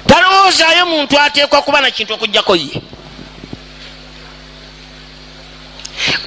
[0.07, 2.81] Talowoozaayo muntu ateekwa kuba nakintu okugjako ye.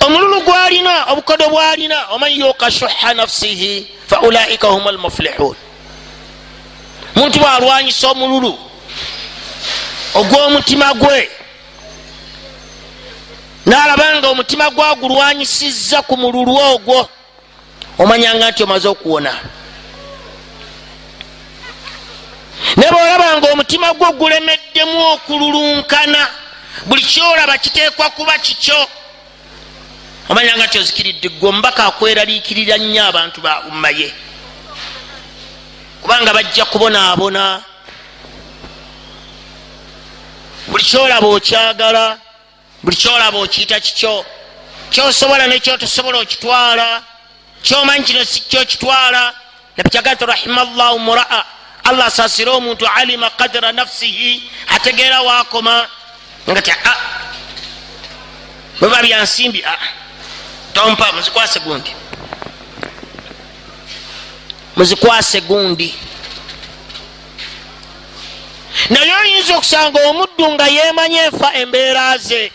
[0.07, 5.57] Omululu gwalina obukodo bwalina oman yuka shuha nafsihi fa ulaika hum almuflihun
[7.15, 8.59] muntu bwalwanyisa omululu
[10.15, 11.40] ogw'omutima gwe
[13.67, 17.09] nalaba nga omutima gwagulwanyisiza ku mululu ogwo.
[17.99, 19.33] Omanyanga nti omaze okuwona.
[22.77, 26.29] Ne bwolaba nga omutima gwo gulemeddemu okululunkana
[26.87, 28.89] buli kyolaba kiteekwa kuba kikyo
[30.29, 34.15] omanyanga nti ozikiridde gwe omubaka akweraliikirira nnyo abantu ba umma ye.
[36.03, 37.63] Kubanga bajja kubonaabona.
[40.69, 42.30] Buli kyolaba okyagala
[42.83, 44.25] buli kyolaba okiyita kikyo
[44.91, 47.03] kyosobola nekyotosobola okitwala
[47.63, 49.35] kyomanyi kino sikyokitwala
[49.77, 51.45] nabikyagati rahima llahu muraa
[51.85, 55.89] allah asasire omuntu alima kadira nafsihi ategeera wakoma
[56.51, 56.95] nga ti a
[58.81, 59.77] bweba byansimbi a
[60.73, 61.91] tompa muzikwase gundi.
[64.77, 65.95] Muzikwase gundi.
[68.91, 72.53] Naye oyinza okusanga omuddu nga yemanya enfa embeera ze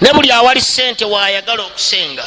[0.00, 2.24] ne buli awali sente waayagala okusenga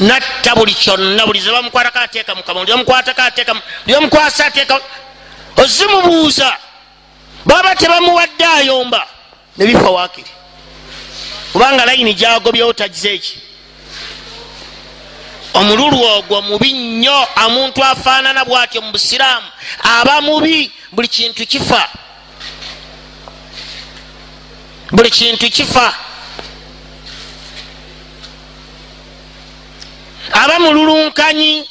[0.00, 3.54] natta buli kyonna buli zebamukwatako ateeka mukama lyomukwatako ateeka
[3.86, 4.80] lyomukwasa ateeka
[5.56, 6.56] ozimubuuza.
[7.44, 9.06] Baba tebamuwadde ayomba
[9.56, 10.30] nebifa wakiri
[11.52, 13.38] kubanga layini gyagobyewo tagize eki?
[15.54, 19.46] Omululu ogwo mubi nnyo omuntu afaanana bwatyo mu busiraamu
[19.82, 21.88] aba mubi buli kintu kifa
[24.92, 25.94] buli kintu kifa.
[30.32, 31.68] Aba mululunkanyi.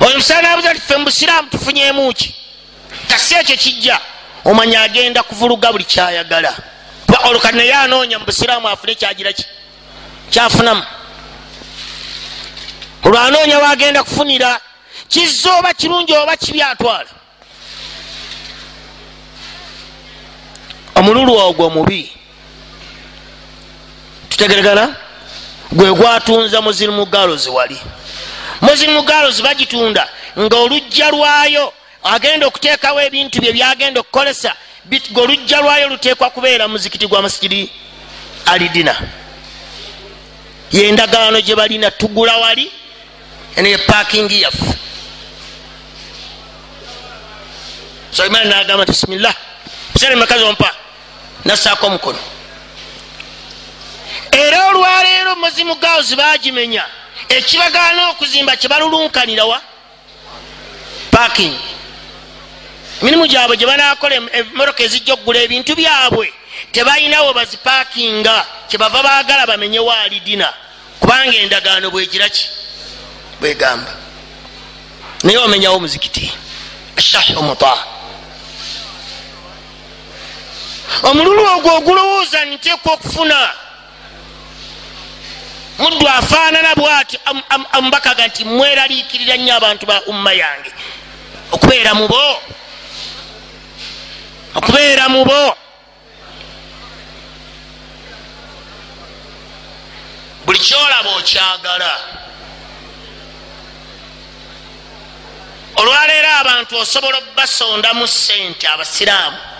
[0.00, 2.34] Oyo musaana abuza ti ffe mu busiraamu tufunyemuki
[3.08, 4.00] kasi ekyo kijja.
[4.44, 6.54] Omanya agenda kuvuluga buli kyayagala.
[7.24, 9.44] Oluka naye anoonya mu busiraamu afune kyagira ki?
[10.30, 10.82] Kyafunamu
[13.04, 14.60] olwanoonya wagenda kufunira
[15.08, 17.08] kizza oba kirungi oba kibi atwala
[20.96, 22.10] omululu ogwo mubi.
[24.28, 24.96] Tutegeregana?
[25.72, 27.78] Gwe gwatunza muzirimu galozi wali.
[28.60, 30.08] Muzirimu galozi bagitunda
[30.38, 31.72] nga olujja lwayo
[32.04, 34.52] agenda okuteekawo ebintu bye byagenda okukolesa
[34.88, 37.70] ge olujja lwayo luteekwa kubeera muzikiti gwa masigiri
[38.46, 38.94] alidina
[40.72, 42.70] yendagaano gye balina tugula wali
[43.56, 44.74] eneyo pakingi yaffe.
[48.10, 49.34] Sulaimaani nagamba nti bisimillah
[49.94, 50.85] biseera makazi ompa
[51.46, 52.18] nassaako omukono.
[54.32, 56.84] Era olwaleero muzimu gaozi bagimenya
[57.28, 59.60] ekibagaana okuzimba kyebalulunkanirawa
[61.10, 61.54] paking
[63.00, 66.26] emirimu gyabwe gye banakola emotoka ezijja okugula ebintu byabwe
[66.72, 70.48] tebalinawo bazipakinga kyebava baagala bamenyewo alidina
[71.00, 72.44] kubanga endagaano bwegiraki
[73.40, 73.92] bwegamba.
[75.22, 76.32] Naye omenyawo omuzikiti
[76.98, 77.95] shahu muta
[81.02, 83.50] omululu ogwo ogulowooza nteekwa okufuna.
[85.78, 87.18] Muddu afaanana bwati
[87.72, 90.72] amubakaga nti mweraliikirira nnyo abantu ba umma yange.
[91.52, 92.42] Okubeera mubo
[94.54, 95.56] okubeera mubo
[100.46, 101.92] buli kyolaba okyagala.
[105.76, 109.55] Olwaleero abantu osobola okubasondamu sente abasiraamu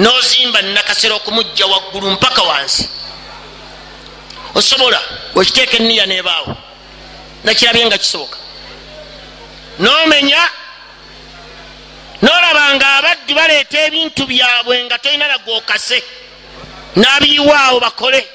[0.00, 2.88] nozimba nakasera okumujja waggulu mpaka wansi.
[4.54, 5.00] Osobola
[5.34, 6.56] wekiteeka eniya nebaawo?
[7.44, 8.38] Nakirabye nga kisoboka.
[9.78, 10.42] Nomenya
[12.22, 16.02] nolaba nga abaddi baleeta ebintu byabwe nga tolina nagwokase
[16.96, 18.26] nabiyiwaawo bakole.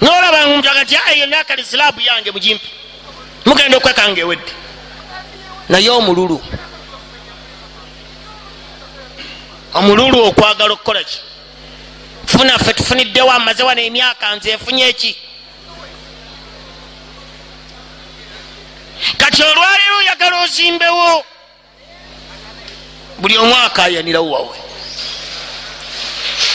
[0.00, 2.70] Nolaba nga omuntu agati ayo nakali silaabu yange mugimpi
[3.46, 4.52] mugenda okwekanga ewedde.
[5.68, 6.42] Naye omululu
[9.74, 11.18] omululu okwagala okukola ki?
[12.26, 15.16] Funa ffe tufuniddewo amaze wano emyaka nze efunye eki
[19.18, 21.24] kati olwaleero oyagala ozimbewo
[23.18, 24.56] buli omwaka ayanirawo wawe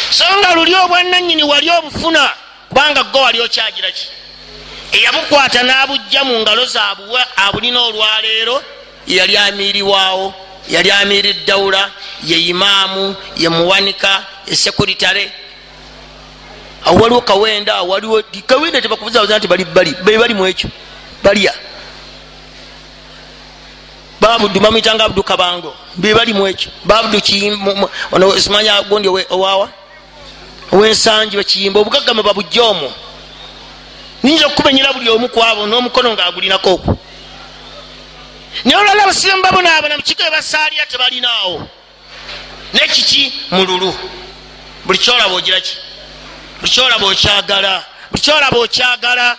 [0.09, 2.31] so nga luli obwananyini wali obufuna
[2.69, 4.07] kubanga go wali okyagira ki?
[4.91, 8.63] Eyabukwata n'abujja mu ngalo zabuwe abulina olwaleero
[9.07, 11.91] yali amiiriwaawo yali amiiri dawula
[12.23, 15.31] ye imaamu ye muwanika ye sekuritale.
[16.85, 20.69] Awo waliwo kawenda awo waliwo kawenda tebakubuzabuza nti bali bali bali mwekyo
[21.23, 21.53] balya.
[24.21, 27.21] Babudu bamwitanga abudu kabango bebali mwekyo babudu
[28.39, 29.69] simanya gundi owawa
[30.71, 32.93] owensanji bakiyimba obugagama babujja omwo.
[34.23, 36.97] Niyinza okukubenyera buli omu kwabo n'omukono ngaagulinako okwo
[38.65, 41.69] naye olwala abasiramu babonaabona mukigo ebasaalira tebalinaawo
[42.73, 43.91] nekiki mululu.
[44.85, 45.77] Buli kyolaba ogiraki
[46.59, 47.83] buli kyolaba okyagala?
[48.11, 49.37] Buli kyolaba okyagala?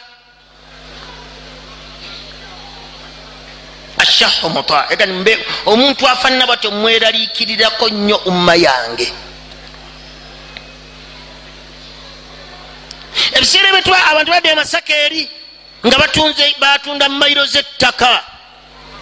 [3.98, 4.86] Ashahu muta.
[4.90, 5.36] Egani
[5.66, 9.12] omuntu afanana batyo mweraliikirirako nnyo umma yange.
[13.32, 15.30] Ebiseera byetwa abantu badde emasaka eri
[15.86, 18.22] nga batunze batunda mumairo zettaka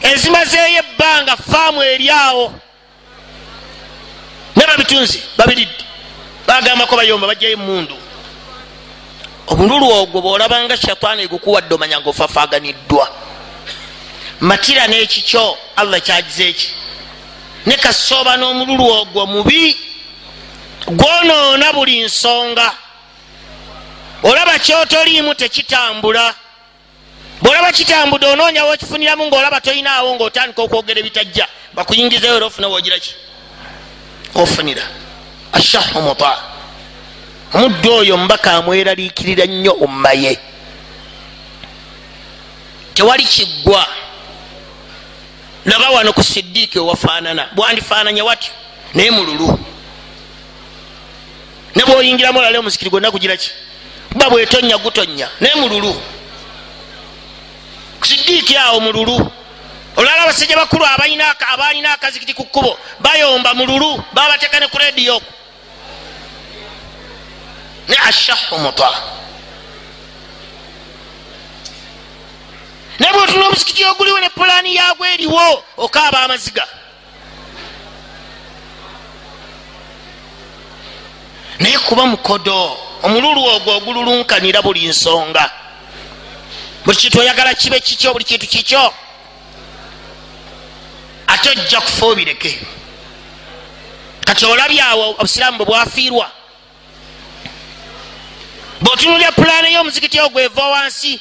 [0.03, 2.53] ezimazeeyo ebbanga faamu eryawo
[4.57, 5.85] ne babitunze babiridde
[6.47, 7.97] bagambako bayomba bajjayo emundu
[9.47, 13.07] omululu ogwo bwolabanga shataani egukuwadde omanya nga ofafaaganiddwa
[14.41, 16.71] matira n'ekikyo allah kyagize eki
[17.67, 19.77] ne kasooba n'omululu ogwo mubi
[20.87, 22.73] gwonoona buli nsonga.
[24.23, 26.35] Olaba kyotoliimu tekitambula
[27.43, 33.15] bwolaba kitambudde onoonyawo okifuniramu ngaolaba tolinaawo ngaotandika okwogera ebitajja bakuyingizeyo era ofuna wogiraki
[34.35, 34.83] ofunira.
[35.53, 36.39] Ashahu muta.
[37.55, 40.39] Omuddu oyo mbaka amweraliikirira nnyo ummaye.
[42.95, 43.87] Tewali kiggwa.
[45.65, 48.53] Laba wano ku sidiiki ewafaanana bwandifaananya watyo?
[48.95, 49.59] Naye mululu
[51.77, 53.51] ne bwoyingiramu olale omuzikiri gwonna gugiraki
[54.13, 56.01] kuba bwetonya gutonya naye mululu
[58.07, 59.33] sidiiki awo mululu
[59.97, 65.21] olwala abasajja bakulu abalina akazikiti ku kkubo bayomba mululu babateeka ne ku rediyo
[67.89, 68.91] ne ashahu muta.
[72.99, 76.67] Naye bwotuna omuzikiti oguliwo ne pulaani yagwo eriwo okaaba amaziga.
[81.59, 85.66] Naye kuba mukodo omululu ogwo ogululunkanira buli nsonga
[86.87, 88.95] buli kintu oyagala kibe kikyo buli kintu kikyo?
[91.27, 92.61] Ate ojja kufa obireke.
[94.25, 96.31] Kati olabyawo obusiraamu bwe bwafiirwa?
[98.81, 101.21] Bwotunulya pulaani y'omuzikiti ogwo eva wansi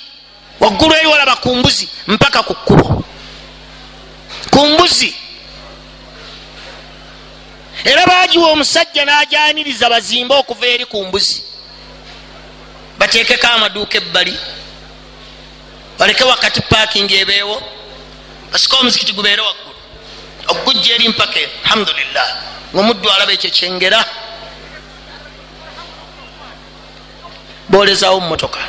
[0.60, 3.04] waggulu eri walaba ku mbuzi mpaka ku kkubo.
[4.52, 5.16] Ku mbuzi.
[7.86, 11.44] Era bagiwa omusajja n'ajaniriza bazimbe okuva eri ku mbuzi.
[12.98, 14.40] Bateekeko amaduuka ebbali
[15.98, 17.62] baleke wakati paking ebeewo
[18.52, 19.76] basika omuzikiti gubeere waggulu.
[20.48, 22.28] Okugujja eri mpaka eno alhamdulillah
[22.74, 24.06] ngaomuddu alaba ekyo kyengera.
[27.70, 28.60] Bolezawo mumotoka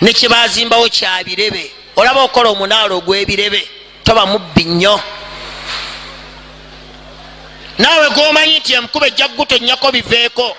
[0.00, 3.68] nekyebazimbawo kyabirebe olaba okola omunaala ogwebirebe
[4.04, 5.00] toba mubbi nnyo.
[7.78, 10.56] Naawe gomanyi nti emukuba ejja kugutonyako biveeko.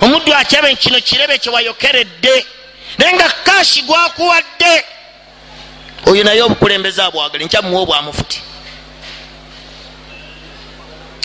[0.00, 2.46] Omuddu akyabe kino kirebe kyewayokeredde
[2.98, 4.84] naye nga kashi gwakuwadde.
[6.06, 8.42] Oyo naye obukulembeze abwagali nkyamuwa obwamufuti.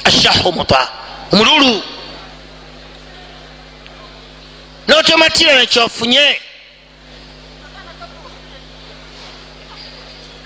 [0.03, 0.89] Ashahu muta
[1.31, 1.83] omululu.
[4.87, 6.39] Notomatira nekyofunye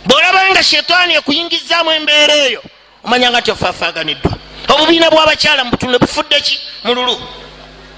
[0.06, 2.62] bwolabanga shetani ekuyingizaamu embeera eyo
[3.04, 4.34] omanyanga nti ofaafaganiddwa
[4.72, 6.60] obubiina bwabakyala mubutunde bufudde ki?
[6.84, 7.16] Mululu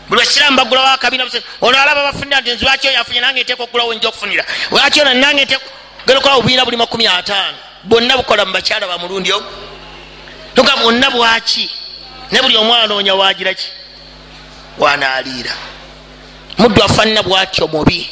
[0.10, 1.26] buli basiramu bagulawo akabiina
[1.61, 5.45] ono alaba bafunira nti nzibaki oyo afunye nange nteeka okugulawo nja okufunira lwaki ono nange
[5.45, 7.57] genda okola obubiina buli makumi ataano.
[7.84, 9.45] Bwonna bukola mu bakyala ba mulundi ogu
[10.56, 11.69] tuga bwonna bwaki?
[12.31, 13.68] Ne buli omwana noonya wagira ki?
[14.77, 15.52] Wanaaliira.
[16.57, 18.10] Muddu afaanana bwatyo mubi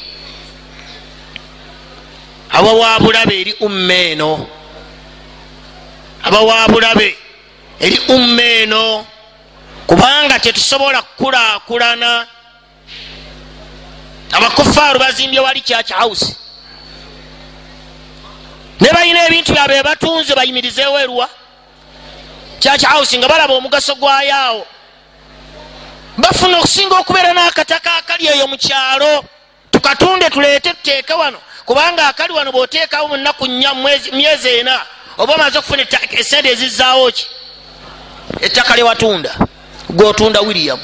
[2.49, 4.47] abawabulabe eri umma eno.
[6.23, 7.17] Abawabulabe
[7.79, 9.05] eri umma eno
[9.87, 12.27] kubanga tetusobola kukulaakulana
[14.31, 16.35] abakufaaru bazimbye wali church house.
[18.79, 21.29] Ne balina ebintu byabwe batunze bayimirizeewo erwa
[22.59, 24.67] church house nga balaba omugaso gwayaawo
[26.17, 29.23] bafuna okusinga okubeera n'akataka akali eyo mu kyalo.
[29.71, 31.39] Tukatunde tuleete tuteeke wano.
[31.65, 33.73] Kubanga akali wano bwoteekawo munaku nnya
[34.13, 34.81] myezi ena
[35.17, 37.27] oba omaze okufuna esente ezizaawo ki?
[38.41, 39.35] Ettaka lyewatunda
[39.89, 40.79] gwotunda william.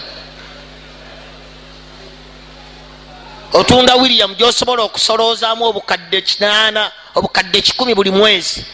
[3.53, 8.65] Otunda william gyosobola okusolozaamu obukadde kinaana obukadde kikumi buli mwezi.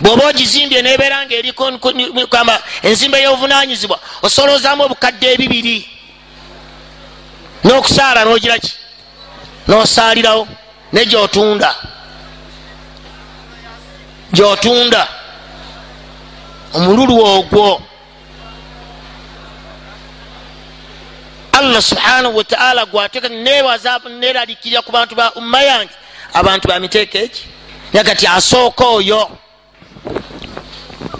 [0.00, 5.88] Bwoba ogizimbye nebeera nga erikamba enzimba y'obuvunanyizibwa osolozaamu obukadde ebibiri.
[7.64, 8.72] N'okusaala n'ogira ki?
[9.68, 10.48] N'osaalirawo
[10.92, 11.74] ne gyotunda.
[14.32, 15.08] Gyotunda.
[16.74, 17.82] Omululu ogwo
[21.52, 25.92] allah subhanahu wataala gwateeka nebaza neralikirira ku bantu ba umma yange.
[26.34, 27.42] Abantu bamiteeka eki?
[27.92, 29.30] Nagati asooka oyo.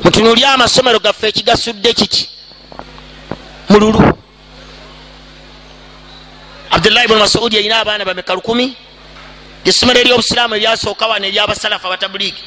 [0.05, 2.29] Mutunuli amasomero gaffe ekigasudde kiki?
[3.69, 4.01] Mululu
[6.71, 8.77] abdullahi bnu masudi erina abaana bameka lukumi.
[9.65, 12.43] Esomero eryobusiraamu eryasooka wano eryabasalafu abatabuliki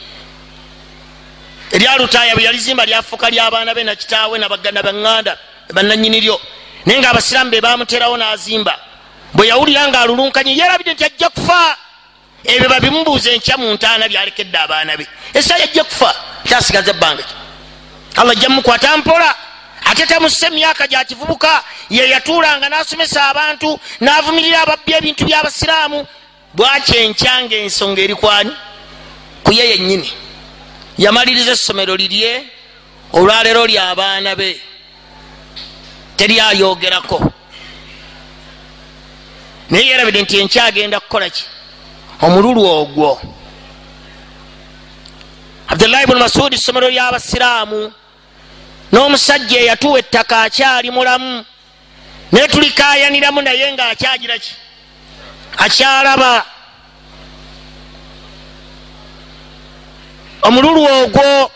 [1.72, 5.38] eryalutaya bwe yalizimba lyafuuka lyabaana be nakitaawe nabaŋŋanda
[5.74, 6.40] bananyiniryo
[6.86, 8.80] naye nga abasiraamu be bamuterawo n'azimba.
[9.34, 11.78] Bwe yawulira nga alulunkanye yerabidde nti ajja kufa.
[12.44, 15.08] Ebyo babimubuuza enkya mu ntaana byalekedde abaana be.
[15.34, 16.16] Esaa yajja kufa
[16.48, 17.36] kyasigaza ebbanga ki?
[18.16, 19.36] Allah ajja mukwata mpola.
[19.86, 26.08] Ate tamusse emyaka gya kivubuka ye yatuulanga n'asomesa abantu n'avumirira ababbi ebintu by'abasiraamu
[26.54, 28.52] bwakyenkyanga ensonga eri kwani?
[29.44, 30.10] Ku ye yennyini.
[30.98, 32.46] Yamaliriza essomero lirye
[33.14, 34.62] olwaleero lyabaana be
[36.18, 37.32] teryayogerako
[39.70, 41.44] naye yerabidde nti enkyagenda kukola ki?
[42.22, 43.22] Omululu ogwo.
[45.68, 47.92] Abdullahi bnu masudi essomero lyabasiraamu
[48.92, 51.46] n'omusajja eyatuwa ettaka akyali mulamu
[52.32, 54.54] naye tulikayaniramu naye nga akyagira ki?
[55.58, 56.46] Akyalaba.
[60.42, 61.52] Omululu ogwo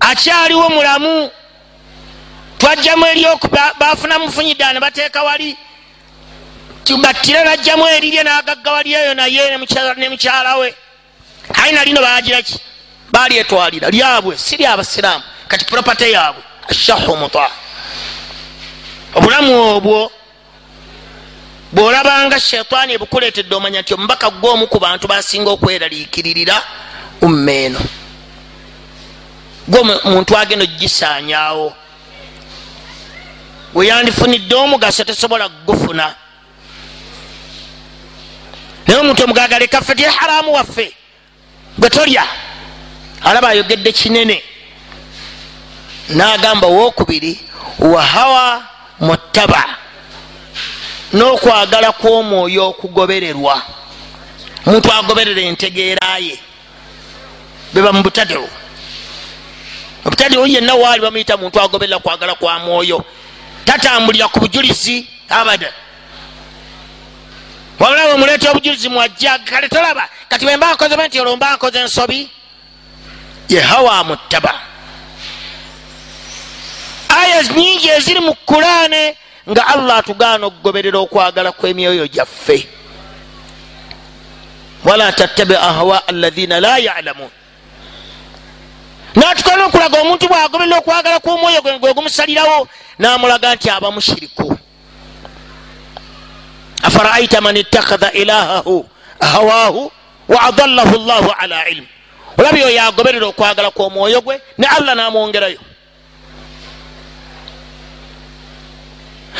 [0.00, 1.30] akyaliwo mulamu
[2.58, 3.48] twajjamu eryoku
[3.78, 5.56] bafuna mufunyidda ne bateeka wali.
[7.02, 9.50] Battire najjamu erirye nagagga wali eyo naye
[9.96, 10.74] ne mukyala we.
[11.54, 12.60] Aye nalino bagira ki?
[13.12, 17.50] Balyetwalira lyabwe si lyabasiraamu kati propate yaabwe ashahu muta.
[19.14, 20.12] Obulamu obwo
[21.72, 26.62] bwolabanga shetaani ebukuleetedde omanya nti omubaka gwomu ku bantu basinga okweraliikiririra
[27.20, 27.80] umma eno.
[29.68, 30.64] Gwe muntu agenda
[33.74, 36.14] weyandifunidde omugaso tesobola kugufuna.
[38.86, 40.94] Naye omuntu omugagale kaffe tye haramu waffe
[41.78, 42.24] gwe tolya.
[43.24, 44.42] Alaba ayogedde kinene.
[46.08, 47.40] Nagamba wokubiri
[47.78, 48.64] wahawa
[49.00, 49.64] mutaba
[51.12, 53.62] n'okwagala kw'omwoyo okugobererwa.
[54.66, 56.38] Omuntu agoberera entegeera ye
[57.72, 58.48] beba mu butadeo
[60.04, 63.04] obutadeo yenna waali bamuyita muntu agoberera kwagala kwa mwoyo
[63.68, 65.72] tatambulira ku bujulizi abada
[67.78, 72.30] wabulaba omuleeta obujulizi mwajja kale tolaba kati bwemba nkoze be nti olwo mba nkoze ensobi
[73.48, 74.54] yehawa mutaba.
[77.08, 79.16] Aya nyingi eziri mu kurane
[79.50, 82.68] nga allah atugaana okugoberera okwagala kw'emyoyo gyaffe.
[84.84, 87.30] Wala tattabi ahwa alaina la yalamun
[89.18, 92.68] natukana okulaga omuntu bwagoberera okwagala kw'omwoyo gwe gwe gumusalirawo
[92.98, 94.58] namulaga nti aba mushiriku.
[96.82, 98.86] Afaraaita man ittakhadha ilahahu
[99.20, 99.92] hawaahu
[100.28, 101.86] wa adallahu llahu ala ilmu
[102.38, 105.60] olabye oyo agoberera okwagala kw'omwoyo gwe ne allah n'amwongerayo.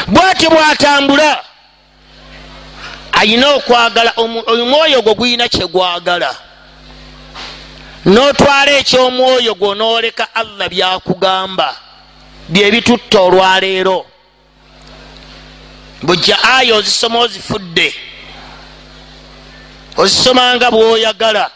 [0.06, 1.44] Bwati bwatambula
[3.12, 4.12] ayina okwagala
[4.46, 6.47] omwoyo gwo guyina kyegwagala
[8.09, 11.76] notwala ekyomwoyo gwo noleka allah byakugamba
[12.48, 14.06] byebitutta olwaleero.
[16.02, 17.94] Bujja aya ozisoma ozifudde.
[19.97, 21.51] Ozisomanga bwoyagala.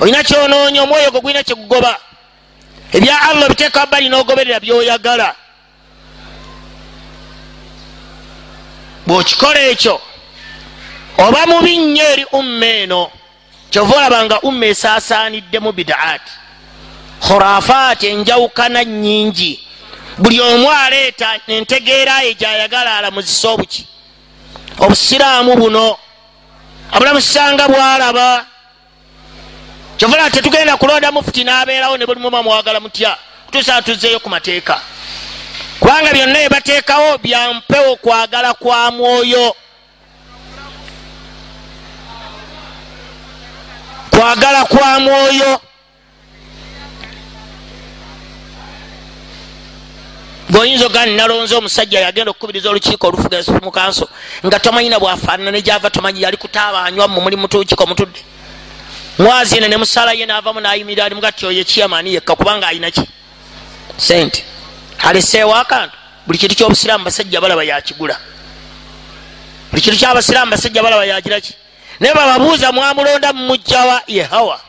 [0.00, 1.98] Olina kyonoonya omwoyo gwo gulina kyekugoba
[2.92, 5.34] ebya allah obiteeka bbali nogoberera byoyagala.
[9.06, 10.00] Bwokikola ekyo
[11.18, 13.10] oba mubi nnyo eri umma eno
[13.76, 16.32] kyova olabanga umma esaasaaniddemu bidaati.
[17.20, 19.60] Khurafaati enjawukana nyingi
[20.18, 23.86] buli omu aleeta entegeera ye gyayagala alamuzisa obuki.
[24.78, 25.98] Obusiraamu buno
[26.92, 28.46] abulamusanga bwalaba
[29.96, 33.16] kyova olaba tetugenda kulonda mufuti n'abeerawo ne bulimu bamwagala mutya
[33.46, 34.80] kutuusa atuzeeyo ku mateeka.
[35.80, 39.56] Kubanga byonna byebateekawo byampewo kwagala kwa mwoyo
[44.16, 45.60] kwagala kwa mwoyo.
[50.50, 54.08] Ngaoyinza ogani nalonze omusajja yagenda okukubiriza olukiiko olufuga mu kanso
[54.46, 58.20] nga tomanyina bwafaanana nejava tomanyi yali kutaabanywa mumuli mutukiko mutudde
[59.18, 63.02] mwazi ene nemusalaye navamu nayimirira ali mugati oyo ekiyamaani yekka kubanga ayinaki
[63.96, 64.44] sente
[65.02, 68.16] aleseewo akantu buli kintu kyobusiraamu basajja balaba yakigula.
[69.70, 71.54] Buli kintu kyabasiraamu basajja balaba yakiraki
[72.00, 74.60] naye bababuuza mwamulonda mumujjawa yehawa.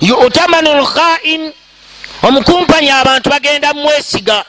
[0.00, 1.52] Yutamanu lkhain
[2.22, 4.44] omukumpanya abantu bagenda mumwesiga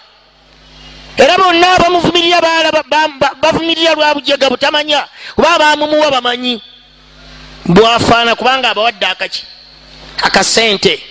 [1.17, 2.41] era bonna abamuvumirira
[3.41, 6.61] bavumirira lwabujega butamanya kuba bamumuwa bamanyi.
[7.65, 9.43] Bwafaana kubanga abawadde akaki
[10.23, 11.03] akasente.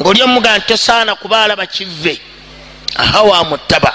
[0.00, 2.20] Ngaoli omuga nti tosaana kuba alaba kive
[2.96, 3.94] ahawa mutaba.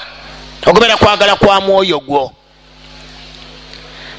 [0.66, 2.34] Ogobera kwagala kwa mwoyo gwo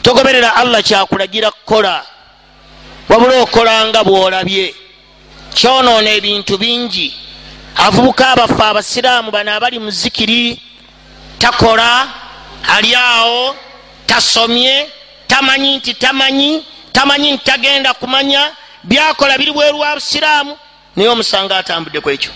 [0.07, 2.07] togoberera allah kyakulagira kukola.
[3.09, 4.75] Wabula okolanga bwolabye.
[5.55, 7.15] Kyonoona ebintu bingi.
[7.77, 10.63] Avubuka abaffe abasiraamu bano abali mu zikiri
[11.39, 12.09] takola
[12.77, 13.57] ali awo
[14.07, 14.87] tasomye
[15.27, 18.53] tamanyi nti tamanyi tamanyi nti tagenda kumanya.
[18.85, 20.57] Byakola biri bweru wa busiraamu
[20.97, 22.31] naye omusanga atambudde ku ekyo.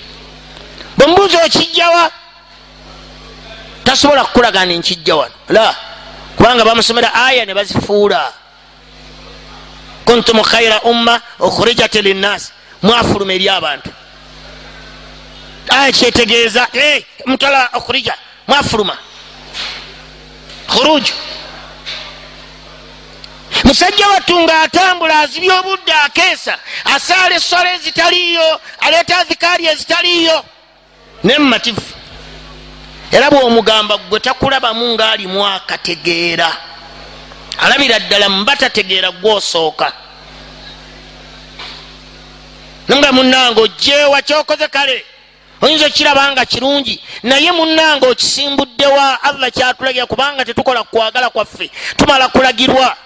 [0.99, 2.11] Bwemubuuza okijjawa
[3.85, 5.35] tasobola kukulaga ni nkijja wano.
[5.49, 5.75] La
[6.41, 8.33] kubanga bamusomera aya ne bazifuula.
[10.07, 12.53] Kuntum khaira umma okhurijat linnas
[12.83, 13.91] mwafuluma eri abantu.
[15.69, 16.67] Aya kyetegeeza
[17.27, 18.15] mutala okhurija
[18.49, 18.97] mwafuluma.
[20.67, 21.13] Khuruju
[23.65, 30.45] musajja wattu nga atambula azibya obudde akeesa asaala essola ezitaliiyo aleeta azikaali ezitaliiyo
[31.25, 32.00] nemumativu
[33.13, 36.57] era bwomugamba gwe takulabamu ngaalimu akategeera
[37.59, 39.93] alabira ddala muba tategeera gwosooka
[42.99, 45.05] nga munange ojeewa kyokoze kale.
[45.61, 47.03] Oyinza okiraba nga kirungi.
[47.23, 51.71] Naye munange okisimbuddewa allah kyatulagira kubanga tetukola kwagala kwaffe.
[51.97, 52.97] Tumala kulagirwa.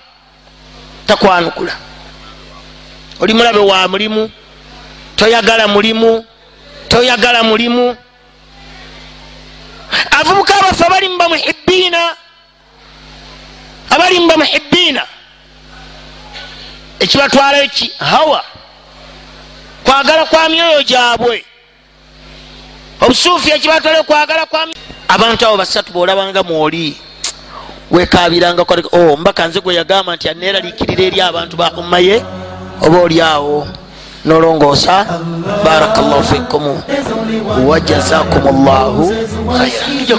[1.07, 1.77] Takwanukula.
[3.21, 4.31] Oli mulabe wa mulimu?
[5.17, 6.25] Toyagala mulimu?
[6.89, 7.97] Toyagala mulimu
[10.11, 12.17] avubuka abaffe abali mu bamuhibiina
[13.91, 15.07] abali mu bamuhibiina
[17.01, 18.45] ekibatwalayo ki hawa.
[19.85, 21.45] Kwagala kwa myoyo gyabwe.
[23.01, 24.67] Obusuufi ekibatwalayo kwagala kwa
[25.09, 26.97] abantu abo basatu bolabanga mwoli.
[27.91, 32.25] Wekabiranga oh, mbaka nze gwe yagamba nti aneeraliikirira eri abantu ba umma ye
[32.81, 33.69] oba oli awo
[34.25, 35.07] nolongoosa
[35.65, 36.65] barakallahu fikum.
[37.69, 39.13] Wajazakum llahu
[39.53, 40.17] khayra